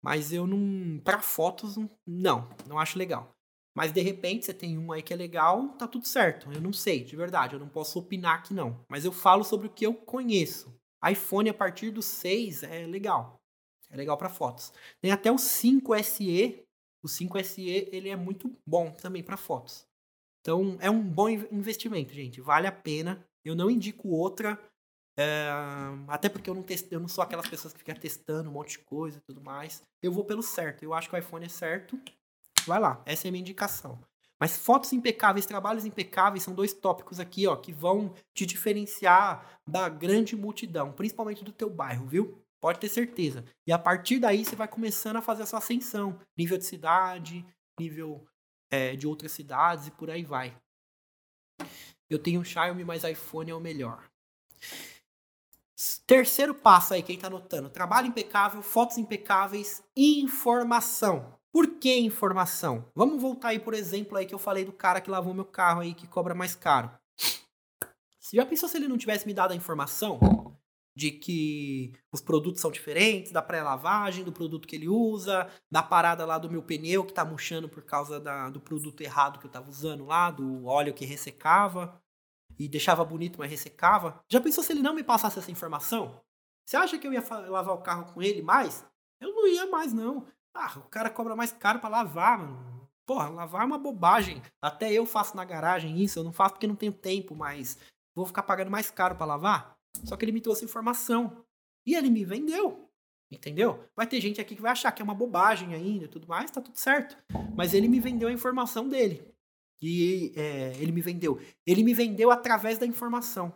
mas 0.00 0.32
eu 0.32 0.46
não 0.46 1.00
para 1.02 1.18
fotos 1.18 1.76
não, 2.06 2.48
não 2.64 2.78
acho 2.78 2.96
legal. 2.96 3.34
Mas 3.74 3.90
de 3.90 4.00
repente 4.00 4.44
você 4.44 4.54
tem 4.54 4.78
um 4.78 4.92
aí 4.92 5.02
que 5.02 5.12
é 5.12 5.16
legal, 5.16 5.70
tá 5.70 5.88
tudo 5.88 6.06
certo. 6.06 6.52
Eu 6.52 6.60
não 6.60 6.72
sei, 6.72 7.02
de 7.02 7.16
verdade, 7.16 7.54
eu 7.54 7.58
não 7.58 7.68
posso 7.68 7.98
opinar 7.98 8.36
aqui 8.36 8.54
não. 8.54 8.84
Mas 8.88 9.04
eu 9.04 9.10
falo 9.10 9.42
sobre 9.42 9.66
o 9.66 9.70
que 9.70 9.84
eu 9.84 9.92
conheço. 9.92 10.72
iPhone 11.04 11.50
a 11.50 11.54
partir 11.54 11.90
do 11.90 12.00
6 12.00 12.62
é 12.62 12.86
legal. 12.86 13.40
É 13.96 13.98
legal 13.98 14.18
para 14.18 14.28
fotos. 14.28 14.72
Tem 15.00 15.10
até 15.10 15.32
o 15.32 15.36
5SE. 15.36 16.62
O 17.02 17.08
5SE 17.08 17.88
ele 17.90 18.10
é 18.10 18.16
muito 18.16 18.54
bom 18.66 18.90
também 18.90 19.22
para 19.22 19.36
fotos. 19.36 19.86
Então 20.40 20.76
é 20.80 20.90
um 20.90 21.02
bom 21.02 21.28
investimento, 21.28 22.12
gente. 22.12 22.40
Vale 22.40 22.66
a 22.66 22.72
pena. 22.72 23.26
Eu 23.44 23.54
não 23.54 23.70
indico 23.70 24.08
outra. 24.08 24.60
É... 25.18 25.48
até 26.08 26.28
porque 26.28 26.50
eu 26.50 26.54
não, 26.54 26.62
test... 26.62 26.92
eu 26.92 27.00
não 27.00 27.08
sou 27.08 27.24
aquelas 27.24 27.48
pessoas 27.48 27.72
que 27.72 27.78
ficam 27.78 27.94
testando 27.94 28.50
um 28.50 28.52
monte 28.52 28.72
de 28.72 28.80
coisa 28.80 29.16
e 29.16 29.20
tudo 29.22 29.40
mais. 29.40 29.82
Eu 30.02 30.12
vou 30.12 30.24
pelo 30.24 30.42
certo. 30.42 30.82
Eu 30.82 30.92
acho 30.92 31.08
que 31.08 31.16
o 31.16 31.18
iPhone 31.18 31.46
é 31.46 31.48
certo. 31.48 31.98
Vai 32.66 32.78
lá. 32.78 33.02
Essa 33.06 33.26
é 33.26 33.28
a 33.28 33.32
minha 33.32 33.40
indicação. 33.40 33.98
Mas 34.38 34.58
fotos 34.58 34.92
impecáveis, 34.92 35.46
trabalhos 35.46 35.86
impecáveis 35.86 36.42
são 36.42 36.54
dois 36.54 36.74
tópicos 36.74 37.18
aqui, 37.18 37.46
ó, 37.46 37.56
que 37.56 37.72
vão 37.72 38.12
te 38.34 38.44
diferenciar 38.44 39.58
da 39.66 39.88
grande 39.88 40.36
multidão, 40.36 40.92
principalmente 40.92 41.42
do 41.42 41.52
teu 41.52 41.70
bairro, 41.70 42.06
viu? 42.06 42.45
Pode 42.66 42.80
ter 42.80 42.88
certeza. 42.88 43.44
E 43.64 43.70
a 43.70 43.78
partir 43.78 44.18
daí 44.18 44.44
você 44.44 44.56
vai 44.56 44.66
começando 44.66 45.14
a 45.14 45.22
fazer 45.22 45.44
a 45.44 45.46
sua 45.46 45.60
ascensão. 45.60 46.18
Nível 46.36 46.58
de 46.58 46.64
cidade, 46.64 47.46
nível 47.78 48.26
é, 48.68 48.96
de 48.96 49.06
outras 49.06 49.30
cidades 49.30 49.86
e 49.86 49.92
por 49.92 50.10
aí 50.10 50.24
vai. 50.24 50.52
Eu 52.10 52.18
tenho 52.18 52.44
Xiaomi, 52.44 52.84
mas 52.84 53.04
iPhone 53.04 53.52
é 53.52 53.54
o 53.54 53.60
melhor. 53.60 54.10
Terceiro 56.08 56.56
passo 56.56 56.92
aí, 56.92 57.04
quem 57.04 57.16
tá 57.16 57.28
anotando. 57.28 57.70
Trabalho 57.70 58.08
impecável, 58.08 58.60
fotos 58.60 58.98
impecáveis, 58.98 59.80
informação. 59.96 61.38
Por 61.52 61.78
que 61.78 61.96
informação? 62.00 62.90
Vamos 62.96 63.22
voltar 63.22 63.50
aí, 63.50 63.60
por 63.60 63.74
exemplo, 63.74 64.18
aí 64.18 64.26
que 64.26 64.34
eu 64.34 64.40
falei 64.40 64.64
do 64.64 64.72
cara 64.72 65.00
que 65.00 65.08
lavou 65.08 65.32
meu 65.32 65.44
carro 65.44 65.82
aí, 65.82 65.94
que 65.94 66.08
cobra 66.08 66.34
mais 66.34 66.56
caro. 66.56 66.90
Você 68.18 68.36
já 68.36 68.44
pensou 68.44 68.68
se 68.68 68.76
ele 68.76 68.88
não 68.88 68.98
tivesse 68.98 69.24
me 69.24 69.32
dado 69.32 69.52
a 69.52 69.54
informação? 69.54 70.45
De 70.96 71.10
que 71.10 71.92
os 72.10 72.22
produtos 72.22 72.62
são 72.62 72.70
diferentes, 72.70 73.30
da 73.30 73.42
pré-lavagem, 73.42 74.24
do 74.24 74.32
produto 74.32 74.66
que 74.66 74.74
ele 74.74 74.88
usa, 74.88 75.46
da 75.70 75.82
parada 75.82 76.24
lá 76.24 76.38
do 76.38 76.50
meu 76.50 76.62
pneu 76.62 77.04
que 77.04 77.12
tá 77.12 77.22
murchando 77.22 77.68
por 77.68 77.82
causa 77.82 78.18
da, 78.18 78.48
do 78.48 78.58
produto 78.58 79.02
errado 79.02 79.38
que 79.38 79.46
eu 79.46 79.50
tava 79.50 79.68
usando 79.68 80.06
lá, 80.06 80.30
do 80.30 80.64
óleo 80.64 80.94
que 80.94 81.04
ressecava 81.04 82.00
e 82.58 82.66
deixava 82.66 83.04
bonito, 83.04 83.38
mas 83.38 83.50
ressecava. 83.50 84.18
Já 84.30 84.40
pensou 84.40 84.64
se 84.64 84.72
ele 84.72 84.82
não 84.82 84.94
me 84.94 85.04
passasse 85.04 85.38
essa 85.38 85.50
informação? 85.50 86.18
Você 86.64 86.78
acha 86.78 86.98
que 86.98 87.06
eu 87.06 87.12
ia 87.12 87.22
lavar 87.48 87.74
o 87.74 87.82
carro 87.82 88.12
com 88.12 88.22
ele 88.22 88.40
mais? 88.40 88.82
Eu 89.20 89.34
não 89.34 89.46
ia 89.46 89.66
mais, 89.66 89.92
não. 89.92 90.26
Ah, 90.54 90.72
o 90.78 90.88
cara 90.88 91.10
cobra 91.10 91.36
mais 91.36 91.52
caro 91.52 91.78
para 91.78 91.90
lavar, 91.90 92.38
mano. 92.38 92.88
Porra, 93.04 93.28
lavar 93.28 93.62
é 93.62 93.66
uma 93.66 93.78
bobagem. 93.78 94.42
Até 94.62 94.90
eu 94.90 95.04
faço 95.04 95.36
na 95.36 95.44
garagem 95.44 96.02
isso, 96.02 96.18
eu 96.18 96.24
não 96.24 96.32
faço 96.32 96.54
porque 96.54 96.66
não 96.66 96.74
tenho 96.74 96.92
tempo, 96.92 97.36
mas 97.36 97.78
vou 98.14 98.24
ficar 98.24 98.42
pagando 98.42 98.70
mais 98.70 98.90
caro 98.90 99.14
para 99.14 99.26
lavar? 99.26 99.75
Só 100.04 100.16
que 100.16 100.24
ele 100.24 100.32
me 100.32 100.40
trouxe 100.40 100.64
informação. 100.64 101.44
E 101.86 101.94
ele 101.94 102.10
me 102.10 102.24
vendeu. 102.24 102.90
Entendeu? 103.30 103.84
Vai 103.96 104.06
ter 104.06 104.20
gente 104.20 104.40
aqui 104.40 104.54
que 104.54 104.62
vai 104.62 104.70
achar 104.72 104.92
que 104.92 105.02
é 105.02 105.04
uma 105.04 105.14
bobagem 105.14 105.74
ainda 105.74 106.04
e 106.04 106.08
tudo 106.08 106.28
mais, 106.28 106.50
tá 106.50 106.60
tudo 106.60 106.78
certo. 106.78 107.16
Mas 107.56 107.74
ele 107.74 107.88
me 107.88 107.98
vendeu 107.98 108.28
a 108.28 108.32
informação 108.32 108.88
dele. 108.88 109.34
E 109.80 110.32
é, 110.36 110.76
ele 110.78 110.92
me 110.92 111.00
vendeu. 111.00 111.40
Ele 111.66 111.82
me 111.82 111.92
vendeu 111.92 112.30
através 112.30 112.78
da 112.78 112.86
informação. 112.86 113.52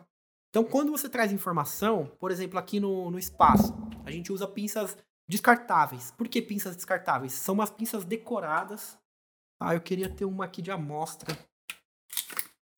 Então, 0.51 0.64
quando 0.64 0.91
você 0.91 1.09
traz 1.09 1.32
informação, 1.32 2.07
por 2.18 2.32
exemplo, 2.32 2.59
aqui 2.59 2.80
no, 2.80 3.11
no 3.11 3.18
espaço, 3.18 3.72
a 4.05 4.11
gente 4.11 4.32
usa 4.32 4.49
pinças 4.49 4.99
descartáveis. 5.28 6.11
Por 6.11 6.28
que 6.28 6.43
pinças 6.43 6.74
descartáveis? 6.74 7.32
São 7.32 7.55
umas 7.55 7.70
pinças 7.70 8.05
decoradas. 8.05 8.99
Ah, 9.61 9.74
eu 9.74 9.80
queria 9.80 10.09
ter 10.09 10.24
uma 10.24 10.47
aqui 10.47 10.61
de 10.61 10.72
amostra. 10.72 11.38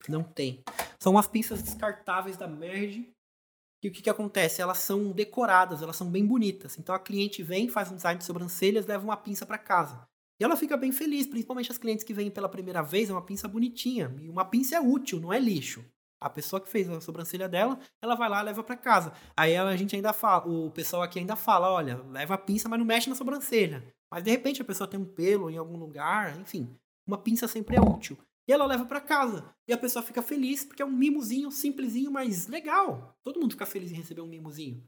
Não 0.07 0.23
tem. 0.23 0.63
São 0.99 1.13
umas 1.13 1.27
pinças 1.27 1.63
descartáveis 1.63 2.37
da 2.37 2.47
Merge 2.47 3.11
e 3.83 3.89
o 3.89 3.91
que, 3.91 4.01
que 4.01 4.11
acontece? 4.11 4.63
Elas 4.63 4.79
são 4.79 5.11
decoradas, 5.11 5.83
elas 5.83 5.97
são 5.97 6.09
bem 6.09 6.25
bonitas. 6.25 6.79
Então 6.79 6.95
a 6.95 6.99
cliente 6.99 7.43
vem, 7.43 7.69
faz 7.69 7.91
um 7.91 7.97
design 7.97 8.19
de 8.19 8.25
sobrancelhas, 8.25 8.87
leva 8.87 9.05
uma 9.05 9.17
pinça 9.17 9.45
para 9.45 9.59
casa. 9.59 10.07
E 10.41 10.45
ela 10.45 10.57
fica 10.57 10.77
bem 10.77 10.93
feliz, 10.93 11.27
principalmente 11.27 11.71
as 11.71 11.79
clientes 11.79 12.05
que 12.05 12.15
vêm 12.15 12.31
pela 12.31 12.49
primeira 12.49 12.83
vez, 12.83 13.11
é 13.11 13.13
uma 13.13 13.23
pinça 13.23 13.49
bonitinha. 13.49 14.15
E 14.21 14.29
uma 14.29 14.45
pinça 14.45 14.77
é 14.77 14.81
útil, 14.81 15.21
não 15.21 15.33
é 15.33 15.39
lixo. 15.39 15.85
A 16.21 16.31
pessoa 16.31 16.61
que 16.61 16.69
fez 16.69 16.89
a 16.89 17.01
sobrancelha 17.01 17.49
dela, 17.49 17.79
ela 18.01 18.15
vai 18.15 18.29
lá 18.29 18.41
e 18.41 18.45
leva 18.45 18.63
para 18.63 18.77
casa. 18.77 19.13
Aí 19.37 19.53
ela, 19.53 19.71
a 19.71 19.77
gente 19.77 19.97
ainda 19.97 20.13
fala, 20.13 20.47
o 20.49 20.71
pessoal 20.71 21.03
aqui 21.03 21.19
ainda 21.19 21.35
fala, 21.35 21.69
olha, 21.69 22.01
leva 22.11 22.35
a 22.35 22.39
pinça, 22.39 22.69
mas 22.69 22.79
não 22.79 22.87
mexe 22.87 23.09
na 23.09 23.17
sobrancelha. 23.17 23.85
Mas 24.09 24.23
de 24.23 24.31
repente 24.31 24.63
a 24.63 24.65
pessoa 24.65 24.87
tem 24.87 25.01
um 25.01 25.05
pelo 25.05 25.51
em 25.51 25.57
algum 25.57 25.77
lugar, 25.77 26.39
enfim, 26.39 26.71
uma 27.05 27.19
pinça 27.19 27.49
sempre 27.49 27.77
é 27.77 27.81
útil. 27.81 28.17
E 28.53 28.55
ela 28.55 28.67
leva 28.67 28.85
para 28.85 29.01
casa. 29.01 29.51
E 29.67 29.73
a 29.73 29.79
pessoa 29.79 30.03
fica 30.03 30.21
feliz 30.21 30.63
porque 30.63 30.83
é 30.83 30.85
um 30.85 30.91
mimozinho 30.91 31.51
simplesinho, 31.51 32.11
mas 32.11 32.49
legal. 32.49 33.17
Todo 33.25 33.41
mundo 33.41 33.53
fica 33.53 33.65
feliz 33.65 33.91
em 33.91 33.95
receber 33.95 34.21
um 34.21 34.27
mimozinho. 34.27 34.87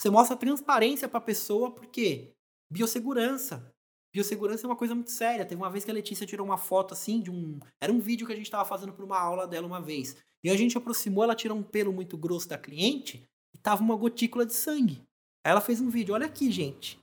Você 0.00 0.08
mostra 0.08 0.34
transparência 0.34 1.06
para 1.06 1.18
a 1.18 1.20
pessoa 1.20 1.70
porque 1.70 2.32
biossegurança. 2.72 3.70
Biossegurança 4.14 4.64
é 4.64 4.68
uma 4.70 4.76
coisa 4.76 4.94
muito 4.94 5.10
séria. 5.10 5.44
Teve 5.44 5.60
uma 5.60 5.68
vez 5.68 5.84
que 5.84 5.90
a 5.90 5.94
Letícia 5.94 6.26
tirou 6.26 6.46
uma 6.46 6.56
foto 6.56 6.94
assim 6.94 7.20
de 7.20 7.30
um. 7.30 7.60
Era 7.82 7.92
um 7.92 8.00
vídeo 8.00 8.26
que 8.26 8.32
a 8.32 8.36
gente 8.36 8.46
estava 8.46 8.64
fazendo 8.64 8.94
para 8.94 9.04
uma 9.04 9.20
aula 9.20 9.46
dela 9.46 9.66
uma 9.66 9.82
vez. 9.82 10.16
E 10.42 10.48
a 10.48 10.56
gente 10.56 10.78
aproximou, 10.78 11.22
ela 11.22 11.34
tirou 11.34 11.58
um 11.58 11.62
pelo 11.62 11.92
muito 11.92 12.16
grosso 12.16 12.48
da 12.48 12.56
cliente 12.56 13.28
e 13.54 13.58
tava 13.58 13.82
uma 13.82 13.94
gotícula 13.94 14.46
de 14.46 14.54
sangue. 14.54 15.02
Aí 15.44 15.50
ela 15.50 15.60
fez 15.60 15.82
um 15.82 15.90
vídeo, 15.90 16.14
olha 16.14 16.24
aqui, 16.24 16.50
gente. 16.50 16.98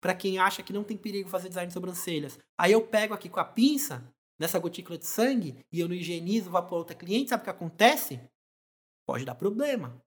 Para 0.00 0.14
quem 0.14 0.38
acha 0.38 0.62
que 0.62 0.72
não 0.72 0.84
tem 0.84 0.96
perigo 0.96 1.28
fazer 1.28 1.50
design 1.50 1.68
de 1.68 1.74
sobrancelhas. 1.74 2.38
Aí 2.58 2.72
eu 2.72 2.80
pego 2.80 3.12
aqui 3.12 3.28
com 3.28 3.40
a 3.40 3.44
pinça, 3.44 4.10
nessa 4.40 4.58
gotícula 4.58 4.96
de 4.96 5.04
sangue 5.04 5.62
e 5.70 5.78
eu 5.78 5.86
não 5.86 5.94
higienizo, 5.94 6.50
vou 6.50 6.62
para 6.62 6.76
outra 6.76 6.96
cliente, 6.96 7.28
sabe 7.28 7.42
o 7.42 7.44
que 7.44 7.50
acontece? 7.50 8.18
Pode 9.06 9.26
dar 9.26 9.34
problema. 9.34 10.02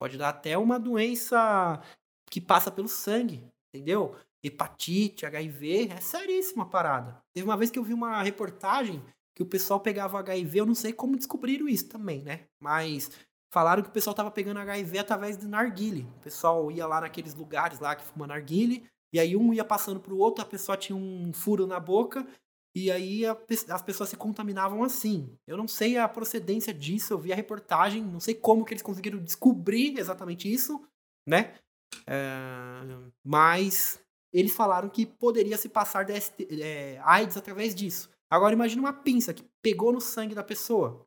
Pode 0.00 0.16
dar 0.16 0.28
até 0.28 0.56
uma 0.56 0.78
doença 0.78 1.82
que 2.30 2.40
passa 2.40 2.70
pelo 2.70 2.88
sangue, 2.88 3.44
entendeu? 3.68 4.14
Hepatite, 4.44 5.26
HIV, 5.26 5.88
é 5.90 6.00
seríssima 6.00 6.68
parada. 6.68 7.20
Teve 7.34 7.48
uma 7.48 7.56
vez 7.56 7.70
que 7.70 7.78
eu 7.78 7.84
vi 7.84 7.92
uma 7.92 8.22
reportagem 8.22 9.02
que 9.34 9.42
o 9.42 9.46
pessoal 9.46 9.80
pegava 9.80 10.20
HIV, 10.20 10.60
eu 10.60 10.66
não 10.66 10.74
sei 10.74 10.92
como 10.92 11.16
descobriram 11.16 11.68
isso 11.68 11.88
também, 11.88 12.22
né? 12.22 12.46
Mas 12.60 13.10
falaram 13.52 13.82
que 13.82 13.88
o 13.88 13.92
pessoal 13.92 14.14
tava 14.14 14.30
pegando 14.30 14.60
HIV 14.60 14.98
através 14.98 15.36
do 15.36 15.48
narguile. 15.48 16.06
O 16.18 16.20
pessoal 16.20 16.70
ia 16.70 16.86
lá 16.86 17.00
naqueles 17.00 17.34
lugares 17.34 17.80
lá 17.80 17.96
que 17.96 18.04
fuma 18.04 18.26
narguile, 18.26 18.86
e 19.12 19.18
aí 19.18 19.36
um 19.36 19.52
ia 19.52 19.64
passando 19.64 19.98
pro 19.98 20.18
outro, 20.18 20.42
a 20.42 20.46
pessoa 20.46 20.76
tinha 20.76 20.96
um 20.96 21.32
furo 21.32 21.66
na 21.66 21.80
boca, 21.80 22.24
e 22.74 22.90
aí 22.90 23.24
a, 23.24 23.36
as 23.70 23.82
pessoas 23.82 24.08
se 24.08 24.16
contaminavam 24.16 24.82
assim. 24.82 25.38
Eu 25.46 25.56
não 25.56 25.68
sei 25.68 25.96
a 25.96 26.08
procedência 26.08 26.74
disso, 26.74 27.12
eu 27.12 27.18
vi 27.18 27.32
a 27.32 27.36
reportagem, 27.36 28.02
não 28.02 28.20
sei 28.20 28.34
como 28.34 28.64
que 28.64 28.74
eles 28.74 28.82
conseguiram 28.82 29.18
descobrir 29.18 29.98
exatamente 29.98 30.52
isso, 30.52 30.84
né? 31.26 31.54
É, 32.06 32.24
mas 33.24 34.00
eles 34.32 34.52
falaram 34.52 34.88
que 34.88 35.06
poderia 35.06 35.56
se 35.56 35.68
passar 35.68 36.04
DST, 36.04 36.48
é, 36.60 36.98
AIDS 37.04 37.36
através 37.36 37.74
disso. 37.74 38.10
Agora 38.28 38.54
imagine 38.54 38.80
uma 38.80 38.92
pinça 38.92 39.32
que 39.32 39.44
pegou 39.62 39.92
no 39.92 40.00
sangue 40.00 40.34
da 40.34 40.42
pessoa. 40.42 41.06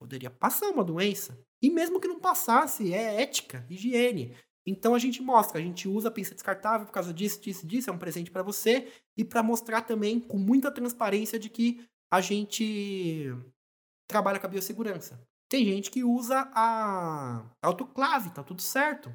Poderia 0.00 0.30
passar 0.30 0.70
uma 0.70 0.84
doença. 0.84 1.36
E 1.60 1.68
mesmo 1.68 2.00
que 2.00 2.08
não 2.08 2.20
passasse, 2.20 2.94
é 2.94 3.20
ética, 3.20 3.66
higiene. 3.68 4.36
Então 4.70 4.94
a 4.94 4.98
gente 4.98 5.20
mostra, 5.20 5.58
a 5.58 5.62
gente 5.62 5.88
usa 5.88 6.08
a 6.08 6.12
pinça 6.12 6.32
descartável 6.32 6.86
por 6.86 6.92
causa 6.92 7.12
disso, 7.12 7.40
disso, 7.40 7.66
disso, 7.66 7.90
é 7.90 7.92
um 7.92 7.98
presente 7.98 8.30
para 8.30 8.42
você 8.42 8.88
e 9.16 9.24
para 9.24 9.42
mostrar 9.42 9.82
também 9.82 10.20
com 10.20 10.38
muita 10.38 10.70
transparência 10.70 11.40
de 11.40 11.48
que 11.48 11.84
a 12.08 12.20
gente 12.20 13.34
trabalha 14.08 14.38
com 14.38 14.46
a 14.46 14.50
biossegurança. 14.50 15.20
Tem 15.48 15.64
gente 15.64 15.90
que 15.90 16.04
usa 16.04 16.48
a 16.54 17.44
autoclave, 17.60 18.30
tá 18.30 18.44
tudo 18.44 18.62
certo. 18.62 19.12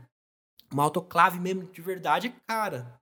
Uma 0.72 0.84
autoclave 0.84 1.40
mesmo 1.40 1.64
de 1.72 1.82
verdade 1.82 2.28
é 2.28 2.36
cara. 2.46 3.00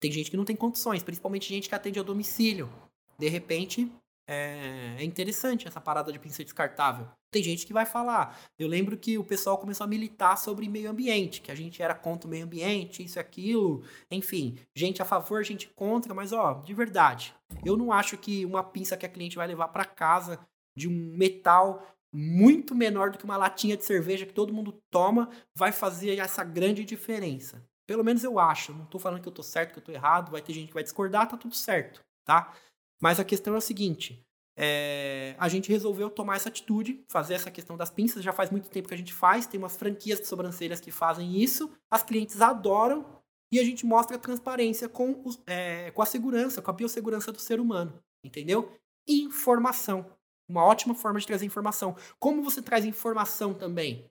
Tem 0.00 0.12
gente 0.12 0.30
que 0.30 0.36
não 0.36 0.44
tem 0.44 0.54
condições, 0.54 1.02
principalmente 1.02 1.48
gente 1.48 1.68
que 1.68 1.74
atende 1.74 1.98
ao 1.98 2.04
domicílio. 2.04 2.70
De 3.18 3.28
repente, 3.28 3.92
é, 4.28 4.94
é 4.98 5.02
interessante 5.02 5.66
essa 5.66 5.80
parada 5.80 6.12
de 6.12 6.18
pinça 6.20 6.44
descartável. 6.44 7.08
Tem 7.30 7.42
gente 7.42 7.66
que 7.66 7.72
vai 7.72 7.84
falar. 7.84 8.38
Eu 8.58 8.66
lembro 8.66 8.96
que 8.96 9.18
o 9.18 9.24
pessoal 9.24 9.58
começou 9.58 9.84
a 9.84 9.88
militar 9.88 10.36
sobre 10.36 10.68
meio 10.68 10.90
ambiente, 10.90 11.42
que 11.42 11.50
a 11.50 11.54
gente 11.54 11.82
era 11.82 11.94
contra 11.94 12.26
o 12.26 12.30
meio 12.30 12.44
ambiente, 12.44 13.04
isso 13.04 13.18
e 13.18 13.20
aquilo. 13.20 13.82
Enfim, 14.10 14.56
gente 14.74 15.02
a 15.02 15.04
favor, 15.04 15.44
gente 15.44 15.68
contra, 15.68 16.14
mas 16.14 16.32
ó, 16.32 16.54
de 16.64 16.72
verdade, 16.72 17.34
eu 17.64 17.76
não 17.76 17.92
acho 17.92 18.16
que 18.16 18.46
uma 18.46 18.64
pinça 18.64 18.96
que 18.96 19.04
a 19.04 19.08
cliente 19.08 19.36
vai 19.36 19.46
levar 19.46 19.68
para 19.68 19.84
casa 19.84 20.38
de 20.76 20.88
um 20.88 21.16
metal 21.16 21.86
muito 22.12 22.74
menor 22.74 23.10
do 23.10 23.18
que 23.18 23.24
uma 23.24 23.36
latinha 23.36 23.76
de 23.76 23.84
cerveja 23.84 24.24
que 24.24 24.32
todo 24.32 24.54
mundo 24.54 24.80
toma 24.90 25.28
vai 25.54 25.72
fazer 25.72 26.18
essa 26.18 26.42
grande 26.42 26.84
diferença. 26.84 27.62
Pelo 27.86 28.04
menos 28.04 28.24
eu 28.24 28.38
acho. 28.38 28.72
Não 28.72 28.86
tô 28.86 28.98
falando 28.98 29.20
que 29.20 29.28
eu 29.28 29.32
tô 29.32 29.42
certo, 29.42 29.72
que 29.72 29.78
eu 29.78 29.84
tô 29.84 29.92
errado, 29.92 30.30
vai 30.30 30.40
ter 30.40 30.52
gente 30.52 30.68
que 30.68 30.74
vai 30.74 30.82
discordar, 30.82 31.28
tá 31.28 31.36
tudo 31.36 31.54
certo, 31.54 32.02
tá? 32.24 32.54
Mas 33.00 33.20
a 33.20 33.24
questão 33.24 33.54
é 33.54 33.58
o 33.58 33.62
seguinte: 33.62 34.24
é, 34.60 35.36
a 35.38 35.48
gente 35.48 35.70
resolveu 35.70 36.10
tomar 36.10 36.34
essa 36.34 36.48
atitude, 36.48 37.04
fazer 37.08 37.34
essa 37.34 37.48
questão 37.48 37.76
das 37.76 37.90
pinças. 37.90 38.24
Já 38.24 38.32
faz 38.32 38.50
muito 38.50 38.68
tempo 38.68 38.88
que 38.88 38.94
a 38.94 38.98
gente 38.98 39.14
faz, 39.14 39.46
tem 39.46 39.56
umas 39.56 39.76
franquias 39.76 40.18
de 40.18 40.26
sobrancelhas 40.26 40.80
que 40.80 40.90
fazem 40.90 41.40
isso. 41.40 41.70
As 41.88 42.02
clientes 42.02 42.40
adoram 42.40 43.06
e 43.52 43.60
a 43.60 43.64
gente 43.64 43.86
mostra 43.86 44.16
a 44.16 44.18
transparência 44.18 44.88
com, 44.88 45.22
os, 45.24 45.40
é, 45.46 45.92
com 45.92 46.02
a 46.02 46.06
segurança, 46.06 46.60
com 46.60 46.72
a 46.72 46.74
biossegurança 46.74 47.30
do 47.30 47.38
ser 47.38 47.60
humano. 47.60 48.02
Entendeu? 48.24 48.76
Informação. 49.06 50.04
Uma 50.48 50.64
ótima 50.64 50.92
forma 50.92 51.20
de 51.20 51.26
trazer 51.26 51.46
informação. 51.46 51.94
Como 52.18 52.42
você 52.42 52.60
traz 52.60 52.84
informação 52.84 53.54
também? 53.54 54.10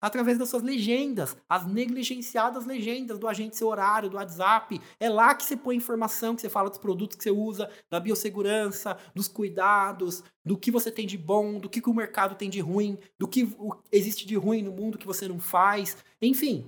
Através 0.00 0.38
das 0.38 0.48
suas 0.48 0.62
legendas, 0.62 1.36
as 1.48 1.66
negligenciadas 1.66 2.66
legendas 2.66 3.18
do 3.18 3.26
agente 3.26 3.56
seu 3.56 3.68
horário, 3.68 4.10
do 4.10 4.16
WhatsApp. 4.16 4.80
É 5.00 5.08
lá 5.08 5.34
que 5.34 5.44
você 5.44 5.56
põe 5.56 5.76
informação, 5.76 6.34
que 6.34 6.42
você 6.42 6.48
fala 6.48 6.68
dos 6.68 6.78
produtos 6.78 7.16
que 7.16 7.22
você 7.22 7.30
usa, 7.30 7.70
da 7.90 7.98
biossegurança, 7.98 8.96
dos 9.14 9.28
cuidados, 9.28 10.22
do 10.44 10.56
que 10.56 10.70
você 10.70 10.90
tem 10.90 11.06
de 11.06 11.18
bom, 11.18 11.58
do 11.58 11.68
que, 11.68 11.80
que 11.80 11.90
o 11.90 11.94
mercado 11.94 12.34
tem 12.34 12.50
de 12.50 12.60
ruim, 12.60 12.98
do 13.18 13.26
que 13.26 13.48
existe 13.90 14.26
de 14.26 14.36
ruim 14.36 14.62
no 14.62 14.72
mundo 14.72 14.98
que 14.98 15.06
você 15.06 15.26
não 15.26 15.38
faz. 15.38 15.96
Enfim, 16.20 16.66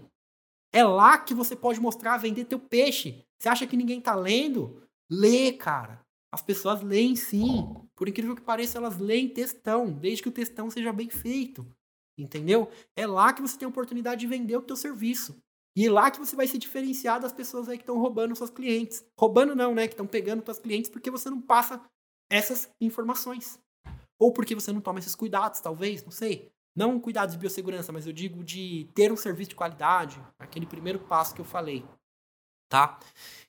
é 0.72 0.84
lá 0.84 1.18
que 1.18 1.34
você 1.34 1.56
pode 1.56 1.80
mostrar, 1.80 2.16
vender 2.18 2.44
teu 2.44 2.58
peixe. 2.58 3.24
Você 3.38 3.48
acha 3.48 3.66
que 3.66 3.76
ninguém 3.76 4.00
tá 4.00 4.14
lendo? 4.14 4.82
Lê, 5.10 5.52
cara. 5.52 6.00
As 6.30 6.42
pessoas 6.42 6.82
leem 6.82 7.16
sim. 7.16 7.66
Por 7.96 8.08
incrível 8.08 8.36
que 8.36 8.42
pareça, 8.42 8.78
elas 8.78 8.98
leem 8.98 9.28
textão, 9.28 9.90
desde 9.90 10.22
que 10.22 10.28
o 10.28 10.32
textão 10.32 10.70
seja 10.70 10.92
bem 10.92 11.08
feito. 11.08 11.66
Entendeu? 12.18 12.68
É 12.96 13.06
lá 13.06 13.32
que 13.32 13.40
você 13.40 13.56
tem 13.56 13.66
a 13.66 13.68
oportunidade 13.68 14.20
de 14.20 14.26
vender 14.26 14.56
o 14.56 14.62
teu 14.62 14.76
serviço. 14.76 15.40
E 15.76 15.86
é 15.86 15.90
lá 15.90 16.10
que 16.10 16.18
você 16.18 16.34
vai 16.34 16.48
se 16.48 16.58
diferenciar 16.58 17.20
das 17.20 17.32
pessoas 17.32 17.68
aí 17.68 17.76
que 17.76 17.82
estão 17.82 17.98
roubando 17.98 18.34
seus 18.34 18.50
clientes. 18.50 19.04
Roubando 19.16 19.54
não, 19.54 19.74
né? 19.74 19.86
Que 19.86 19.94
estão 19.94 20.06
pegando 20.06 20.44
seus 20.44 20.58
clientes 20.58 20.90
porque 20.90 21.10
você 21.10 21.30
não 21.30 21.40
passa 21.40 21.80
essas 22.28 22.68
informações. 22.80 23.60
Ou 24.18 24.32
porque 24.32 24.54
você 24.54 24.72
não 24.72 24.80
toma 24.80 24.98
esses 24.98 25.14
cuidados, 25.14 25.60
talvez, 25.60 26.04
não 26.04 26.10
sei. 26.10 26.50
Não 26.76 26.98
cuidados 26.98 27.34
de 27.34 27.40
biossegurança, 27.40 27.92
mas 27.92 28.06
eu 28.06 28.12
digo 28.12 28.42
de 28.42 28.88
ter 28.94 29.12
um 29.12 29.16
serviço 29.16 29.50
de 29.50 29.56
qualidade. 29.56 30.20
Aquele 30.38 30.66
primeiro 30.66 30.98
passo 30.98 31.34
que 31.34 31.40
eu 31.40 31.44
falei. 31.44 31.84
Tá? 32.68 32.98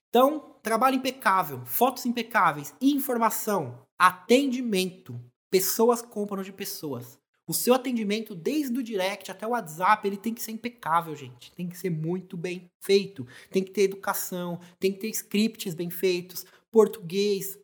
Então, 0.08 0.56
trabalho 0.64 0.96
impecável, 0.96 1.64
fotos 1.66 2.06
impecáveis, 2.06 2.74
informação, 2.82 3.86
atendimento. 3.98 5.20
Pessoas 5.52 6.02
compram 6.02 6.42
de 6.42 6.54
pessoas. 6.54 7.19
O 7.50 7.54
seu 7.54 7.74
atendimento, 7.74 8.36
desde 8.36 8.78
o 8.78 8.84
direct 8.84 9.32
até 9.32 9.48
o 9.48 9.50
WhatsApp, 9.50 10.08
ele 10.08 10.18
tem 10.18 10.36
que 10.36 10.44
ser 10.44 10.52
impecável, 10.52 11.16
gente. 11.16 11.52
Tem 11.54 11.68
que 11.68 11.76
ser 11.76 11.90
muito 11.90 12.38
bem 12.38 12.70
feito. 12.80 13.26
Tem 13.50 13.64
que 13.64 13.72
ter 13.72 13.82
educação, 13.82 14.60
tem 14.80 14.92
que 14.94 15.00
ter 15.00 15.10
scripts 15.10 15.74
bem 15.74 15.90
feitos, 15.90 16.46
português 16.72 17.58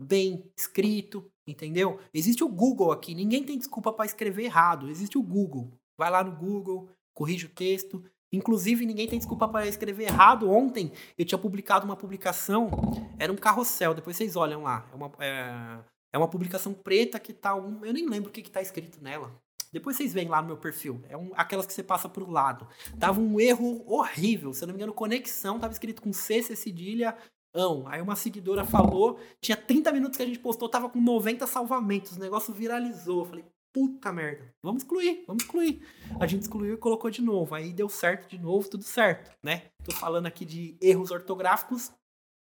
bem 0.00 0.48
escrito, 0.56 1.28
entendeu? 1.44 1.98
Existe 2.14 2.44
o 2.44 2.48
Google 2.48 2.92
aqui. 2.92 3.16
Ninguém 3.16 3.42
tem 3.42 3.58
desculpa 3.58 3.92
para 3.92 4.06
escrever 4.06 4.44
errado. 4.44 4.88
Existe 4.88 5.18
o 5.18 5.22
Google. 5.24 5.72
Vai 5.98 6.08
lá 6.08 6.22
no 6.22 6.30
Google, 6.30 6.88
corrige 7.12 7.46
o 7.46 7.50
texto. 7.50 8.04
Inclusive, 8.32 8.86
ninguém 8.86 9.08
tem 9.08 9.18
desculpa 9.18 9.48
para 9.48 9.66
escrever 9.66 10.04
errado. 10.04 10.48
Ontem 10.48 10.92
eu 11.18 11.24
tinha 11.24 11.38
publicado 11.38 11.84
uma 11.84 11.96
publicação, 11.96 12.70
era 13.18 13.32
um 13.32 13.36
carrossel, 13.36 13.92
depois 13.92 14.16
vocês 14.16 14.36
olham 14.36 14.62
lá. 14.62 14.88
É 14.92 14.94
uma, 14.94 15.12
é, 15.18 15.84
é 16.12 16.18
uma 16.18 16.28
publicação 16.28 16.72
preta 16.72 17.18
que 17.18 17.32
tá 17.32 17.54
um. 17.54 17.84
Eu 17.84 17.92
nem 17.92 18.08
lembro 18.08 18.30
o 18.30 18.32
que, 18.32 18.42
que 18.42 18.50
tá 18.50 18.62
escrito 18.62 19.02
nela. 19.02 19.32
Depois 19.72 19.96
vocês 19.96 20.12
veem 20.14 20.28
lá 20.28 20.40
no 20.40 20.48
meu 20.48 20.56
perfil. 20.56 21.02
É 21.08 21.16
um, 21.16 21.32
aquelas 21.34 21.66
que 21.66 21.72
você 21.72 21.82
passa 21.82 22.08
pro 22.08 22.30
lado. 22.30 22.66
Tava 22.98 23.20
um 23.20 23.38
erro 23.40 23.84
horrível. 23.86 24.52
Se 24.54 24.64
eu 24.64 24.68
não 24.68 24.74
me 24.74 24.78
engano, 24.78 24.94
conexão 24.94 25.58
tava 25.58 25.72
escrito 25.72 26.00
com 26.00 26.12
C, 26.12 26.42
C 26.42 26.56
cedilha, 26.56 27.16
ão. 27.54 27.86
Aí 27.88 28.00
uma 28.00 28.16
seguidora 28.16 28.64
falou, 28.64 29.18
tinha 29.40 29.56
30 29.56 29.92
minutos 29.92 30.16
que 30.16 30.22
a 30.22 30.26
gente 30.26 30.38
postou, 30.38 30.68
tava 30.68 30.88
com 30.88 31.00
90 31.00 31.46
salvamentos. 31.46 32.16
O 32.16 32.20
negócio 32.20 32.54
viralizou. 32.54 33.20
Eu 33.20 33.24
falei, 33.26 33.44
puta 33.72 34.10
merda, 34.12 34.54
vamos 34.62 34.82
excluir, 34.82 35.24
vamos 35.26 35.42
excluir. 35.42 35.86
A 36.18 36.26
gente 36.26 36.42
excluiu 36.42 36.74
e 36.74 36.78
colocou 36.78 37.10
de 37.10 37.20
novo. 37.20 37.54
Aí 37.54 37.72
deu 37.72 37.88
certo 37.88 38.28
de 38.28 38.38
novo, 38.38 38.68
tudo 38.70 38.84
certo, 38.84 39.36
né? 39.42 39.64
Tô 39.84 39.94
falando 39.94 40.26
aqui 40.26 40.44
de 40.44 40.78
erros 40.80 41.10
ortográficos. 41.10 41.92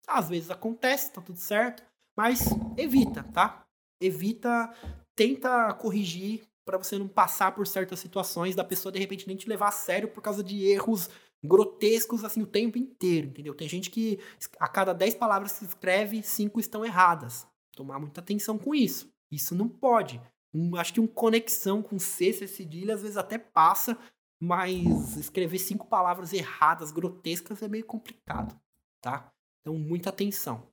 Às 0.08 0.30
vezes 0.30 0.50
acontece, 0.50 1.14
tá 1.14 1.22
tudo 1.22 1.38
certo. 1.38 1.84
Mas 2.20 2.50
evita, 2.76 3.24
tá? 3.32 3.66
Evita, 4.02 4.74
tenta 5.16 5.74
corrigir 5.76 6.46
para 6.66 6.78
você 6.78 6.98
não 7.00 7.08
passar 7.08 7.56
por 7.56 7.66
certas 7.66 7.98
situações 8.02 8.58
da 8.58 8.64
pessoa 8.66 8.92
de 8.92 9.00
repente 9.00 9.26
nem 9.26 9.38
te 9.38 9.48
levar 9.48 9.70
a 9.70 9.72
sério 9.72 10.10
por 10.10 10.22
causa 10.22 10.44
de 10.44 10.66
erros 10.66 11.10
grotescos 11.42 12.26
assim 12.26 12.42
o 12.42 12.46
tempo 12.46 12.78
inteiro, 12.78 13.28
entendeu? 13.28 13.56
Tem 13.56 13.70
gente 13.70 13.90
que 13.90 14.20
a 14.60 14.68
cada 14.68 14.92
10 14.94 15.16
palavras 15.16 15.60
que 15.60 15.64
escreve, 15.64 16.22
5 16.22 16.60
estão 16.60 16.84
erradas. 16.84 17.48
Tomar 17.72 18.02
muita 18.02 18.20
atenção 18.20 18.58
com 18.58 18.76
isso. 18.76 19.10
Isso 19.32 19.56
não 19.56 19.70
pode. 19.70 20.22
Um, 20.54 20.76
acho 20.76 20.94
que 20.94 21.00
um 21.00 21.08
conexão 21.08 21.82
com 21.82 21.98
C, 21.98 22.34
C 22.34 22.46
cedilha, 22.48 22.96
às 22.96 23.02
vezes 23.02 23.16
até 23.16 23.38
passa, 23.38 23.98
mas 24.38 25.16
escrever 25.16 25.58
cinco 25.58 25.88
palavras 25.88 26.34
erradas, 26.34 26.92
grotescas, 26.92 27.64
é 27.64 27.70
meio 27.70 27.86
complicado, 27.86 28.60
tá? 29.00 29.32
Então, 29.62 29.80
muita 29.80 30.10
atenção. 30.10 30.68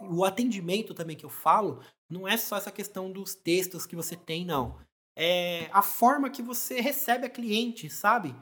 O 0.00 0.24
atendimento 0.24 0.92
também 0.94 1.16
que 1.16 1.24
eu 1.24 1.30
falo 1.30 1.80
não 2.08 2.26
é 2.26 2.36
só 2.36 2.56
essa 2.56 2.70
questão 2.70 3.10
dos 3.10 3.34
textos 3.34 3.86
que 3.86 3.96
você 3.96 4.16
tem, 4.16 4.44
não. 4.44 4.78
É 5.16 5.68
a 5.72 5.82
forma 5.82 6.30
que 6.30 6.42
você 6.42 6.80
recebe 6.80 7.26
a 7.26 7.30
cliente, 7.30 7.88
sabe? 7.88 8.34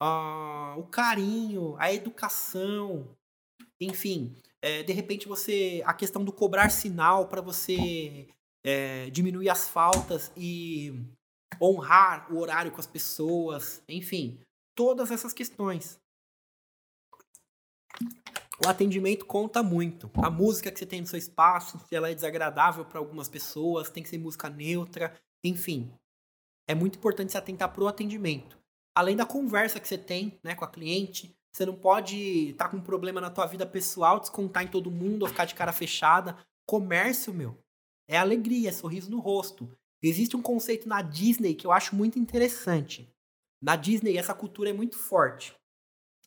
Ah, 0.00 0.74
o 0.78 0.84
carinho, 0.84 1.76
a 1.78 1.92
educação, 1.92 3.16
enfim. 3.80 4.36
É, 4.62 4.82
de 4.82 4.92
repente 4.92 5.26
você. 5.26 5.82
A 5.84 5.94
questão 5.94 6.24
do 6.24 6.32
cobrar 6.32 6.70
sinal 6.70 7.26
para 7.26 7.40
você 7.40 8.28
é, 8.64 9.10
diminuir 9.10 9.48
as 9.48 9.68
faltas 9.68 10.30
e 10.36 10.94
honrar 11.60 12.32
o 12.32 12.38
horário 12.38 12.70
com 12.70 12.80
as 12.80 12.86
pessoas, 12.86 13.82
enfim. 13.88 14.38
Todas 14.74 15.10
essas 15.10 15.32
questões. 15.32 15.98
O 18.62 18.68
atendimento 18.68 19.24
conta 19.24 19.62
muito. 19.62 20.10
A 20.16 20.28
música 20.28 20.70
que 20.70 20.78
você 20.78 20.84
tem 20.84 21.00
no 21.00 21.06
seu 21.06 21.18
espaço, 21.18 21.80
se 21.88 21.96
ela 21.96 22.10
é 22.10 22.14
desagradável 22.14 22.84
para 22.84 22.98
algumas 22.98 23.26
pessoas, 23.26 23.88
tem 23.88 24.02
que 24.02 24.08
ser 24.08 24.18
música 24.18 24.50
neutra, 24.50 25.18
enfim. 25.42 25.90
É 26.68 26.74
muito 26.74 26.98
importante 26.98 27.32
se 27.32 27.38
atentar 27.38 27.72
para 27.72 27.82
o 27.82 27.88
atendimento. 27.88 28.58
Além 28.94 29.16
da 29.16 29.24
conversa 29.24 29.80
que 29.80 29.88
você 29.88 29.96
tem 29.96 30.38
né, 30.44 30.54
com 30.54 30.64
a 30.64 30.68
cliente, 30.68 31.34
você 31.50 31.64
não 31.64 31.74
pode 31.74 32.50
estar 32.50 32.66
tá 32.66 32.70
com 32.70 32.76
um 32.76 32.82
problema 32.82 33.18
na 33.18 33.30
tua 33.30 33.46
vida 33.46 33.64
pessoal, 33.64 34.20
descontar 34.20 34.62
em 34.62 34.68
todo 34.68 34.90
mundo 34.90 35.22
ou 35.22 35.28
ficar 35.28 35.46
de 35.46 35.54
cara 35.54 35.72
fechada. 35.72 36.36
Comércio, 36.66 37.32
meu, 37.32 37.58
é 38.06 38.18
alegria, 38.18 38.68
é 38.68 38.72
sorriso 38.72 39.10
no 39.10 39.20
rosto. 39.20 39.74
Existe 40.02 40.36
um 40.36 40.42
conceito 40.42 40.86
na 40.86 41.00
Disney 41.00 41.54
que 41.54 41.66
eu 41.66 41.72
acho 41.72 41.96
muito 41.96 42.18
interessante. 42.18 43.10
Na 43.62 43.74
Disney, 43.74 44.18
essa 44.18 44.34
cultura 44.34 44.68
é 44.68 44.72
muito 44.74 44.96
forte. 44.96 45.54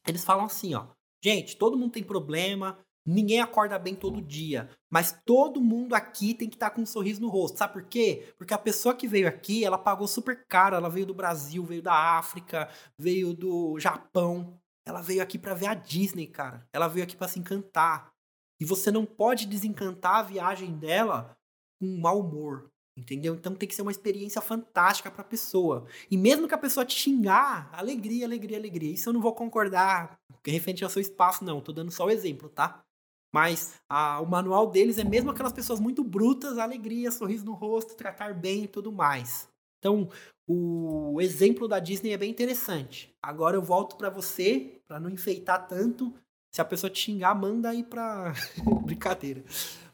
Eles 0.07 0.23
falam 0.23 0.45
assim, 0.45 0.73
ó. 0.73 0.87
Gente, 1.23 1.55
todo 1.55 1.77
mundo 1.77 1.93
tem 1.93 2.03
problema, 2.03 2.77
ninguém 3.05 3.39
acorda 3.39 3.79
bem 3.79 3.95
todo 3.95 4.21
dia, 4.21 4.69
mas 4.91 5.17
todo 5.25 5.61
mundo 5.61 5.93
aqui 5.95 6.33
tem 6.33 6.49
que 6.49 6.57
estar 6.57 6.69
tá 6.69 6.75
com 6.75 6.81
um 6.81 6.85
sorriso 6.85 7.21
no 7.21 7.29
rosto. 7.29 7.57
Sabe 7.57 7.73
por 7.73 7.83
quê? 7.83 8.33
Porque 8.37 8.53
a 8.53 8.57
pessoa 8.57 8.93
que 8.93 9.07
veio 9.07 9.27
aqui, 9.27 9.63
ela 9.63 9.77
pagou 9.77 10.05
super 10.05 10.45
caro, 10.49 10.75
ela 10.75 10.89
veio 10.89 11.05
do 11.05 11.13
Brasil, 11.13 11.63
veio 11.63 11.81
da 11.81 12.17
África, 12.17 12.69
veio 12.97 13.33
do 13.33 13.79
Japão. 13.79 14.59
Ela 14.85 15.01
veio 15.01 15.23
aqui 15.23 15.39
para 15.39 15.53
ver 15.53 15.67
a 15.67 15.73
Disney, 15.73 16.27
cara. 16.27 16.67
Ela 16.73 16.89
veio 16.89 17.05
aqui 17.05 17.15
para 17.15 17.29
se 17.29 17.39
encantar. 17.39 18.11
E 18.59 18.65
você 18.65 18.91
não 18.91 19.05
pode 19.05 19.45
desencantar 19.45 20.17
a 20.17 20.23
viagem 20.23 20.77
dela 20.77 21.37
com 21.79 22.01
mau 22.01 22.19
humor. 22.19 22.69
Entendeu? 22.95 23.33
Então 23.33 23.55
tem 23.55 23.67
que 23.67 23.73
ser 23.73 23.81
uma 23.81 23.91
experiência 23.91 24.39
fantástica 24.39 25.09
para 25.09 25.21
a 25.21 25.27
pessoa. 25.27 25.87
E 26.11 26.17
mesmo 26.17 26.47
que 26.47 26.53
a 26.53 26.59
pessoa 26.59 26.85
te 26.85 26.95
xingar, 26.95 27.69
alegria, 27.73 28.25
alegria, 28.25 28.57
alegria. 28.57 28.93
Isso 28.93 29.09
eu 29.09 29.13
não 29.13 29.21
vou 29.21 29.33
concordar 29.33 30.19
referente 30.51 30.83
ao 30.83 30.89
seu 30.89 31.01
espaço, 31.01 31.43
não. 31.43 31.61
Tô 31.61 31.71
dando 31.71 31.91
só 31.91 32.05
o 32.05 32.09
exemplo, 32.09 32.49
tá? 32.49 32.83
Mas 33.33 33.81
a, 33.89 34.21
o 34.21 34.27
manual 34.27 34.67
deles 34.69 34.99
é 34.99 35.03
mesmo 35.03 35.31
aquelas 35.31 35.53
pessoas 35.53 35.79
muito 35.79 36.03
brutas, 36.03 36.57
alegria, 36.57 37.11
sorriso 37.11 37.45
no 37.45 37.53
rosto, 37.53 37.95
tratar 37.95 38.33
bem 38.33 38.65
e 38.65 38.67
tudo 38.67 38.91
mais. 38.91 39.49
Então, 39.79 40.07
o 40.47 41.19
exemplo 41.19 41.67
da 41.67 41.79
Disney 41.79 42.11
é 42.11 42.17
bem 42.17 42.29
interessante. 42.29 43.13
Agora 43.21 43.57
eu 43.57 43.61
volto 43.61 43.95
para 43.95 44.09
você, 44.09 44.79
para 44.87 44.99
não 44.99 45.09
enfeitar 45.09 45.67
tanto. 45.67 46.13
Se 46.51 46.61
a 46.61 46.65
pessoa 46.65 46.89
te 46.89 46.99
xingar, 46.99 47.33
manda 47.33 47.69
aí 47.69 47.83
pra. 47.83 48.33
Brincadeira. 48.85 49.43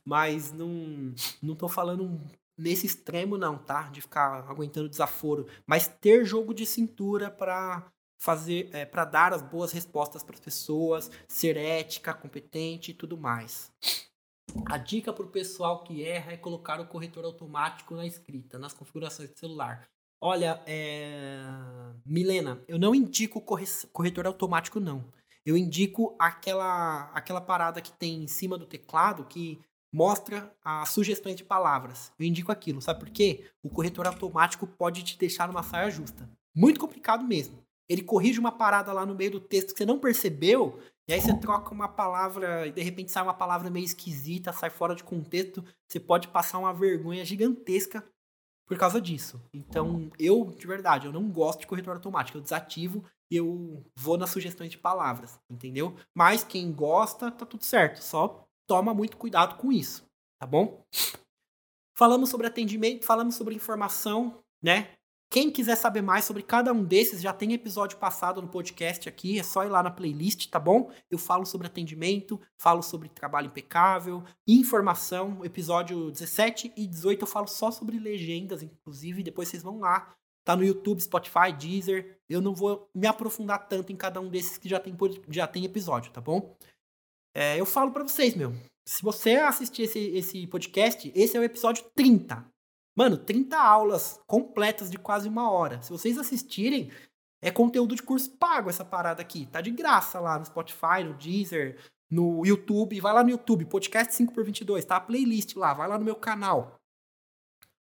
Mas 0.04 0.52
não, 0.52 1.14
não 1.42 1.56
tô 1.56 1.70
falando 1.70 2.20
nesse 2.58 2.86
extremo 2.86 3.38
não, 3.38 3.58
tá? 3.58 3.84
De 3.84 4.02
ficar 4.02 4.50
aguentando 4.50 4.90
desaforo, 4.90 5.48
mas 5.66 5.88
ter 5.88 6.26
jogo 6.26 6.54
de 6.54 6.66
cintura 6.66 7.32
para 7.32 7.90
fazer, 8.20 8.70
é, 8.74 8.86
para 8.86 9.06
dar 9.06 9.34
as 9.34 9.42
boas 9.42 9.72
respostas 9.72 10.22
para 10.22 10.36
as 10.36 10.42
pessoas, 10.42 11.10
ser 11.28 11.56
ética, 11.58 12.14
competente 12.14 12.92
e 12.92 12.94
tudo 12.94 13.18
mais. 13.18 13.72
A 14.66 14.78
dica 14.78 15.14
para 15.14 15.26
o 15.26 15.30
pessoal 15.30 15.84
que 15.84 16.04
erra 16.04 16.34
é 16.34 16.38
colocar 16.38 16.80
o 16.82 16.88
corretor 16.88 17.24
automático 17.24 17.96
na 17.96 18.06
escrita, 18.06 18.60
nas 18.60 18.74
configurações 18.74 19.30
do 19.30 19.40
celular. 19.40 19.88
Olha, 20.22 20.62
é... 20.66 21.40
Milena, 22.06 22.62
eu 22.68 22.78
não 22.78 22.94
indico 22.94 23.44
corretor 23.94 24.28
automático, 24.28 24.80
não. 24.80 25.06
Eu 25.46 25.56
indico 25.56 26.16
aquela, 26.20 27.10
aquela 27.14 27.40
parada 27.40 27.82
que 27.82 27.92
tem 27.94 28.24
em 28.24 28.28
cima 28.28 28.58
do 28.58 28.66
teclado 28.66 29.24
que 29.24 29.62
mostra 29.94 30.54
as 30.64 30.90
sugestões 30.90 31.36
de 31.36 31.44
palavras. 31.44 32.12
Eu 32.20 32.26
indico 32.26 32.52
aquilo, 32.52 32.82
sabe 32.82 33.00
por 33.00 33.10
quê? 33.10 33.50
O 33.64 33.70
corretor 33.70 34.06
automático 34.08 34.68
pode 34.68 35.04
te 35.04 35.18
deixar 35.18 35.48
numa 35.48 35.64
saia 35.64 35.90
justa. 35.90 36.30
Muito 36.54 36.80
complicado 36.80 37.24
mesmo. 37.24 37.64
Ele 37.90 38.04
corrige 38.04 38.40
uma 38.40 38.52
parada 38.52 38.94
lá 38.94 39.06
no 39.06 39.16
meio 39.16 39.32
do 39.32 39.40
texto 39.40 39.74
que 39.74 39.80
você 39.80 39.86
não 39.86 40.00
percebeu, 40.00 40.80
e 41.08 41.14
aí 41.14 41.20
você 41.20 41.36
troca 41.40 41.74
uma 41.74 41.88
palavra 41.88 42.68
e 42.68 42.72
de 42.72 42.84
repente 42.84 43.12
sai 43.12 43.24
uma 43.24 43.34
palavra 43.34 43.70
meio 43.72 43.84
esquisita, 43.84 44.54
sai 44.54 44.70
fora 44.70 44.94
de 44.94 45.04
contexto, 45.04 45.66
você 45.88 46.00
pode 46.00 46.28
passar 46.28 46.60
uma 46.60 46.72
vergonha 46.72 47.26
gigantesca 47.26 48.08
por 48.68 48.78
causa 48.78 49.02
disso. 49.02 49.42
Então, 49.52 50.12
eu, 50.20 50.54
de 50.56 50.68
verdade, 50.68 51.08
eu 51.08 51.12
não 51.12 51.28
gosto 51.32 51.62
de 51.62 51.68
corretor 51.68 51.96
automático, 51.96 52.38
eu 52.38 52.42
desativo 52.44 53.04
e 53.32 53.38
eu 53.38 53.84
vou 53.98 54.20
nas 54.20 54.30
sugestões 54.30 54.70
de 54.70 54.78
palavras, 54.78 55.40
entendeu? 55.50 55.98
Mas 56.16 56.44
quem 56.44 56.72
gosta, 56.72 57.32
tá 57.32 57.44
tudo 57.44 57.64
certo, 57.64 58.04
só 58.04 58.48
toma 58.68 58.94
muito 58.94 59.18
cuidado 59.18 59.58
com 59.58 59.72
isso, 59.72 60.06
tá 60.40 60.46
bom? 60.46 60.86
Falamos 61.98 62.30
sobre 62.30 62.46
atendimento, 62.46 63.04
falamos 63.04 63.34
sobre 63.34 63.56
informação, 63.56 64.38
né? 64.62 64.96
Quem 65.32 65.52
quiser 65.52 65.76
saber 65.76 66.02
mais 66.02 66.26
sobre 66.26 66.42
cada 66.42 66.74
um 66.74 66.84
desses, 66.84 67.22
já 67.22 67.32
tem 67.32 67.54
episódio 67.54 68.00
passado 68.00 68.42
no 68.42 68.48
podcast 68.48 69.08
aqui, 69.08 69.38
é 69.38 69.44
só 69.44 69.64
ir 69.64 69.70
lá 69.70 69.84
na 69.84 69.92
playlist, 69.92 70.50
tá 70.50 70.60
bom? 70.60 70.92
Eu 71.10 71.20
falo 71.20 71.46
sobre 71.46 71.68
atendimento, 71.68 72.42
falo 72.58 72.82
sobre 72.82 73.10
trabalho 73.10 73.46
impecável, 73.46 74.24
informação, 74.48 75.46
episódio 75.46 76.10
17 76.10 76.74
e 76.76 76.88
18 76.88 77.22
eu 77.22 77.28
falo 77.28 77.48
só 77.48 77.70
sobre 77.70 78.00
legendas, 78.00 78.64
inclusive, 78.64 79.22
depois 79.22 79.50
vocês 79.50 79.62
vão 79.62 79.80
lá, 79.80 80.16
tá 80.44 80.56
no 80.56 80.64
YouTube, 80.64 81.00
Spotify, 81.00 81.54
Deezer. 81.56 82.20
Eu 82.28 82.42
não 82.42 82.56
vou 82.56 82.90
me 82.96 83.06
aprofundar 83.06 83.68
tanto 83.68 83.94
em 83.94 83.96
cada 83.96 84.20
um 84.20 84.30
desses 84.30 84.58
que 84.58 84.68
já 84.68 84.80
tem, 84.80 84.98
já 85.30 85.46
tem 85.46 85.64
episódio, 85.64 86.12
tá 86.12 86.20
bom? 86.20 86.58
É, 87.36 87.60
eu 87.60 87.68
falo 87.68 87.92
para 87.92 88.02
vocês, 88.02 88.34
meu. 88.34 88.52
Se 88.84 89.04
você 89.04 89.36
assistir 89.36 89.84
esse, 89.84 90.00
esse 90.00 90.48
podcast, 90.48 91.12
esse 91.14 91.38
é 91.38 91.40
o 91.40 91.44
episódio 91.44 91.86
30. 91.94 92.44
Mano, 92.96 93.18
30 93.18 93.58
aulas 93.58 94.20
completas 94.28 94.90
de 94.90 94.98
quase 94.98 95.30
uma 95.30 95.50
hora. 95.52 95.82
Se 95.82 95.92
vocês 95.92 96.18
assistirem, 96.18 96.92
é 97.42 97.50
conteúdo 97.50 97.96
de 97.96 98.04
curso 98.04 98.32
pago 98.38 98.70
essa 98.70 98.84
parada 98.84 99.22
aqui. 99.22 99.46
Tá 99.46 99.62
de 99.62 99.72
graça 99.72 100.20
lá 100.20 100.38
no 100.38 100.46
Spotify, 100.46 101.04
no 101.06 101.14
Deezer, 101.14 101.80
no 102.10 102.46
YouTube. 102.46 103.00
Vai 103.00 103.14
lá 103.14 103.24
no 103.24 103.30
YouTube, 103.30 103.66
podcast 103.66 104.14
5x22, 104.14 104.84
tá? 104.84 104.98
A 104.98 105.02
playlist 105.02 105.56
lá, 105.56 105.74
vai 105.74 105.88
lá 105.88 105.98
no 105.98 106.06
meu 106.06 106.16
canal. 106.16 106.80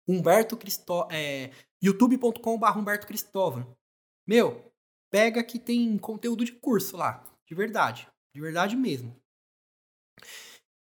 Humberto 0.08 0.55
Cristo 0.55 1.08
é, 1.12 1.51
youtube.com.br 1.82 2.78
Humberto 2.78 3.08
Cristóvão. 3.08 3.76
Meu, 4.26 4.72
pega 5.10 5.43
que 5.43 5.60
tem 5.60 5.97
conteúdo 5.97 6.45
de 6.45 6.53
curso 6.53 6.95
lá, 6.95 7.24
de 7.45 7.55
verdade, 7.55 8.08
de 8.34 8.41
verdade 8.41 8.76
mesmo. 8.76 9.16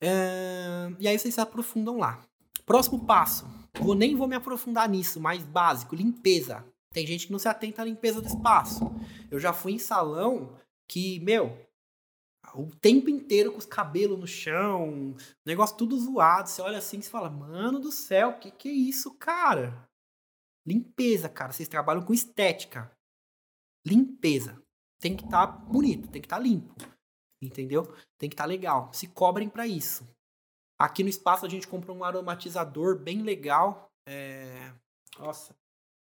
É, 0.02 0.90
e 1.00 1.08
aí 1.08 1.18
vocês 1.18 1.34
se 1.34 1.42
aprofundam 1.42 1.98
lá. 1.98 2.26
Próximo 2.68 3.06
passo, 3.06 3.48
vou 3.80 3.96
nem 3.96 4.14
vou 4.14 4.28
me 4.28 4.36
aprofundar 4.36 4.90
nisso, 4.90 5.22
mais 5.22 5.42
básico, 5.42 5.96
limpeza. 5.96 6.66
Tem 6.92 7.08
gente 7.08 7.26
que 7.26 7.32
não 7.32 7.40
se 7.40 7.48
atenta 7.48 7.82
à 7.82 7.86
limpeza 7.86 8.22
do 8.22 8.28
espaço. 8.28 8.92
Eu 9.32 9.40
já 9.40 9.54
fui 9.54 9.72
em 9.72 9.80
salão 9.80 10.54
que, 10.86 11.18
meu, 11.22 11.58
o 12.54 12.70
tempo 12.76 13.10
inteiro 13.10 13.54
com 13.54 13.58
os 13.58 13.66
cabelos 13.66 14.20
no 14.20 14.28
chão, 14.28 15.16
negócio 15.46 15.78
tudo 15.78 15.98
zoado. 15.98 16.50
Você 16.50 16.62
olha 16.62 16.80
assim 16.80 17.00
e 17.00 17.04
fala, 17.04 17.30
mano 17.30 17.80
do 17.80 17.90
céu, 17.90 18.32
o 18.32 18.40
que, 18.40 18.52
que 18.52 18.68
é 18.68 18.74
isso, 18.74 19.18
cara? 19.18 19.88
Limpeza, 20.66 21.30
cara. 21.30 21.54
Vocês 21.54 21.70
trabalham 21.70 22.04
com 22.04 22.14
estética. 22.14 22.92
Limpeza. 23.86 24.62
Tem 25.00 25.16
que 25.16 25.24
estar 25.24 25.48
tá 25.48 25.54
bonito, 25.54 26.10
tem 26.10 26.22
que 26.22 26.26
estar 26.26 26.36
tá 26.36 26.44
limpo. 26.44 26.76
Entendeu? 27.42 27.84
Tem 28.18 28.28
que 28.28 28.34
estar 28.34 28.44
tá 28.44 28.50
legal. 28.50 28.92
Se 28.92 29.08
cobrem 29.08 29.48
para 29.48 29.66
isso. 29.66 30.06
Aqui 30.80 31.04
no 31.04 31.10
espaço 31.10 31.46
a 31.46 31.50
gente 31.50 31.68
comprou 31.68 31.98
um 31.98 32.04
aromatizador 32.04 32.98
bem 32.98 33.24
legal. 33.24 33.90
É... 34.08 34.72
Nossa. 35.18 35.56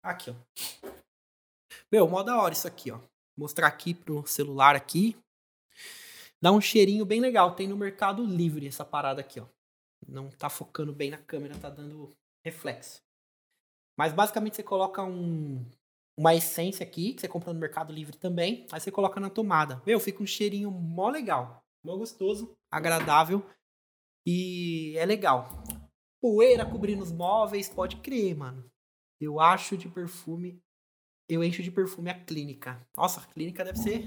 Aqui, 0.03 0.31
ó. 0.31 0.91
Meu, 1.93 2.09
mó 2.09 2.23
da 2.23 2.41
hora 2.41 2.55
isso 2.55 2.67
aqui, 2.67 2.91
ó. 2.91 2.99
Mostrar 3.37 3.67
aqui 3.67 3.95
pro 3.95 4.27
celular 4.27 4.75
aqui. 4.75 5.17
Dá 6.43 6.53
um 6.53 6.61
cheirinho 6.61 7.05
bem 7.05 7.21
legal. 7.21 7.55
Tem 7.55 7.69
no 7.69 7.77
Mercado 7.77 8.25
Livre 8.25 8.67
essa 8.67 8.85
parada 8.85 9.21
aqui, 9.21 9.41
ó. 9.41 9.47
Não 10.07 10.31
tá 10.31 10.49
focando 10.49 10.93
bem 10.93 11.11
na 11.11 11.19
câmera, 11.19 11.59
tá 11.59 11.71
dando 11.71 12.15
reflexo. 12.45 13.03
Mas 13.97 14.13
basicamente 14.13 14.57
você 14.57 14.63
coloca 14.63 15.03
um, 15.03 15.65
uma 16.19 16.35
essência 16.35 16.85
aqui, 16.85 17.15
que 17.15 17.21
você 17.21 17.29
comprou 17.29 17.55
no 17.55 17.61
Mercado 17.61 17.93
Livre 17.93 18.17
também. 18.17 18.67
Aí 18.71 18.81
você 18.81 18.91
coloca 18.91 19.21
na 19.21 19.31
tomada. 19.31 19.83
Meu, 19.87 19.99
fica 20.01 20.23
um 20.23 20.27
cheirinho 20.27 20.71
mó 20.71 21.09
legal. 21.09 21.63
Mó 21.85 21.97
gostoso, 21.97 22.53
agradável. 22.71 23.45
E 24.27 24.97
é 24.97 25.05
legal. 25.05 25.63
Poeira 26.21 26.65
cobrindo 26.65 27.03
os 27.03 27.13
móveis, 27.13 27.69
pode 27.69 27.97
crer, 27.97 28.35
mano. 28.37 28.65
Eu 29.21 29.41
acho 29.41 29.77
de 29.77 29.89
perfume. 29.89 30.63
Eu 31.29 31.43
encho 31.43 31.63
de 31.63 31.71
perfume 31.71 32.11
a 32.11 32.19
clínica. 32.19 32.87
Nossa, 32.97 33.21
a 33.21 33.25
clínica 33.25 33.65
deve 33.65 33.79
ser 33.79 34.07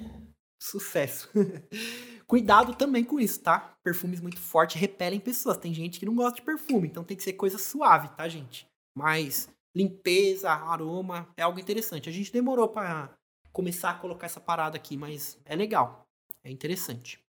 sucesso. 0.62 1.30
Cuidado 2.28 2.76
também 2.76 3.04
com 3.04 3.20
isso, 3.20 3.42
tá? 3.42 3.78
Perfumes 3.84 4.20
muito 4.20 4.40
fortes 4.40 4.80
repelem 4.80 5.20
pessoas. 5.20 5.58
Tem 5.58 5.74
gente 5.74 6.00
que 6.00 6.06
não 6.06 6.16
gosta 6.16 6.36
de 6.36 6.42
perfume, 6.42 6.88
então 6.88 7.04
tem 7.04 7.16
que 7.16 7.24
ser 7.24 7.34
coisa 7.34 7.58
suave, 7.58 8.10
tá, 8.10 8.28
gente? 8.28 8.68
Mas 8.96 9.50
limpeza, 9.76 10.52
aroma 10.52 11.32
é 11.38 11.44
algo 11.44 11.60
interessante. 11.60 12.10
A 12.10 12.12
gente 12.12 12.34
demorou 12.34 12.68
para 12.68 13.16
começar 13.54 13.92
a 13.92 14.00
colocar 14.00 14.26
essa 14.26 14.42
parada 14.42 14.76
aqui, 14.76 14.98
mas 14.98 15.40
é 15.46 15.56
legal. 15.56 16.08
É 16.44 16.52
interessante. 16.52 17.24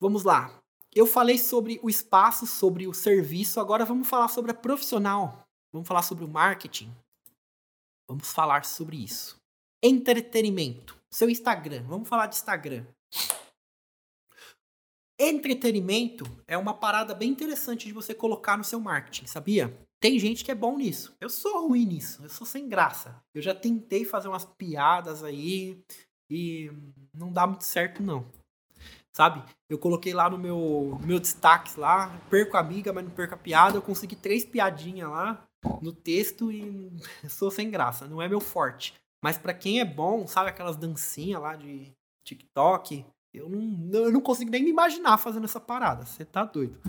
Vamos 0.00 0.24
lá. 0.24 0.61
Eu 0.94 1.06
falei 1.06 1.38
sobre 1.38 1.80
o 1.82 1.88
espaço, 1.88 2.46
sobre 2.46 2.86
o 2.86 2.92
serviço, 2.92 3.58
agora 3.58 3.84
vamos 3.84 4.06
falar 4.06 4.28
sobre 4.28 4.50
a 4.50 4.54
profissional. 4.54 5.42
Vamos 5.72 5.88
falar 5.88 6.02
sobre 6.02 6.24
o 6.24 6.28
marketing. 6.28 6.94
Vamos 8.06 8.30
falar 8.30 8.66
sobre 8.66 9.02
isso. 9.02 9.40
Entretenimento. 9.82 11.00
Seu 11.10 11.30
Instagram. 11.30 11.82
Vamos 11.84 12.08
falar 12.08 12.26
de 12.26 12.36
Instagram. 12.36 12.84
Entretenimento 15.18 16.24
é 16.46 16.58
uma 16.58 16.74
parada 16.74 17.14
bem 17.14 17.30
interessante 17.30 17.86
de 17.86 17.92
você 17.92 18.12
colocar 18.12 18.58
no 18.58 18.64
seu 18.64 18.78
marketing, 18.78 19.26
sabia? 19.26 19.74
Tem 19.98 20.18
gente 20.18 20.44
que 20.44 20.50
é 20.50 20.54
bom 20.54 20.76
nisso. 20.76 21.16
Eu 21.20 21.30
sou 21.30 21.68
ruim 21.68 21.86
nisso. 21.86 22.22
Eu 22.22 22.28
sou 22.28 22.46
sem 22.46 22.68
graça. 22.68 23.22
Eu 23.34 23.40
já 23.40 23.54
tentei 23.54 24.04
fazer 24.04 24.28
umas 24.28 24.44
piadas 24.44 25.22
aí 25.24 25.82
e 26.28 26.70
não 27.14 27.32
dá 27.32 27.46
muito 27.46 27.64
certo, 27.64 28.02
não. 28.02 28.26
Sabe? 29.12 29.42
Eu 29.68 29.78
coloquei 29.78 30.14
lá 30.14 30.30
no 30.30 30.38
meu, 30.38 30.98
meu 31.04 31.20
destaque 31.20 31.78
lá, 31.78 32.08
perco 32.30 32.56
a 32.56 32.60
amiga, 32.60 32.92
mas 32.92 33.04
não 33.04 33.10
perco 33.10 33.34
a 33.34 33.38
piada. 33.38 33.76
Eu 33.76 33.82
consegui 33.82 34.16
três 34.16 34.44
piadinhas 34.44 35.08
lá 35.08 35.46
no 35.82 35.92
texto 35.92 36.50
e 36.50 36.90
sou 37.28 37.50
sem 37.50 37.70
graça. 37.70 38.06
Não 38.08 38.22
é 38.22 38.28
meu 38.28 38.40
forte. 38.40 38.94
Mas 39.22 39.36
para 39.36 39.54
quem 39.54 39.80
é 39.80 39.84
bom, 39.84 40.26
sabe 40.26 40.48
aquelas 40.48 40.76
dancinhas 40.76 41.40
lá 41.40 41.54
de 41.54 41.92
TikTok, 42.26 43.04
eu 43.32 43.48
não, 43.48 44.00
eu 44.00 44.12
não 44.12 44.20
consigo 44.20 44.50
nem 44.50 44.62
me 44.62 44.70
imaginar 44.70 45.16
fazendo 45.18 45.44
essa 45.44 45.60
parada. 45.60 46.04
Você 46.04 46.24
tá 46.24 46.44
doido. 46.44 46.80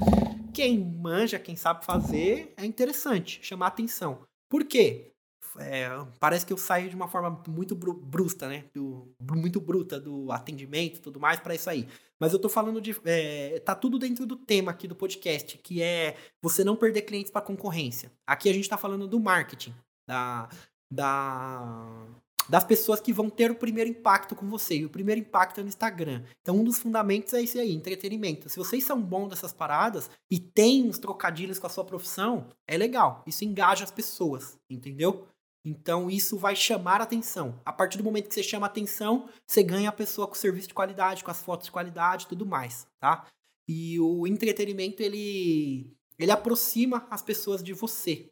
Quem 0.53 0.80
manja, 0.80 1.39
quem 1.39 1.55
sabe 1.55 1.86
fazer, 1.86 2.53
é 2.57 2.65
interessante, 2.65 3.39
chamar 3.43 3.67
atenção. 3.67 4.21
Por 4.49 4.63
quê? 4.65 5.12
É, 5.59 5.87
parece 6.19 6.45
que 6.45 6.53
eu 6.53 6.57
saio 6.57 6.89
de 6.89 6.95
uma 6.95 7.07
forma 7.07 7.43
muito 7.47 7.75
bru 7.75 7.93
brusta, 7.93 8.47
né? 8.47 8.65
Do, 8.73 9.13
muito 9.21 9.61
bruta 9.61 9.99
do 9.99 10.31
atendimento 10.31 10.97
e 10.97 11.01
tudo 11.01 11.19
mais 11.19 11.39
para 11.39 11.55
isso 11.55 11.69
aí. 11.69 11.87
Mas 12.19 12.33
eu 12.33 12.39
tô 12.39 12.49
falando 12.49 12.81
de. 12.81 12.95
É, 13.05 13.59
tá 13.59 13.75
tudo 13.75 13.99
dentro 13.99 14.25
do 14.25 14.35
tema 14.35 14.71
aqui 14.71 14.87
do 14.87 14.95
podcast, 14.95 15.57
que 15.57 15.81
é 15.81 16.15
você 16.41 16.63
não 16.63 16.75
perder 16.75 17.03
clientes 17.03 17.31
para 17.31 17.41
concorrência. 17.41 18.11
Aqui 18.25 18.49
a 18.49 18.53
gente 18.53 18.69
tá 18.69 18.77
falando 18.77 19.07
do 19.07 19.19
marketing, 19.19 19.75
da, 20.07 20.49
da 20.91 22.07
das 22.49 22.63
pessoas 22.63 22.99
que 22.99 23.13
vão 23.13 23.29
ter 23.29 23.51
o 23.51 23.55
primeiro 23.55 23.89
impacto 23.89 24.35
com 24.35 24.47
você. 24.49 24.77
E 24.77 24.85
o 24.85 24.89
primeiro 24.89 25.21
impacto 25.21 25.59
é 25.59 25.63
no 25.63 25.69
Instagram. 25.69 26.23
Então, 26.41 26.57
um 26.57 26.63
dos 26.63 26.77
fundamentos 26.77 27.33
é 27.33 27.41
esse 27.41 27.59
aí, 27.59 27.73
entretenimento. 27.73 28.49
Se 28.49 28.57
vocês 28.57 28.83
são 28.83 29.01
bons 29.01 29.29
dessas 29.29 29.53
paradas 29.53 30.09
e 30.29 30.39
tem 30.39 30.87
uns 30.87 30.97
trocadilhos 30.97 31.59
com 31.59 31.67
a 31.67 31.69
sua 31.69 31.85
profissão, 31.85 32.47
é 32.67 32.77
legal. 32.77 33.23
Isso 33.25 33.45
engaja 33.45 33.83
as 33.83 33.91
pessoas, 33.91 34.57
entendeu? 34.69 35.25
Então, 35.66 36.09
isso 36.09 36.38
vai 36.38 36.55
chamar 36.55 36.99
atenção. 36.99 37.61
A 37.66 37.72
partir 37.72 37.97
do 37.97 38.03
momento 38.03 38.28
que 38.28 38.34
você 38.34 38.43
chama 38.43 38.66
atenção, 38.66 39.30
você 39.47 39.64
ganha 39.64 39.89
a 39.89 39.93
pessoa 39.93 40.28
com 40.28 40.36
serviço 40.36 40.68
de 40.68 40.74
qualidade, 40.74 41.24
com 41.24 41.32
as 41.32 41.41
fotos 41.41 41.68
de 41.68 41.72
qualidade 41.72 42.28
tudo 42.28 42.45
mais, 42.45 42.86
tá? 42.99 43.28
E 43.68 43.97
o 43.99 44.28
entretenimento, 44.28 45.01
ele, 45.01 45.95
ele 46.20 46.32
aproxima 46.32 47.07
as 47.09 47.22
pessoas 47.22 47.64
de 47.64 47.72
você, 47.74 48.30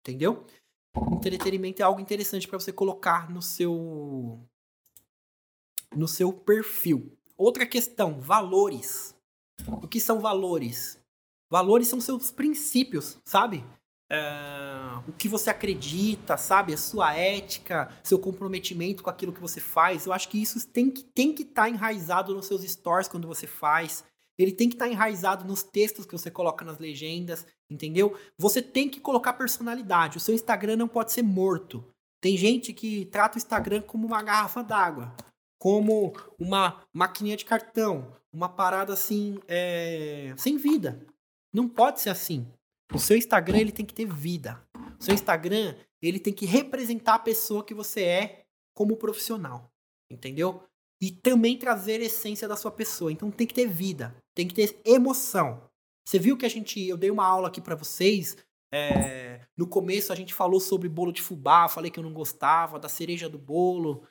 entendeu? 0.00 0.46
entretenimento 1.22 1.80
é 1.80 1.84
algo 1.84 2.00
interessante 2.00 2.46
para 2.46 2.58
você 2.58 2.72
colocar 2.72 3.30
no 3.30 3.40
seu 3.40 4.40
no 5.94 6.08
seu 6.08 6.32
perfil. 6.32 7.16
Outra 7.36 7.66
questão, 7.66 8.20
valores. 8.20 9.14
O 9.66 9.86
que 9.86 10.00
são 10.00 10.20
valores? 10.20 10.98
Valores 11.50 11.88
são 11.88 12.00
seus 12.00 12.30
princípios, 12.30 13.18
sabe? 13.24 13.64
É, 14.12 15.08
o 15.08 15.12
que 15.12 15.26
você 15.26 15.48
acredita, 15.48 16.36
sabe? 16.36 16.74
A 16.74 16.76
sua 16.76 17.14
ética, 17.14 17.90
seu 18.04 18.18
comprometimento 18.18 19.02
com 19.02 19.08
aquilo 19.08 19.32
que 19.32 19.40
você 19.40 19.58
faz. 19.58 20.04
Eu 20.04 20.12
acho 20.12 20.28
que 20.28 20.40
isso 20.40 20.68
tem 20.68 20.90
que 20.90 21.02
tem 21.02 21.32
que 21.32 21.42
estar 21.42 21.62
tá 21.62 21.70
enraizado 21.70 22.34
nos 22.34 22.44
seus 22.44 22.62
stories 22.62 23.08
quando 23.08 23.26
você 23.26 23.46
faz. 23.46 24.04
Ele 24.38 24.52
tem 24.52 24.68
que 24.68 24.74
estar 24.74 24.84
tá 24.84 24.90
enraizado 24.90 25.46
nos 25.46 25.62
textos 25.62 26.04
que 26.04 26.12
você 26.12 26.30
coloca 26.30 26.62
nas 26.62 26.78
legendas, 26.78 27.46
entendeu? 27.70 28.14
Você 28.36 28.60
tem 28.60 28.86
que 28.86 29.00
colocar 29.00 29.32
personalidade. 29.32 30.18
O 30.18 30.20
seu 30.20 30.34
Instagram 30.34 30.76
não 30.76 30.88
pode 30.88 31.10
ser 31.12 31.22
morto. 31.22 31.82
Tem 32.20 32.36
gente 32.36 32.74
que 32.74 33.06
trata 33.06 33.36
o 33.36 33.38
Instagram 33.38 33.80
como 33.80 34.06
uma 34.06 34.22
garrafa 34.22 34.62
d'água, 34.62 35.16
como 35.58 36.12
uma 36.38 36.84
maquininha 36.92 37.36
de 37.36 37.46
cartão, 37.46 38.14
uma 38.30 38.48
parada 38.48 38.92
assim, 38.92 39.38
é... 39.48 40.34
sem 40.36 40.58
vida. 40.58 41.04
Não 41.52 41.66
pode 41.66 42.00
ser 42.00 42.10
assim. 42.10 42.46
O 42.94 42.98
seu 42.98 43.16
Instagram 43.16 43.58
ele 43.58 43.72
tem 43.72 43.86
que 43.86 43.94
ter 43.94 44.06
vida. 44.06 44.62
O 44.98 45.02
seu 45.02 45.14
Instagram 45.14 45.74
ele 46.00 46.18
tem 46.18 46.32
que 46.32 46.46
representar 46.46 47.14
a 47.14 47.18
pessoa 47.18 47.64
que 47.64 47.74
você 47.74 48.02
é 48.02 48.44
como 48.74 48.96
profissional, 48.96 49.70
entendeu? 50.10 50.62
e 51.02 51.10
também 51.10 51.58
trazer 51.58 52.00
a 52.00 52.04
essência 52.04 52.46
da 52.46 52.54
sua 52.54 52.70
pessoa. 52.70 53.10
Então 53.10 53.28
tem 53.28 53.44
que 53.44 53.52
ter 53.52 53.66
vida, 53.66 54.14
tem 54.32 54.46
que 54.46 54.54
ter 54.54 54.80
emoção. 54.84 55.68
Você 56.06 56.16
viu 56.16 56.36
que 56.36 56.46
a 56.46 56.48
gente, 56.48 56.80
eu 56.80 56.96
dei 56.96 57.10
uma 57.10 57.26
aula 57.26 57.48
aqui 57.48 57.60
para 57.60 57.74
vocês. 57.74 58.36
É, 58.72 59.40
no 59.56 59.66
começo 59.66 60.12
a 60.12 60.16
gente 60.16 60.32
falou 60.32 60.60
sobre 60.60 60.88
bolo 60.88 61.12
de 61.12 61.20
fubá, 61.20 61.68
falei 61.68 61.90
que 61.90 61.98
eu 61.98 62.04
não 62.04 62.12
gostava 62.12 62.78
da 62.78 62.88
cereja 62.88 63.28
do 63.28 63.36
bolo. 63.36 64.06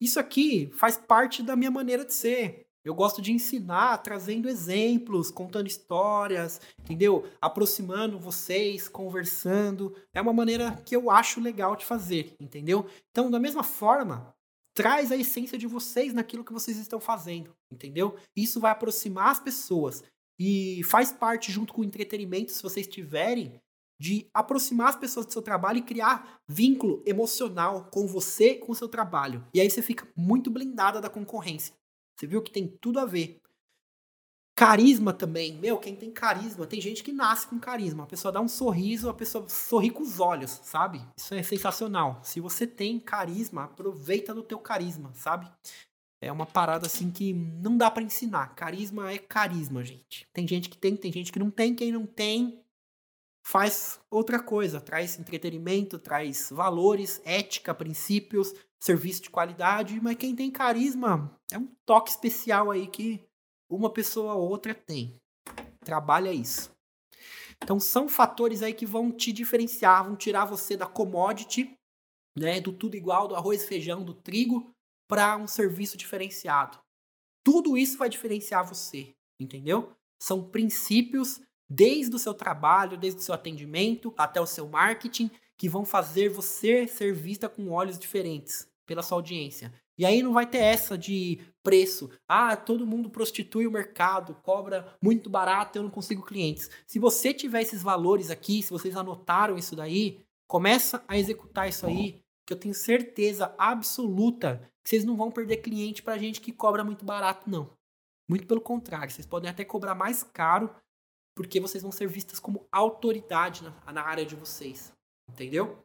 Isso 0.00 0.18
aqui 0.18 0.70
faz 0.72 0.96
parte 0.96 1.42
da 1.42 1.54
minha 1.54 1.70
maneira 1.70 2.06
de 2.06 2.14
ser. 2.14 2.66
Eu 2.84 2.94
gosto 2.94 3.20
de 3.20 3.32
ensinar, 3.32 3.98
trazendo 3.98 4.48
exemplos, 4.48 5.30
contando 5.30 5.66
histórias, 5.66 6.60
entendeu? 6.80 7.26
Aproximando 7.40 8.18
vocês, 8.18 8.88
conversando. 8.88 9.94
É 10.14 10.20
uma 10.20 10.32
maneira 10.32 10.80
que 10.86 10.96
eu 10.96 11.10
acho 11.10 11.40
legal 11.40 11.76
de 11.76 11.84
fazer, 11.84 12.34
entendeu? 12.40 12.86
Então, 13.10 13.30
da 13.30 13.38
mesma 13.38 13.62
forma, 13.62 14.34
traz 14.74 15.12
a 15.12 15.16
essência 15.16 15.58
de 15.58 15.66
vocês 15.66 16.14
naquilo 16.14 16.44
que 16.44 16.52
vocês 16.52 16.78
estão 16.78 17.00
fazendo, 17.00 17.54
entendeu? 17.70 18.16
Isso 18.34 18.58
vai 18.60 18.70
aproximar 18.70 19.30
as 19.30 19.40
pessoas 19.40 20.02
e 20.38 20.82
faz 20.84 21.12
parte 21.12 21.52
junto 21.52 21.74
com 21.74 21.82
o 21.82 21.84
entretenimento, 21.84 22.50
se 22.50 22.62
vocês 22.62 22.86
tiverem, 22.86 23.60
de 24.00 24.26
aproximar 24.32 24.88
as 24.88 24.96
pessoas 24.96 25.26
do 25.26 25.32
seu 25.32 25.42
trabalho 25.42 25.78
e 25.78 25.82
criar 25.82 26.40
vínculo 26.48 27.02
emocional 27.04 27.90
com 27.92 28.06
você, 28.06 28.54
com 28.54 28.72
o 28.72 28.74
seu 28.74 28.88
trabalho. 28.88 29.46
E 29.52 29.60
aí 29.60 29.68
você 29.68 29.82
fica 29.82 30.08
muito 30.16 30.50
blindada 30.50 30.98
da 30.98 31.10
concorrência. 31.10 31.74
Você 32.20 32.26
viu 32.26 32.42
que 32.42 32.50
tem 32.50 32.68
tudo 32.68 33.00
a 33.00 33.06
ver. 33.06 33.40
Carisma 34.54 35.10
também. 35.10 35.54
Meu, 35.54 35.78
quem 35.78 35.96
tem 35.96 36.10
carisma, 36.10 36.66
tem 36.66 36.78
gente 36.78 37.02
que 37.02 37.12
nasce 37.12 37.46
com 37.46 37.58
carisma. 37.58 38.04
A 38.04 38.06
pessoa 38.06 38.30
dá 38.30 38.42
um 38.42 38.48
sorriso, 38.48 39.08
a 39.08 39.14
pessoa 39.14 39.48
sorri 39.48 39.88
com 39.88 40.02
os 40.02 40.20
olhos, 40.20 40.50
sabe? 40.62 41.00
Isso 41.16 41.32
é 41.32 41.42
sensacional. 41.42 42.20
Se 42.22 42.38
você 42.38 42.66
tem 42.66 43.00
carisma, 43.00 43.64
aproveita 43.64 44.34
do 44.34 44.42
teu 44.42 44.58
carisma, 44.58 45.10
sabe? 45.14 45.50
É 46.20 46.30
uma 46.30 46.44
parada 46.44 46.88
assim 46.88 47.10
que 47.10 47.32
não 47.32 47.78
dá 47.78 47.90
para 47.90 48.02
ensinar. 48.02 48.54
Carisma 48.54 49.10
é 49.10 49.16
carisma, 49.16 49.82
gente. 49.82 50.28
Tem 50.30 50.46
gente 50.46 50.68
que 50.68 50.76
tem, 50.76 50.94
tem 50.94 51.10
gente 51.10 51.32
que 51.32 51.38
não 51.38 51.50
tem. 51.50 51.74
Quem 51.74 51.90
não 51.90 52.04
tem, 52.04 52.62
faz 53.42 53.98
outra 54.10 54.38
coisa. 54.38 54.78
Traz 54.78 55.18
entretenimento, 55.18 55.98
traz 55.98 56.50
valores, 56.50 57.22
ética, 57.24 57.74
princípios, 57.74 58.52
serviço 58.80 59.22
de 59.22 59.30
qualidade. 59.30 60.00
Mas 60.00 60.16
quem 60.16 60.34
tem 60.34 60.50
carisma 60.50 61.38
é 61.52 61.58
um 61.58 61.68
toque 61.84 62.10
especial 62.10 62.70
aí 62.70 62.86
que 62.86 63.22
uma 63.68 63.92
pessoa 63.92 64.34
ou 64.34 64.48
outra 64.48 64.74
tem. 64.74 65.14
Trabalha 65.84 66.32
isso. 66.32 66.72
Então 67.62 67.78
são 67.78 68.08
fatores 68.08 68.62
aí 68.62 68.72
que 68.72 68.86
vão 68.86 69.12
te 69.12 69.32
diferenciar, 69.32 70.04
vão 70.04 70.16
tirar 70.16 70.46
você 70.46 70.76
da 70.76 70.86
commodity, 70.86 71.76
né, 72.36 72.60
do 72.60 72.72
tudo 72.72 72.96
igual, 72.96 73.28
do 73.28 73.36
arroz 73.36 73.64
feijão, 73.66 74.02
do 74.02 74.14
trigo, 74.14 74.72
para 75.06 75.36
um 75.36 75.46
serviço 75.46 75.96
diferenciado. 75.96 76.78
Tudo 77.44 77.76
isso 77.76 77.98
vai 77.98 78.08
diferenciar 78.08 78.66
você, 78.66 79.14
entendeu? 79.38 79.92
São 80.22 80.48
princípios 80.48 81.40
desde 81.68 82.14
o 82.14 82.18
seu 82.18 82.32
trabalho, 82.32 82.96
desde 82.96 83.20
o 83.20 83.22
seu 83.22 83.34
atendimento 83.34 84.14
até 84.16 84.40
o 84.40 84.46
seu 84.46 84.68
marketing, 84.68 85.30
que 85.58 85.68
vão 85.68 85.84
fazer 85.84 86.28
você 86.30 86.86
ser 86.86 87.12
vista 87.12 87.48
com 87.48 87.70
olhos 87.70 87.98
diferentes 87.98 88.69
pela 88.90 89.04
sua 89.04 89.18
audiência. 89.18 89.72
E 89.96 90.04
aí 90.04 90.20
não 90.20 90.32
vai 90.32 90.44
ter 90.44 90.58
essa 90.58 90.98
de 90.98 91.38
preço. 91.62 92.10
Ah, 92.26 92.56
todo 92.56 92.84
mundo 92.84 93.08
prostitui 93.08 93.68
o 93.68 93.70
mercado, 93.70 94.34
cobra 94.42 94.96
muito 95.00 95.30
barato, 95.30 95.78
eu 95.78 95.84
não 95.84 95.90
consigo 95.90 96.24
clientes. 96.24 96.68
Se 96.88 96.98
você 96.98 97.32
tiver 97.32 97.62
esses 97.62 97.84
valores 97.84 98.30
aqui, 98.30 98.60
se 98.64 98.70
vocês 98.70 98.96
anotaram 98.96 99.56
isso 99.56 99.76
daí, 99.76 100.24
começa 100.48 101.04
a 101.06 101.16
executar 101.16 101.68
isso 101.68 101.86
aí, 101.86 102.20
que 102.44 102.52
eu 102.52 102.58
tenho 102.58 102.74
certeza 102.74 103.54
absoluta 103.56 104.68
que 104.82 104.90
vocês 104.90 105.04
não 105.04 105.16
vão 105.16 105.30
perder 105.30 105.58
cliente 105.58 106.02
para 106.02 106.18
gente 106.18 106.40
que 106.40 106.50
cobra 106.50 106.82
muito 106.82 107.04
barato, 107.04 107.48
não. 107.48 107.70
Muito 108.28 108.44
pelo 108.44 108.60
contrário, 108.60 109.12
vocês 109.12 109.26
podem 109.26 109.48
até 109.48 109.64
cobrar 109.64 109.94
mais 109.94 110.24
caro, 110.24 110.74
porque 111.36 111.60
vocês 111.60 111.80
vão 111.80 111.92
ser 111.92 112.08
vistas 112.08 112.40
como 112.40 112.66
autoridade 112.72 113.62
na, 113.62 113.92
na 113.92 114.02
área 114.02 114.26
de 114.26 114.34
vocês. 114.34 114.92
Entendeu? 115.30 115.80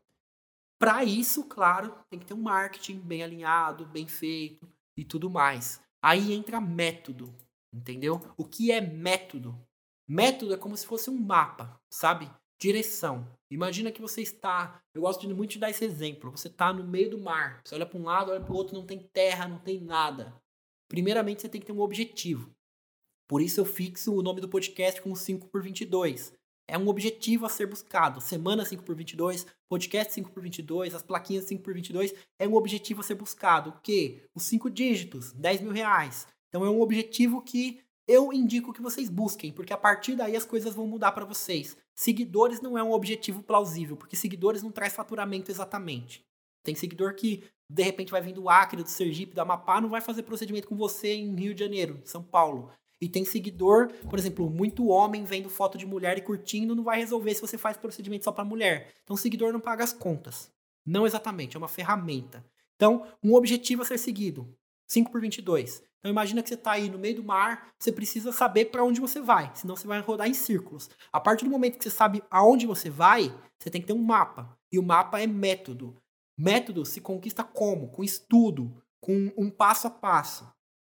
Para 0.86 1.03
isso, 1.03 1.43
claro, 1.45 1.95
tem 2.11 2.19
que 2.19 2.27
ter 2.27 2.36
um 2.36 2.43
marketing 2.43 2.99
bem 2.99 3.23
alinhado, 3.23 3.88
bem 3.88 4.07
feito 4.07 4.71
e 4.95 5.03
tudo 5.03 5.31
mais. 5.31 5.81
Aí 5.99 6.31
entra 6.31 6.61
método, 6.61 7.36
entendeu? 7.73 8.21
O 8.38 8.45
que 8.45 8.71
é 8.71 8.79
método? 8.79 9.59
Método 10.07 10.53
é 10.53 10.57
como 10.57 10.77
se 10.77 10.86
fosse 10.86 11.09
um 11.09 11.17
mapa, 11.17 11.81
sabe? 11.89 12.29
Direção. 12.61 13.27
Imagina 13.49 13.91
que 13.91 13.99
você 13.99 14.21
está. 14.21 14.79
Eu 14.93 15.01
gosto 15.01 15.27
muito 15.36 15.53
de 15.53 15.57
dar 15.59 15.71
esse 15.71 15.83
exemplo. 15.83 16.29
Você 16.29 16.49
está 16.49 16.71
no 16.71 16.83
meio 16.83 17.09
do 17.09 17.17
mar. 17.17 17.61
Você 17.65 17.73
olha 17.73 17.88
para 17.88 17.97
um 17.97 18.03
lado, 18.03 18.29
olha 18.29 18.41
para 18.41 18.53
o 18.53 18.55
outro, 18.55 18.75
não 18.75 18.86
tem 18.86 18.99
terra, 19.11 19.47
não 19.47 19.57
tem 19.57 19.81
nada. 19.81 20.39
Primeiramente, 20.88 21.41
você 21.41 21.49
tem 21.49 21.59
que 21.59 21.65
ter 21.65 21.73
um 21.73 21.81
objetivo. 21.81 22.55
Por 23.27 23.41
isso 23.41 23.59
eu 23.59 23.65
fixo 23.65 24.13
o 24.13 24.21
nome 24.21 24.39
do 24.39 24.47
podcast 24.47 25.01
com 25.01 25.15
5 25.15 25.47
por 25.47 25.63
22. 25.63 26.31
É 26.68 26.78
um 26.78 26.88
objetivo 26.88 27.45
a 27.45 27.49
ser 27.49 27.68
buscado. 27.68 28.20
Semana 28.20 28.66
5 28.66 28.84
por 28.84 28.95
22, 28.95 29.45
podcast 29.70 30.13
5 30.13 30.32
por 30.32 30.41
22, 30.41 30.95
as 30.95 31.03
plaquinhas 31.03 31.45
5 31.45 31.61
por 31.61 31.74
22 31.74 32.13
é 32.39 32.47
um 32.47 32.55
objetivo 32.55 33.01
a 33.01 33.03
ser 33.03 33.16
buscado. 33.16 33.70
O 33.70 33.80
quê? 33.82 34.24
Os 34.34 34.43
cinco 34.43 34.70
dígitos, 34.70 35.32
10 35.34 35.61
mil 35.61 35.72
reais. 35.72 36.28
Então 36.49 36.66
é 36.66 36.70
um 36.70 36.82
objetivo 36.82 37.41
que 37.41 37.82
eu 38.07 38.32
indico 38.32 38.74
que 38.74 38.82
vocês 38.82 39.09
busquem, 39.09 39.51
porque 39.51 39.74
a 39.74 39.78
partir 39.78 40.16
daí 40.16 40.36
as 40.36 40.45
coisas 40.45 40.74
vão 40.74 40.88
mudar 40.88 41.11
para 41.11 41.26
vocês. 41.26 41.78
Seguidores 41.93 42.61
não 42.61 42.78
é 42.78 42.84
um 42.84 42.91
objetivo 42.91 43.41
plausível, 43.41 43.97
porque 43.97 44.16
seguidores 44.16 44.61
não 44.61 44.72
traz 44.72 44.93
faturamento 44.93 45.51
exatamente. 45.51 46.24
Tem 46.63 46.76
seguidor 46.76 47.16
que 47.16 47.43
de 47.70 47.84
repente 47.84 48.11
vai 48.11 48.22
vir 48.22 48.34
do 48.34 48.49
Acre, 48.49 48.84
do 48.84 48.89
Sergipe, 48.89 49.34
do 49.34 49.41
Amapá, 49.41 49.82
não 49.82 49.89
vai 49.89 50.01
fazer 50.01 50.24
procedimento 50.24 50.68
com 50.68 50.76
você 50.76 51.13
em 51.13 51.36
Rio 51.36 51.53
de 51.53 51.59
Janeiro, 51.59 51.99
São 52.03 52.24
Paulo. 52.24 52.72
E 53.01 53.09
tem 53.09 53.25
seguidor, 53.25 53.89
por 54.09 54.17
exemplo, 54.17 54.49
muito 54.49 54.87
homem 54.87 55.23
vendo 55.25 55.49
foto 55.49 55.77
de 55.77 55.85
mulher 55.85 56.17
e 56.17 56.21
curtindo, 56.21 56.75
não 56.75 56.83
vai 56.83 56.99
resolver 56.99 57.33
se 57.33 57.41
você 57.41 57.57
faz 57.57 57.75
procedimento 57.77 58.23
só 58.23 58.31
para 58.31 58.45
mulher. 58.45 58.93
Então 59.03 59.17
seguidor 59.17 59.51
não 59.51 59.59
paga 59.59 59.83
as 59.83 59.93
contas. 59.93 60.49
Não 60.85 61.05
exatamente, 61.05 61.55
é 61.55 61.59
uma 61.59 61.67
ferramenta. 61.67 62.45
Então, 62.75 63.07
um 63.23 63.33
objetivo 63.33 63.81
a 63.81 63.85
ser 63.85 63.97
seguido. 63.97 64.55
5 64.87 65.11
por 65.11 65.19
22. 65.19 65.81
Então 65.99 66.11
imagina 66.11 66.43
que 66.43 66.49
você 66.49 66.55
está 66.55 66.73
aí 66.73 66.87
no 66.89 66.99
meio 66.99 67.15
do 67.15 67.23
mar, 67.23 67.73
você 67.79 67.91
precisa 67.91 68.31
saber 68.31 68.65
para 68.65 68.83
onde 68.83 69.01
você 69.01 69.19
vai, 69.19 69.51
senão 69.55 69.75
você 69.75 69.87
vai 69.87 69.99
rodar 70.01 70.27
em 70.27 70.35
círculos. 70.35 70.89
A 71.11 71.19
partir 71.19 71.45
do 71.45 71.51
momento 71.51 71.77
que 71.79 71.83
você 71.83 71.89
sabe 71.89 72.21
aonde 72.29 72.67
você 72.67 72.91
vai, 72.91 73.35
você 73.57 73.71
tem 73.71 73.81
que 73.81 73.87
ter 73.87 73.93
um 73.93 74.03
mapa. 74.03 74.55
E 74.71 74.77
o 74.77 74.83
mapa 74.83 75.19
é 75.19 75.25
método. 75.25 75.99
Método 76.37 76.85
se 76.85 77.01
conquista 77.01 77.43
como? 77.43 77.89
Com 77.89 78.03
estudo, 78.03 78.83
com 79.01 79.33
um 79.35 79.49
passo 79.49 79.87
a 79.87 79.89
passo. 79.89 80.47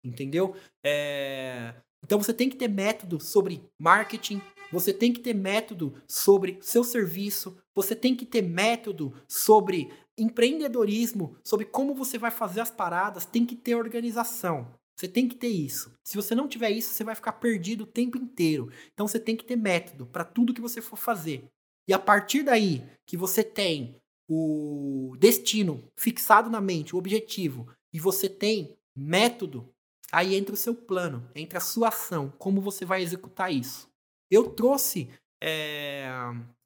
Entendeu? 0.04 0.56
É... 0.84 1.74
Então 2.10 2.20
você 2.20 2.34
tem 2.34 2.50
que 2.50 2.56
ter 2.56 2.68
método 2.68 3.24
sobre 3.24 3.64
marketing, 3.78 4.42
você 4.72 4.92
tem 4.92 5.14
que 5.14 5.20
ter 5.20 5.36
método 5.36 5.94
sobre 6.08 6.58
seu 6.60 6.84
serviço, 6.84 7.56
você 7.76 7.96
tem 7.96 8.16
que 8.16 8.26
ter 8.26 8.42
método 8.42 9.14
sobre 9.28 9.94
empreendedorismo, 10.18 11.38
sobre 11.44 11.68
como 11.68 11.94
você 11.94 12.18
vai 12.18 12.32
fazer 12.32 12.62
as 12.62 12.72
paradas, 12.72 13.28
tem 13.28 13.46
que 13.46 13.56
ter 13.56 13.76
organização. 13.76 14.74
Você 14.98 15.08
tem 15.08 15.28
que 15.28 15.36
ter 15.36 15.50
isso. 15.50 15.94
Se 16.04 16.16
você 16.16 16.34
não 16.34 16.48
tiver 16.48 16.72
isso, 16.72 16.96
você 16.96 17.04
vai 17.04 17.14
ficar 17.14 17.34
perdido 17.34 17.84
o 17.84 17.88
tempo 17.88 18.18
inteiro. 18.18 18.72
Então 18.92 19.08
você 19.08 19.20
tem 19.20 19.36
que 19.36 19.46
ter 19.46 19.56
método 19.56 20.08
para 20.08 20.26
tudo 20.26 20.52
que 20.52 20.60
você 20.60 20.82
for 20.82 20.98
fazer. 20.98 21.46
E 21.88 21.94
a 21.94 22.00
partir 22.00 22.42
daí 22.42 22.82
que 23.06 23.16
você 23.16 23.44
tem 23.44 23.96
o 24.28 25.16
destino 25.20 25.84
fixado 25.96 26.50
na 26.50 26.60
mente, 26.60 26.96
o 26.96 26.98
objetivo, 26.98 27.68
e 27.94 28.00
você 28.00 28.28
tem 28.28 28.76
método, 28.96 29.70
aí 30.12 30.36
entra 30.36 30.54
o 30.54 30.58
seu 30.58 30.74
plano, 30.74 31.30
entra 31.36 31.58
a 31.58 31.62
sua 31.62 31.90
ação, 31.90 32.34
como 32.38 32.62
você 32.62 32.86
vai 32.86 33.02
executar 33.02 33.52
isso. 33.52 33.90
Eu 34.30 34.52
trouxe 34.52 35.10
é, 35.42 36.10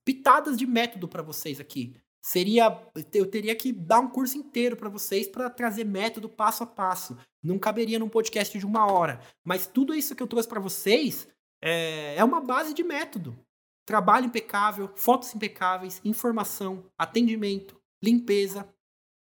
pitadas 0.05 0.57
de 0.57 0.65
método 0.65 1.07
para 1.07 1.21
vocês 1.21 1.59
aqui 1.59 1.95
seria 2.23 2.81
eu 3.13 3.29
teria 3.29 3.53
que 3.53 3.73
dar 3.73 3.99
um 3.99 4.09
curso 4.09 4.37
inteiro 4.37 4.77
para 4.77 4.87
vocês 4.87 5.27
para 5.27 5.49
trazer 5.49 5.83
método 5.83 6.29
passo 6.29 6.63
a 6.63 6.65
passo. 6.65 7.17
Não 7.43 7.59
caberia 7.59 7.99
num 7.99 8.07
podcast 8.07 8.57
de 8.57 8.65
uma 8.65 8.89
hora. 8.89 9.19
Mas 9.43 9.67
tudo 9.67 9.93
isso 9.93 10.15
que 10.15 10.23
eu 10.23 10.27
trouxe 10.27 10.47
para 10.47 10.61
vocês 10.61 11.27
é, 11.61 12.15
é 12.15 12.23
uma 12.23 12.39
base 12.39 12.73
de 12.73 12.81
método. 12.81 13.37
Trabalho 13.85 14.27
impecável, 14.27 14.89
fotos 14.95 15.35
impecáveis, 15.35 15.99
informação, 16.05 16.89
atendimento, 16.97 17.77
limpeza. 18.01 18.67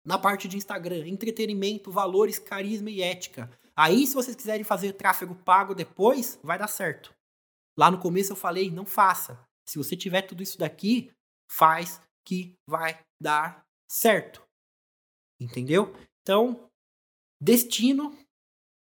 Na 0.04 0.16
parte 0.16 0.46
de 0.46 0.56
Instagram, 0.56 1.08
entretenimento, 1.08 1.90
valores, 1.90 2.38
carisma 2.38 2.88
e 2.88 3.02
ética. 3.02 3.50
Aí, 3.76 4.06
se 4.06 4.14
vocês 4.14 4.34
quiserem 4.34 4.64
fazer 4.64 4.94
tráfego 4.94 5.34
pago 5.34 5.74
depois, 5.74 6.38
vai 6.42 6.58
dar 6.58 6.68
certo. 6.68 7.14
Lá 7.78 7.90
no 7.90 7.98
começo 7.98 8.32
eu 8.32 8.36
falei, 8.36 8.70
não 8.70 8.86
faça. 8.86 9.38
Se 9.68 9.76
você 9.76 9.94
tiver 9.94 10.22
tudo 10.22 10.42
isso 10.42 10.58
daqui, 10.58 11.12
faz 11.50 12.00
que 12.26 12.54
vai 12.66 12.98
dar 13.20 13.64
certo. 13.90 14.42
Entendeu? 15.40 15.94
Então, 16.22 16.68
destino, 17.40 18.16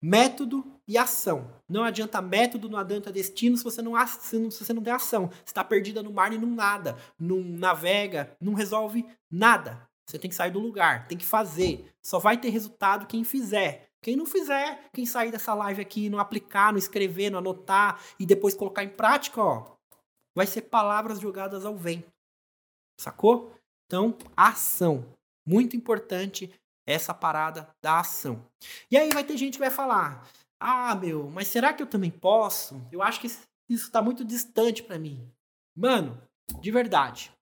método 0.03 0.65
e 0.87 0.97
ação. 0.97 1.51
Não 1.69 1.83
adianta 1.83 2.23
método, 2.23 2.69
não 2.69 2.79
adianta 2.79 3.11
destino 3.11 3.57
se 3.57 3.65
você 3.65 3.83
não, 3.83 3.95
se 4.07 4.39
você 4.39 4.73
não 4.73 4.83
der 4.83 4.93
ação. 4.93 5.29
Você 5.29 5.43
está 5.47 5.65
perdida 5.65 6.03
no 6.03 6.13
mar 6.13 6.33
e 6.33 6.39
não 6.39 6.51
nada. 6.51 6.97
Não 7.19 7.41
navega, 7.41 8.37
não 8.41 8.55
resolve 8.55 9.05
nada. 9.31 9.89
Você 10.09 10.19
tem 10.19 10.29
que 10.29 10.37
sair 10.37 10.51
do 10.51 10.61
lugar, 10.61 11.09
tem 11.09 11.19
que 11.19 11.25
fazer. 11.25 11.93
Só 12.03 12.19
vai 12.19 12.39
ter 12.39 12.51
resultado 12.51 13.07
quem 13.07 13.25
fizer. 13.25 13.89
Quem 14.05 14.17
não 14.17 14.27
fizer, 14.27 14.91
quem 14.93 15.07
sair 15.07 15.31
dessa 15.31 15.55
live 15.55 15.81
aqui, 15.81 16.11
não 16.11 16.19
aplicar, 16.19 16.71
não 16.71 16.79
escrever, 16.79 17.31
não 17.31 17.39
anotar 17.39 17.99
e 18.21 18.27
depois 18.27 18.55
colocar 18.55 18.85
em 18.85 18.91
prática, 18.91 19.41
ó, 19.41 19.77
vai 20.37 20.47
ser 20.47 20.61
palavras 20.61 21.19
jogadas 21.19 21.65
ao 21.65 21.75
vento. 21.75 22.13
Sacou? 23.01 23.55
Então, 23.87 24.15
ação. 24.37 25.07
Muito 25.49 25.75
importante 25.75 26.53
essa 26.87 27.15
parada 27.15 27.67
da 27.83 28.01
ação. 28.01 28.45
E 28.91 28.97
aí 28.99 29.09
vai 29.09 29.25
ter 29.25 29.39
gente 29.39 29.55
que 29.55 29.59
vai 29.59 29.71
falar: 29.71 30.29
"Ah, 30.61 30.95
meu, 30.95 31.31
mas 31.31 31.49
será 31.49 31.73
que 31.73 31.83
eu 31.83 31.87
também 31.87 32.11
posso? 32.11 32.87
Eu 32.93 33.01
acho 33.01 33.19
que 33.19 33.27
isso 33.27 33.47
está 33.71 34.03
muito 34.03 34.23
distante 34.23 34.83
para 34.83 34.99
mim". 34.99 35.27
Mano, 35.75 36.21
de 36.61 36.71
verdade. 36.71 37.33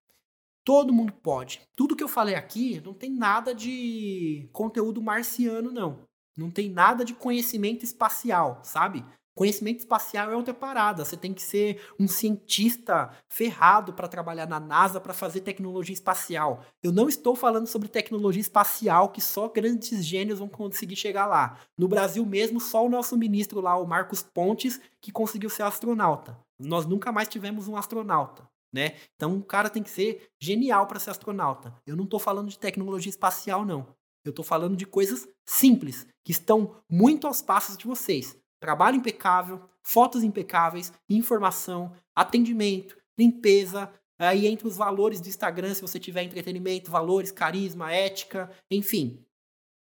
Todo 0.64 0.92
mundo 0.92 1.12
pode. 1.12 1.60
Tudo 1.76 1.96
que 1.96 2.04
eu 2.04 2.08
falei 2.08 2.36
aqui 2.36 2.80
não 2.82 2.94
tem 2.94 3.10
nada 3.10 3.52
de 3.52 4.48
conteúdo 4.52 5.02
marciano 5.02 5.72
não. 5.72 6.06
Não 6.36 6.50
tem 6.50 6.70
nada 6.70 7.04
de 7.04 7.14
conhecimento 7.14 7.84
espacial, 7.84 8.60
sabe? 8.62 9.04
Conhecimento 9.34 9.80
espacial 9.80 10.30
é 10.30 10.36
outra 10.36 10.52
parada. 10.52 11.04
Você 11.04 11.16
tem 11.16 11.32
que 11.32 11.42
ser 11.42 11.80
um 11.98 12.06
cientista 12.06 13.10
ferrado 13.30 13.92
para 13.94 14.06
trabalhar 14.06 14.46
na 14.46 14.60
NASA 14.60 15.00
para 15.00 15.14
fazer 15.14 15.40
tecnologia 15.40 15.94
espacial. 15.94 16.62
Eu 16.82 16.92
não 16.92 17.08
estou 17.08 17.34
falando 17.34 17.66
sobre 17.66 17.88
tecnologia 17.88 18.42
espacial 18.42 19.08
que 19.08 19.22
só 19.22 19.48
grandes 19.48 20.04
gênios 20.04 20.38
vão 20.38 20.48
conseguir 20.48 20.96
chegar 20.96 21.26
lá. 21.26 21.58
No 21.78 21.88
Brasil 21.88 22.24
mesmo, 22.26 22.60
só 22.60 22.84
o 22.84 22.90
nosso 22.90 23.16
ministro 23.16 23.60
lá, 23.60 23.76
o 23.76 23.86
Marcos 23.86 24.22
Pontes, 24.22 24.78
que 25.00 25.10
conseguiu 25.10 25.48
ser 25.48 25.62
astronauta. 25.62 26.38
Nós 26.58 26.84
nunca 26.84 27.10
mais 27.10 27.28
tivemos 27.28 27.68
um 27.68 27.76
astronauta. 27.76 28.46
Né? 28.70 28.96
Então 29.16 29.36
o 29.36 29.42
cara 29.42 29.68
tem 29.68 29.82
que 29.82 29.90
ser 29.90 30.30
genial 30.40 30.86
para 30.86 30.98
ser 30.98 31.10
astronauta. 31.10 31.74
Eu 31.86 31.96
não 31.96 32.04
estou 32.04 32.18
falando 32.18 32.48
de 32.48 32.58
tecnologia 32.58 33.10
espacial, 33.10 33.64
não. 33.64 33.86
Eu 34.24 34.30
estou 34.30 34.44
falando 34.44 34.76
de 34.76 34.86
coisas 34.86 35.28
simples, 35.46 36.06
que 36.24 36.32
estão 36.32 36.76
muito 36.88 37.26
aos 37.26 37.42
passos 37.42 37.76
de 37.76 37.86
vocês 37.86 38.40
trabalho 38.62 38.96
impecável, 38.96 39.68
fotos 39.82 40.22
impecáveis, 40.22 40.92
informação, 41.10 41.92
atendimento, 42.14 42.96
limpeza, 43.18 43.92
aí 44.16 44.46
entre 44.46 44.68
os 44.68 44.76
valores 44.76 45.20
do 45.20 45.28
Instagram, 45.28 45.74
se 45.74 45.82
você 45.82 45.98
tiver 45.98 46.22
entretenimento, 46.22 46.88
valores, 46.88 47.32
carisma, 47.32 47.92
ética, 47.92 48.48
enfim. 48.70 49.20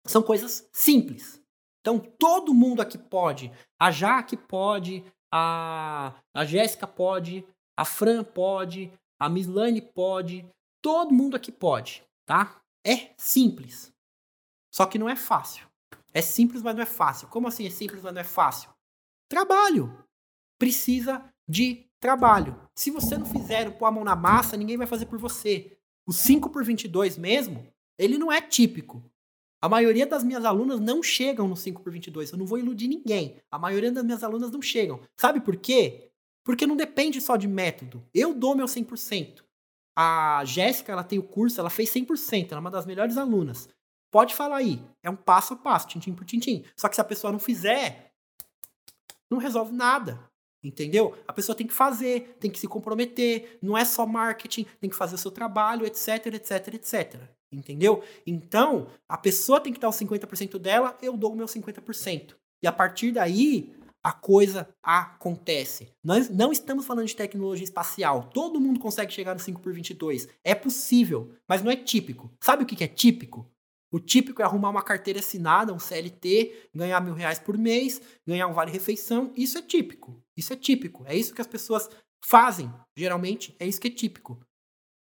São 0.05 0.21
coisas 0.21 0.69
simples. 0.71 1.41
Então 1.81 1.97
todo 1.97 2.53
mundo 2.53 2.79
aqui 2.79 2.97
pode. 2.99 3.51
A 3.81 3.89
Jaque 3.89 4.37
pode, 4.37 5.03
a, 5.33 6.13
a 6.31 6.45
Jéssica 6.45 6.85
pode, 6.85 7.43
a 7.75 7.83
Fran 7.83 8.23
pode, 8.23 8.93
a 9.19 9.27
Mislane 9.27 9.81
pode, 9.81 10.47
todo 10.79 11.11
mundo 11.11 11.35
aqui 11.35 11.51
pode, 11.51 12.03
tá? 12.23 12.61
É 12.85 13.15
simples. 13.17 13.91
Só 14.71 14.85
que 14.85 14.99
não 14.99 15.09
é 15.09 15.15
fácil. 15.15 15.67
É 16.13 16.21
simples, 16.21 16.61
mas 16.61 16.75
não 16.75 16.83
é 16.83 16.85
fácil. 16.85 17.27
Como 17.27 17.47
assim 17.47 17.65
é 17.65 17.69
simples, 17.69 18.01
mas 18.01 18.13
não 18.13 18.21
é 18.21 18.25
fácil? 18.25 18.69
Trabalho. 19.27 20.03
Precisa 20.57 21.23
de 21.47 21.85
trabalho. 21.99 22.59
Se 22.75 22.89
você 22.89 23.17
não 23.17 23.25
fizer 23.25 23.77
pôr 23.77 23.85
a 23.85 23.91
mão 23.91 24.03
na 24.03 24.15
massa, 24.15 24.57
ninguém 24.57 24.77
vai 24.77 24.87
fazer 24.87 25.05
por 25.05 25.19
você. 25.19 25.77
O 26.05 26.13
5 26.13 26.49
por 26.49 26.63
22 26.63 27.17
mesmo, 27.17 27.67
ele 27.97 28.17
não 28.17 28.31
é 28.31 28.41
típico. 28.41 29.03
A 29.61 29.67
maioria 29.67 30.07
das 30.07 30.23
minhas 30.23 30.45
alunas 30.45 30.79
não 30.79 31.03
chegam 31.03 31.47
no 31.47 31.55
5 31.55 31.83
por 31.83 31.91
22. 31.91 32.31
Eu 32.31 32.37
não 32.37 32.45
vou 32.45 32.57
iludir 32.57 32.87
ninguém. 32.87 33.37
A 33.51 33.59
maioria 33.59 33.91
das 33.91 34.03
minhas 34.03 34.23
alunas 34.23 34.51
não 34.51 34.61
chegam. 34.61 35.01
Sabe 35.17 35.41
por 35.41 35.57
quê? 35.57 36.11
Porque 36.43 36.65
não 36.65 36.77
depende 36.77 37.19
só 37.19 37.35
de 37.35 37.47
método. 37.47 38.03
Eu 38.13 38.33
dou 38.33 38.55
meu 38.55 38.65
100%. 38.65 39.43
A 39.95 40.43
Jéssica, 40.45 40.93
ela 40.93 41.03
tem 41.03 41.19
o 41.19 41.23
curso, 41.23 41.59
ela 41.59 41.69
fez 41.69 41.89
100%. 41.93 42.51
Ela 42.51 42.59
é 42.59 42.61
uma 42.61 42.71
das 42.71 42.85
melhores 42.85 43.17
alunas. 43.17 43.67
Pode 44.11 44.35
falar 44.35 44.57
aí. 44.57 44.81
É 45.03 45.09
um 45.09 45.15
passo 45.15 45.53
a 45.53 45.57
passo, 45.57 45.87
tintim 45.87 46.13
por 46.13 46.25
tintim. 46.25 46.65
Só 46.75 46.89
que 46.89 46.95
se 46.95 47.01
a 47.01 47.05
pessoa 47.05 47.31
não 47.31 47.39
fizer, 47.39 48.11
não 49.29 49.37
resolve 49.37 49.73
nada. 49.73 50.19
Entendeu? 50.61 51.17
A 51.25 51.31
pessoa 51.31 51.55
tem 51.55 51.65
que 51.65 51.73
fazer, 51.73 52.35
tem 52.39 52.51
que 52.51 52.59
se 52.59 52.67
comprometer, 52.67 53.57
não 53.61 53.77
é 53.77 53.85
só 53.85 54.05
marketing, 54.05 54.65
tem 54.79 54.89
que 54.89 54.95
fazer 54.95 55.15
o 55.15 55.17
seu 55.17 55.31
trabalho, 55.31 55.85
etc, 55.85 56.25
etc, 56.27 56.73
etc. 56.73 57.21
Entendeu? 57.51 58.03
Então, 58.27 58.87
a 59.07 59.17
pessoa 59.17 59.61
tem 59.61 59.71
que 59.71 59.79
dar 59.79 59.89
os 59.89 59.95
50% 59.95 60.59
dela, 60.59 60.97
eu 61.01 61.15
dou 61.15 61.31
o 61.31 61.35
meu 61.35 61.47
50%. 61.47 62.35
E 62.61 62.67
a 62.67 62.73
partir 62.73 63.13
daí, 63.13 63.73
a 64.03 64.11
coisa 64.11 64.67
acontece. 64.83 65.93
Nós 66.03 66.29
não 66.29 66.51
estamos 66.51 66.85
falando 66.85 67.07
de 67.07 67.15
tecnologia 67.15 67.63
espacial. 67.63 68.29
Todo 68.33 68.59
mundo 68.59 68.79
consegue 68.79 69.13
chegar 69.13 69.33
no 69.33 69.39
5 69.39 69.61
por 69.61 69.73
22. 69.73 70.27
É 70.43 70.53
possível, 70.53 71.33
mas 71.47 71.63
não 71.63 71.71
é 71.71 71.75
típico. 71.75 72.31
Sabe 72.43 72.63
o 72.63 72.65
que 72.65 72.83
é 72.83 72.87
típico? 72.87 73.49
O 73.91 73.99
típico 73.99 74.41
é 74.41 74.45
arrumar 74.45 74.69
uma 74.69 74.83
carteira 74.83 75.19
assinada, 75.19 75.73
um 75.73 75.79
CLT, 75.79 76.69
ganhar 76.75 77.01
mil 77.01 77.13
reais 77.13 77.39
por 77.39 77.57
mês, 77.57 78.01
ganhar 78.25 78.47
um 78.47 78.53
vale-refeição. 78.53 79.33
Isso 79.35 79.57
é 79.57 79.61
típico. 79.61 80.21
Isso 80.37 80.53
é 80.53 80.55
típico. 80.55 81.03
É 81.07 81.15
isso 81.15 81.33
que 81.33 81.41
as 81.41 81.47
pessoas 81.47 81.89
fazem. 82.23 82.71
Geralmente 82.95 83.55
é 83.59 83.65
isso 83.65 83.81
que 83.81 83.87
é 83.87 83.91
típico. 83.91 84.39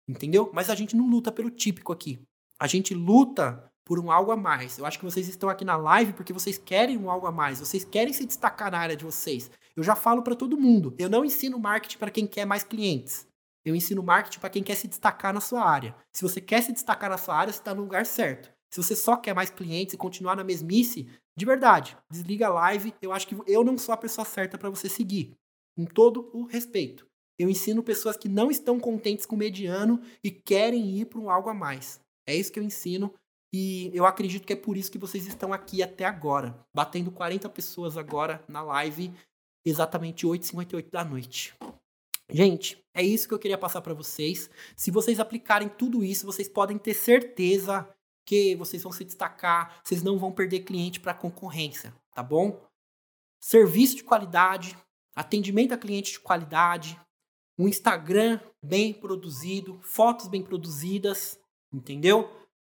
Entendeu? 0.08 0.50
Mas 0.52 0.68
a 0.68 0.74
gente 0.74 0.96
não 0.96 1.08
luta 1.08 1.30
pelo 1.30 1.50
típico 1.50 1.92
aqui. 1.92 2.20
A 2.58 2.66
gente 2.66 2.92
luta 2.92 3.70
por 3.84 4.00
um 4.00 4.10
algo 4.10 4.32
a 4.32 4.36
mais. 4.36 4.78
Eu 4.78 4.86
acho 4.86 4.98
que 4.98 5.04
vocês 5.04 5.28
estão 5.28 5.48
aqui 5.48 5.64
na 5.64 5.76
live 5.76 6.12
porque 6.12 6.32
vocês 6.32 6.58
querem 6.58 6.98
um 6.98 7.10
algo 7.10 7.26
a 7.26 7.32
mais. 7.32 7.60
Vocês 7.60 7.84
querem 7.84 8.12
se 8.12 8.26
destacar 8.26 8.70
na 8.70 8.78
área 8.78 8.96
de 8.96 9.04
vocês. 9.04 9.50
Eu 9.76 9.82
já 9.82 9.94
falo 9.94 10.22
para 10.22 10.34
todo 10.34 10.58
mundo. 10.58 10.94
Eu 10.98 11.08
não 11.08 11.24
ensino 11.24 11.58
marketing 11.58 11.98
para 11.98 12.10
quem 12.10 12.26
quer 12.26 12.44
mais 12.44 12.64
clientes. 12.64 13.26
Eu 13.64 13.76
ensino 13.76 14.02
marketing 14.02 14.40
para 14.40 14.50
quem 14.50 14.62
quer 14.62 14.74
se 14.74 14.88
destacar 14.88 15.32
na 15.32 15.40
sua 15.40 15.64
área. 15.64 15.94
Se 16.12 16.22
você 16.22 16.40
quer 16.40 16.62
se 16.62 16.72
destacar 16.72 17.10
na 17.10 17.18
sua 17.18 17.36
área, 17.36 17.52
você 17.52 17.60
está 17.60 17.72
no 17.72 17.82
lugar 17.82 18.04
certo. 18.06 18.50
Se 18.72 18.82
você 18.82 18.96
só 18.96 19.16
quer 19.16 19.34
mais 19.34 19.50
clientes 19.50 19.94
e 19.94 19.98
continuar 19.98 20.34
na 20.34 20.42
mesmice, 20.42 21.06
de 21.36 21.44
verdade, 21.44 21.96
desliga 22.10 22.46
a 22.46 22.52
live. 22.52 22.94
Eu 23.02 23.12
acho 23.12 23.26
que 23.26 23.36
eu 23.46 23.62
não 23.62 23.76
sou 23.76 23.92
a 23.92 23.98
pessoa 23.98 24.24
certa 24.24 24.56
para 24.56 24.70
você 24.70 24.88
seguir. 24.88 25.36
Com 25.76 25.84
todo 25.84 26.30
o 26.32 26.44
respeito. 26.44 27.06
Eu 27.38 27.50
ensino 27.50 27.82
pessoas 27.82 28.16
que 28.16 28.28
não 28.28 28.50
estão 28.50 28.80
contentes 28.80 29.26
com 29.26 29.34
o 29.34 29.38
mediano 29.38 30.00
e 30.24 30.30
querem 30.30 30.98
ir 30.98 31.06
para 31.06 31.18
um 31.18 31.28
algo 31.28 31.50
a 31.50 31.54
mais. 31.54 32.00
É 32.26 32.34
isso 32.34 32.52
que 32.52 32.58
eu 32.58 32.62
ensino 32.62 33.12
e 33.54 33.90
eu 33.92 34.06
acredito 34.06 34.46
que 34.46 34.52
é 34.54 34.56
por 34.56 34.76
isso 34.76 34.90
que 34.90 34.98
vocês 34.98 35.26
estão 35.26 35.52
aqui 35.52 35.82
até 35.82 36.06
agora, 36.06 36.58
batendo 36.74 37.10
40 37.10 37.48
pessoas 37.50 37.98
agora 37.98 38.42
na 38.48 38.62
live, 38.62 39.12
exatamente 39.66 40.26
8h58 40.26 40.90
da 40.90 41.04
noite. 41.04 41.54
Gente, 42.30 42.82
é 42.94 43.02
isso 43.02 43.28
que 43.28 43.34
eu 43.34 43.38
queria 43.38 43.58
passar 43.58 43.82
para 43.82 43.92
vocês. 43.92 44.48
Se 44.74 44.90
vocês 44.90 45.20
aplicarem 45.20 45.68
tudo 45.68 46.02
isso, 46.02 46.24
vocês 46.24 46.48
podem 46.48 46.78
ter 46.78 46.94
certeza 46.94 47.86
que 48.24 48.54
vocês 48.56 48.82
vão 48.82 48.92
se 48.92 49.04
destacar, 49.04 49.80
vocês 49.82 50.02
não 50.02 50.18
vão 50.18 50.32
perder 50.32 50.60
cliente 50.60 51.00
para 51.00 51.14
concorrência, 51.14 51.94
tá 52.12 52.22
bom? 52.22 52.60
Serviço 53.40 53.96
de 53.96 54.04
qualidade, 54.04 54.76
atendimento 55.14 55.72
a 55.72 55.78
cliente 55.78 56.12
de 56.12 56.20
qualidade, 56.20 56.98
um 57.58 57.68
Instagram 57.68 58.40
bem 58.62 58.92
produzido, 58.94 59.78
fotos 59.82 60.26
bem 60.28 60.42
produzidas, 60.42 61.38
entendeu? 61.72 62.30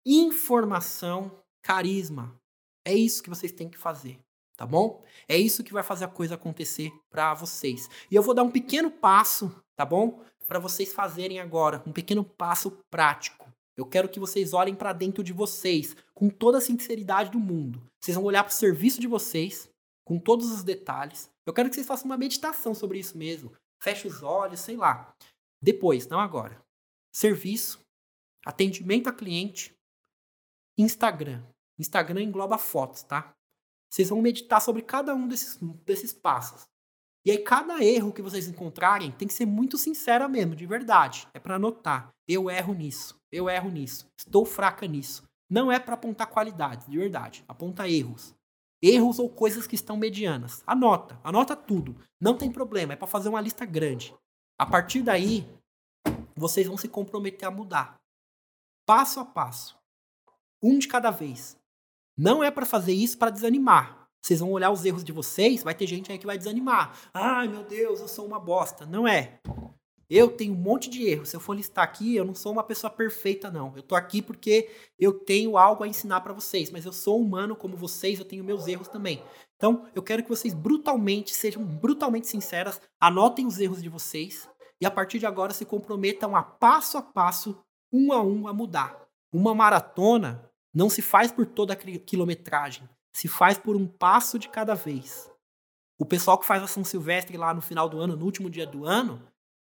Informação, 0.06 1.42
carisma. 1.62 2.38
É 2.84 2.94
isso 2.94 3.22
que 3.22 3.30
vocês 3.30 3.52
têm 3.52 3.68
que 3.68 3.78
fazer, 3.78 4.18
tá 4.56 4.64
bom? 4.64 5.04
É 5.28 5.36
isso 5.36 5.64
que 5.64 5.72
vai 5.72 5.82
fazer 5.82 6.04
a 6.04 6.08
coisa 6.08 6.36
acontecer 6.36 6.92
para 7.10 7.34
vocês. 7.34 7.88
E 8.10 8.14
eu 8.14 8.22
vou 8.22 8.34
dar 8.34 8.42
um 8.42 8.50
pequeno 8.50 8.90
passo, 8.90 9.54
tá 9.76 9.84
bom? 9.84 10.22
Para 10.46 10.58
vocês 10.58 10.92
fazerem 10.92 11.40
agora, 11.40 11.82
um 11.86 11.92
pequeno 11.92 12.24
passo 12.24 12.70
prático. 12.90 13.47
Eu 13.78 13.86
quero 13.86 14.08
que 14.08 14.18
vocês 14.18 14.52
olhem 14.52 14.74
para 14.74 14.92
dentro 14.92 15.22
de 15.22 15.32
vocês 15.32 15.94
com 16.12 16.28
toda 16.28 16.58
a 16.58 16.60
sinceridade 16.60 17.30
do 17.30 17.38
mundo. 17.38 17.80
Vocês 18.02 18.16
vão 18.16 18.24
olhar 18.24 18.42
para 18.42 18.50
o 18.50 18.54
serviço 18.54 19.00
de 19.00 19.06
vocês 19.06 19.70
com 20.04 20.18
todos 20.18 20.50
os 20.50 20.64
detalhes. 20.64 21.30
Eu 21.46 21.52
quero 21.52 21.68
que 21.68 21.76
vocês 21.76 21.86
façam 21.86 22.06
uma 22.06 22.16
meditação 22.16 22.74
sobre 22.74 22.98
isso 22.98 23.16
mesmo. 23.16 23.54
Feche 23.80 24.08
os 24.08 24.20
olhos, 24.20 24.58
sei 24.58 24.76
lá. 24.76 25.14
Depois, 25.62 26.08
não 26.08 26.18
agora. 26.18 26.60
Serviço, 27.12 27.80
atendimento 28.44 29.08
a 29.08 29.12
cliente, 29.12 29.72
Instagram. 30.76 31.44
Instagram 31.78 32.22
engloba 32.22 32.58
fotos, 32.58 33.04
tá? 33.04 33.32
Vocês 33.88 34.08
vão 34.08 34.20
meditar 34.20 34.60
sobre 34.60 34.82
cada 34.82 35.14
um 35.14 35.28
desses, 35.28 35.56
desses 35.86 36.12
passos. 36.12 36.66
E 37.24 37.30
aí, 37.30 37.38
cada 37.38 37.82
erro 37.82 38.12
que 38.12 38.22
vocês 38.22 38.48
encontrarem 38.48 39.10
tem 39.12 39.28
que 39.28 39.34
ser 39.34 39.46
muito 39.46 39.76
sincera 39.76 40.28
mesmo, 40.28 40.54
de 40.54 40.66
verdade. 40.66 41.26
É 41.34 41.38
para 41.38 41.56
anotar. 41.56 42.10
Eu 42.26 42.50
erro 42.50 42.74
nisso. 42.74 43.20
Eu 43.30 43.48
erro 43.48 43.70
nisso. 43.70 44.06
Estou 44.18 44.44
fraca 44.44 44.86
nisso. 44.86 45.22
Não 45.50 45.72
é 45.72 45.78
para 45.78 45.94
apontar 45.94 46.28
qualidades, 46.28 46.86
de 46.88 46.96
verdade. 46.96 47.44
Aponta 47.48 47.88
erros. 47.88 48.34
Erros 48.82 49.18
ou 49.18 49.28
coisas 49.28 49.66
que 49.66 49.74
estão 49.74 49.96
medianas. 49.96 50.62
Anota, 50.66 51.18
anota 51.24 51.56
tudo. 51.56 51.96
Não 52.20 52.36
tem 52.36 52.50
problema, 52.50 52.92
é 52.92 52.96
para 52.96 53.08
fazer 53.08 53.28
uma 53.28 53.40
lista 53.40 53.64
grande. 53.64 54.14
A 54.58 54.66
partir 54.66 55.02
daí, 55.02 55.48
vocês 56.36 56.66
vão 56.66 56.76
se 56.76 56.88
comprometer 56.88 57.48
a 57.48 57.50
mudar. 57.50 57.94
Passo 58.86 59.20
a 59.20 59.24
passo. 59.24 59.76
Um 60.62 60.78
de 60.78 60.86
cada 60.86 61.10
vez. 61.10 61.56
Não 62.16 62.42
é 62.42 62.50
para 62.50 62.66
fazer 62.66 62.92
isso 62.92 63.18
para 63.18 63.30
desanimar. 63.30 63.97
Vocês 64.22 64.40
vão 64.40 64.50
olhar 64.50 64.70
os 64.70 64.84
erros 64.84 65.04
de 65.04 65.12
vocês, 65.12 65.62
vai 65.62 65.74
ter 65.74 65.86
gente 65.86 66.10
aí 66.10 66.18
que 66.18 66.26
vai 66.26 66.36
desanimar. 66.36 66.98
Ai, 67.14 67.48
meu 67.48 67.62
Deus, 67.62 68.00
eu 68.00 68.08
sou 68.08 68.26
uma 68.26 68.38
bosta. 68.38 68.84
Não 68.84 69.06
é. 69.06 69.40
Eu 70.10 70.30
tenho 70.30 70.54
um 70.54 70.56
monte 70.56 70.88
de 70.88 71.06
erros. 71.06 71.28
Se 71.28 71.36
eu 71.36 71.40
for 71.40 71.54
listar 71.54 71.84
aqui, 71.84 72.16
eu 72.16 72.24
não 72.24 72.34
sou 72.34 72.52
uma 72.52 72.62
pessoa 72.62 72.90
perfeita, 72.90 73.50
não. 73.50 73.74
Eu 73.76 73.82
tô 73.82 73.94
aqui 73.94 74.22
porque 74.22 74.70
eu 74.98 75.12
tenho 75.12 75.58
algo 75.58 75.84
a 75.84 75.88
ensinar 75.88 76.22
para 76.22 76.32
vocês, 76.32 76.70
mas 76.70 76.86
eu 76.86 76.92
sou 76.92 77.20
humano 77.20 77.54
como 77.54 77.76
vocês, 77.76 78.18
eu 78.18 78.24
tenho 78.24 78.42
meus 78.42 78.66
erros 78.66 78.88
também. 78.88 79.22
Então, 79.56 79.86
eu 79.94 80.02
quero 80.02 80.22
que 80.22 80.28
vocês 80.28 80.54
brutalmente, 80.54 81.34
sejam 81.34 81.62
brutalmente 81.62 82.26
sinceras, 82.26 82.80
anotem 82.98 83.46
os 83.46 83.58
erros 83.58 83.82
de 83.82 83.88
vocês 83.88 84.48
e 84.80 84.86
a 84.86 84.90
partir 84.90 85.18
de 85.18 85.26
agora 85.26 85.52
se 85.52 85.64
comprometam 85.64 86.34
a 86.34 86.42
passo 86.42 86.96
a 86.96 87.02
passo, 87.02 87.62
um 87.92 88.12
a 88.12 88.22
um, 88.22 88.48
a 88.48 88.52
mudar. 88.52 88.96
Uma 89.30 89.54
maratona 89.54 90.50
não 90.72 90.88
se 90.88 91.02
faz 91.02 91.30
por 91.30 91.44
toda 91.44 91.74
a 91.74 91.76
quilometragem, 91.76 92.88
se 93.12 93.28
faz 93.28 93.58
por 93.58 93.76
um 93.76 93.86
passo 93.86 94.38
de 94.38 94.48
cada 94.48 94.74
vez. 94.74 95.30
O 95.98 96.04
pessoal 96.04 96.38
que 96.38 96.46
faz 96.46 96.62
a 96.62 96.66
São 96.66 96.84
Silvestre 96.84 97.36
lá 97.36 97.52
no 97.52 97.60
final 97.60 97.88
do 97.88 97.98
ano, 97.98 98.16
no 98.16 98.24
último 98.24 98.48
dia 98.48 98.66
do 98.66 98.86
ano, 98.86 99.20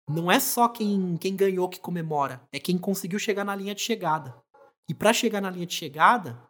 não 0.09 0.31
é 0.31 0.39
só 0.39 0.67
quem, 0.67 1.15
quem 1.17 1.35
ganhou 1.35 1.69
que 1.69 1.79
comemora, 1.79 2.41
é 2.51 2.59
quem 2.59 2.77
conseguiu 2.77 3.19
chegar 3.19 3.45
na 3.45 3.55
linha 3.55 3.75
de 3.75 3.81
chegada. 3.81 4.35
E 4.89 4.93
para 4.93 5.13
chegar 5.13 5.41
na 5.41 5.49
linha 5.49 5.65
de 5.65 5.73
chegada, 5.73 6.41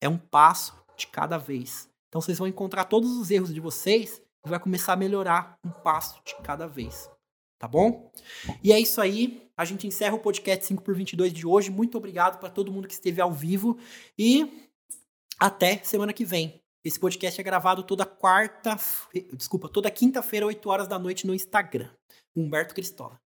é 0.00 0.08
um 0.08 0.16
passo 0.16 0.74
de 0.96 1.06
cada 1.06 1.36
vez. 1.36 1.88
Então 2.08 2.20
vocês 2.20 2.38
vão 2.38 2.46
encontrar 2.46 2.84
todos 2.84 3.16
os 3.16 3.30
erros 3.30 3.52
de 3.52 3.60
vocês 3.60 4.22
e 4.44 4.48
vai 4.48 4.60
começar 4.60 4.92
a 4.92 4.96
melhorar 4.96 5.58
um 5.64 5.70
passo 5.70 6.20
de 6.24 6.34
cada 6.36 6.66
vez. 6.66 7.10
Tá 7.58 7.68
bom? 7.68 8.10
E 8.62 8.72
é 8.72 8.78
isso 8.78 9.00
aí. 9.00 9.48
A 9.56 9.64
gente 9.64 9.86
encerra 9.86 10.14
o 10.14 10.20
podcast 10.20 10.64
5 10.66 10.82
por 10.82 10.94
22 10.94 11.32
de 11.32 11.46
hoje. 11.46 11.70
Muito 11.70 11.96
obrigado 11.96 12.38
para 12.38 12.50
todo 12.50 12.72
mundo 12.72 12.88
que 12.88 12.94
esteve 12.94 13.20
ao 13.20 13.32
vivo 13.32 13.78
e 14.18 14.70
até 15.38 15.78
semana 15.82 16.12
que 16.12 16.24
vem. 16.24 16.62
Esse 16.84 17.00
podcast 17.00 17.40
é 17.40 17.44
gravado 17.44 17.82
toda 17.82 18.04
quarta, 18.04 18.76
desculpa, 19.32 19.68
toda 19.68 19.90
quinta-feira, 19.90 20.46
8 20.46 20.68
horas 20.68 20.86
da 20.86 20.98
noite 20.98 21.26
no 21.26 21.34
Instagram. 21.34 21.88
Humberto 22.36 22.74
Cristóvão. 22.74 23.23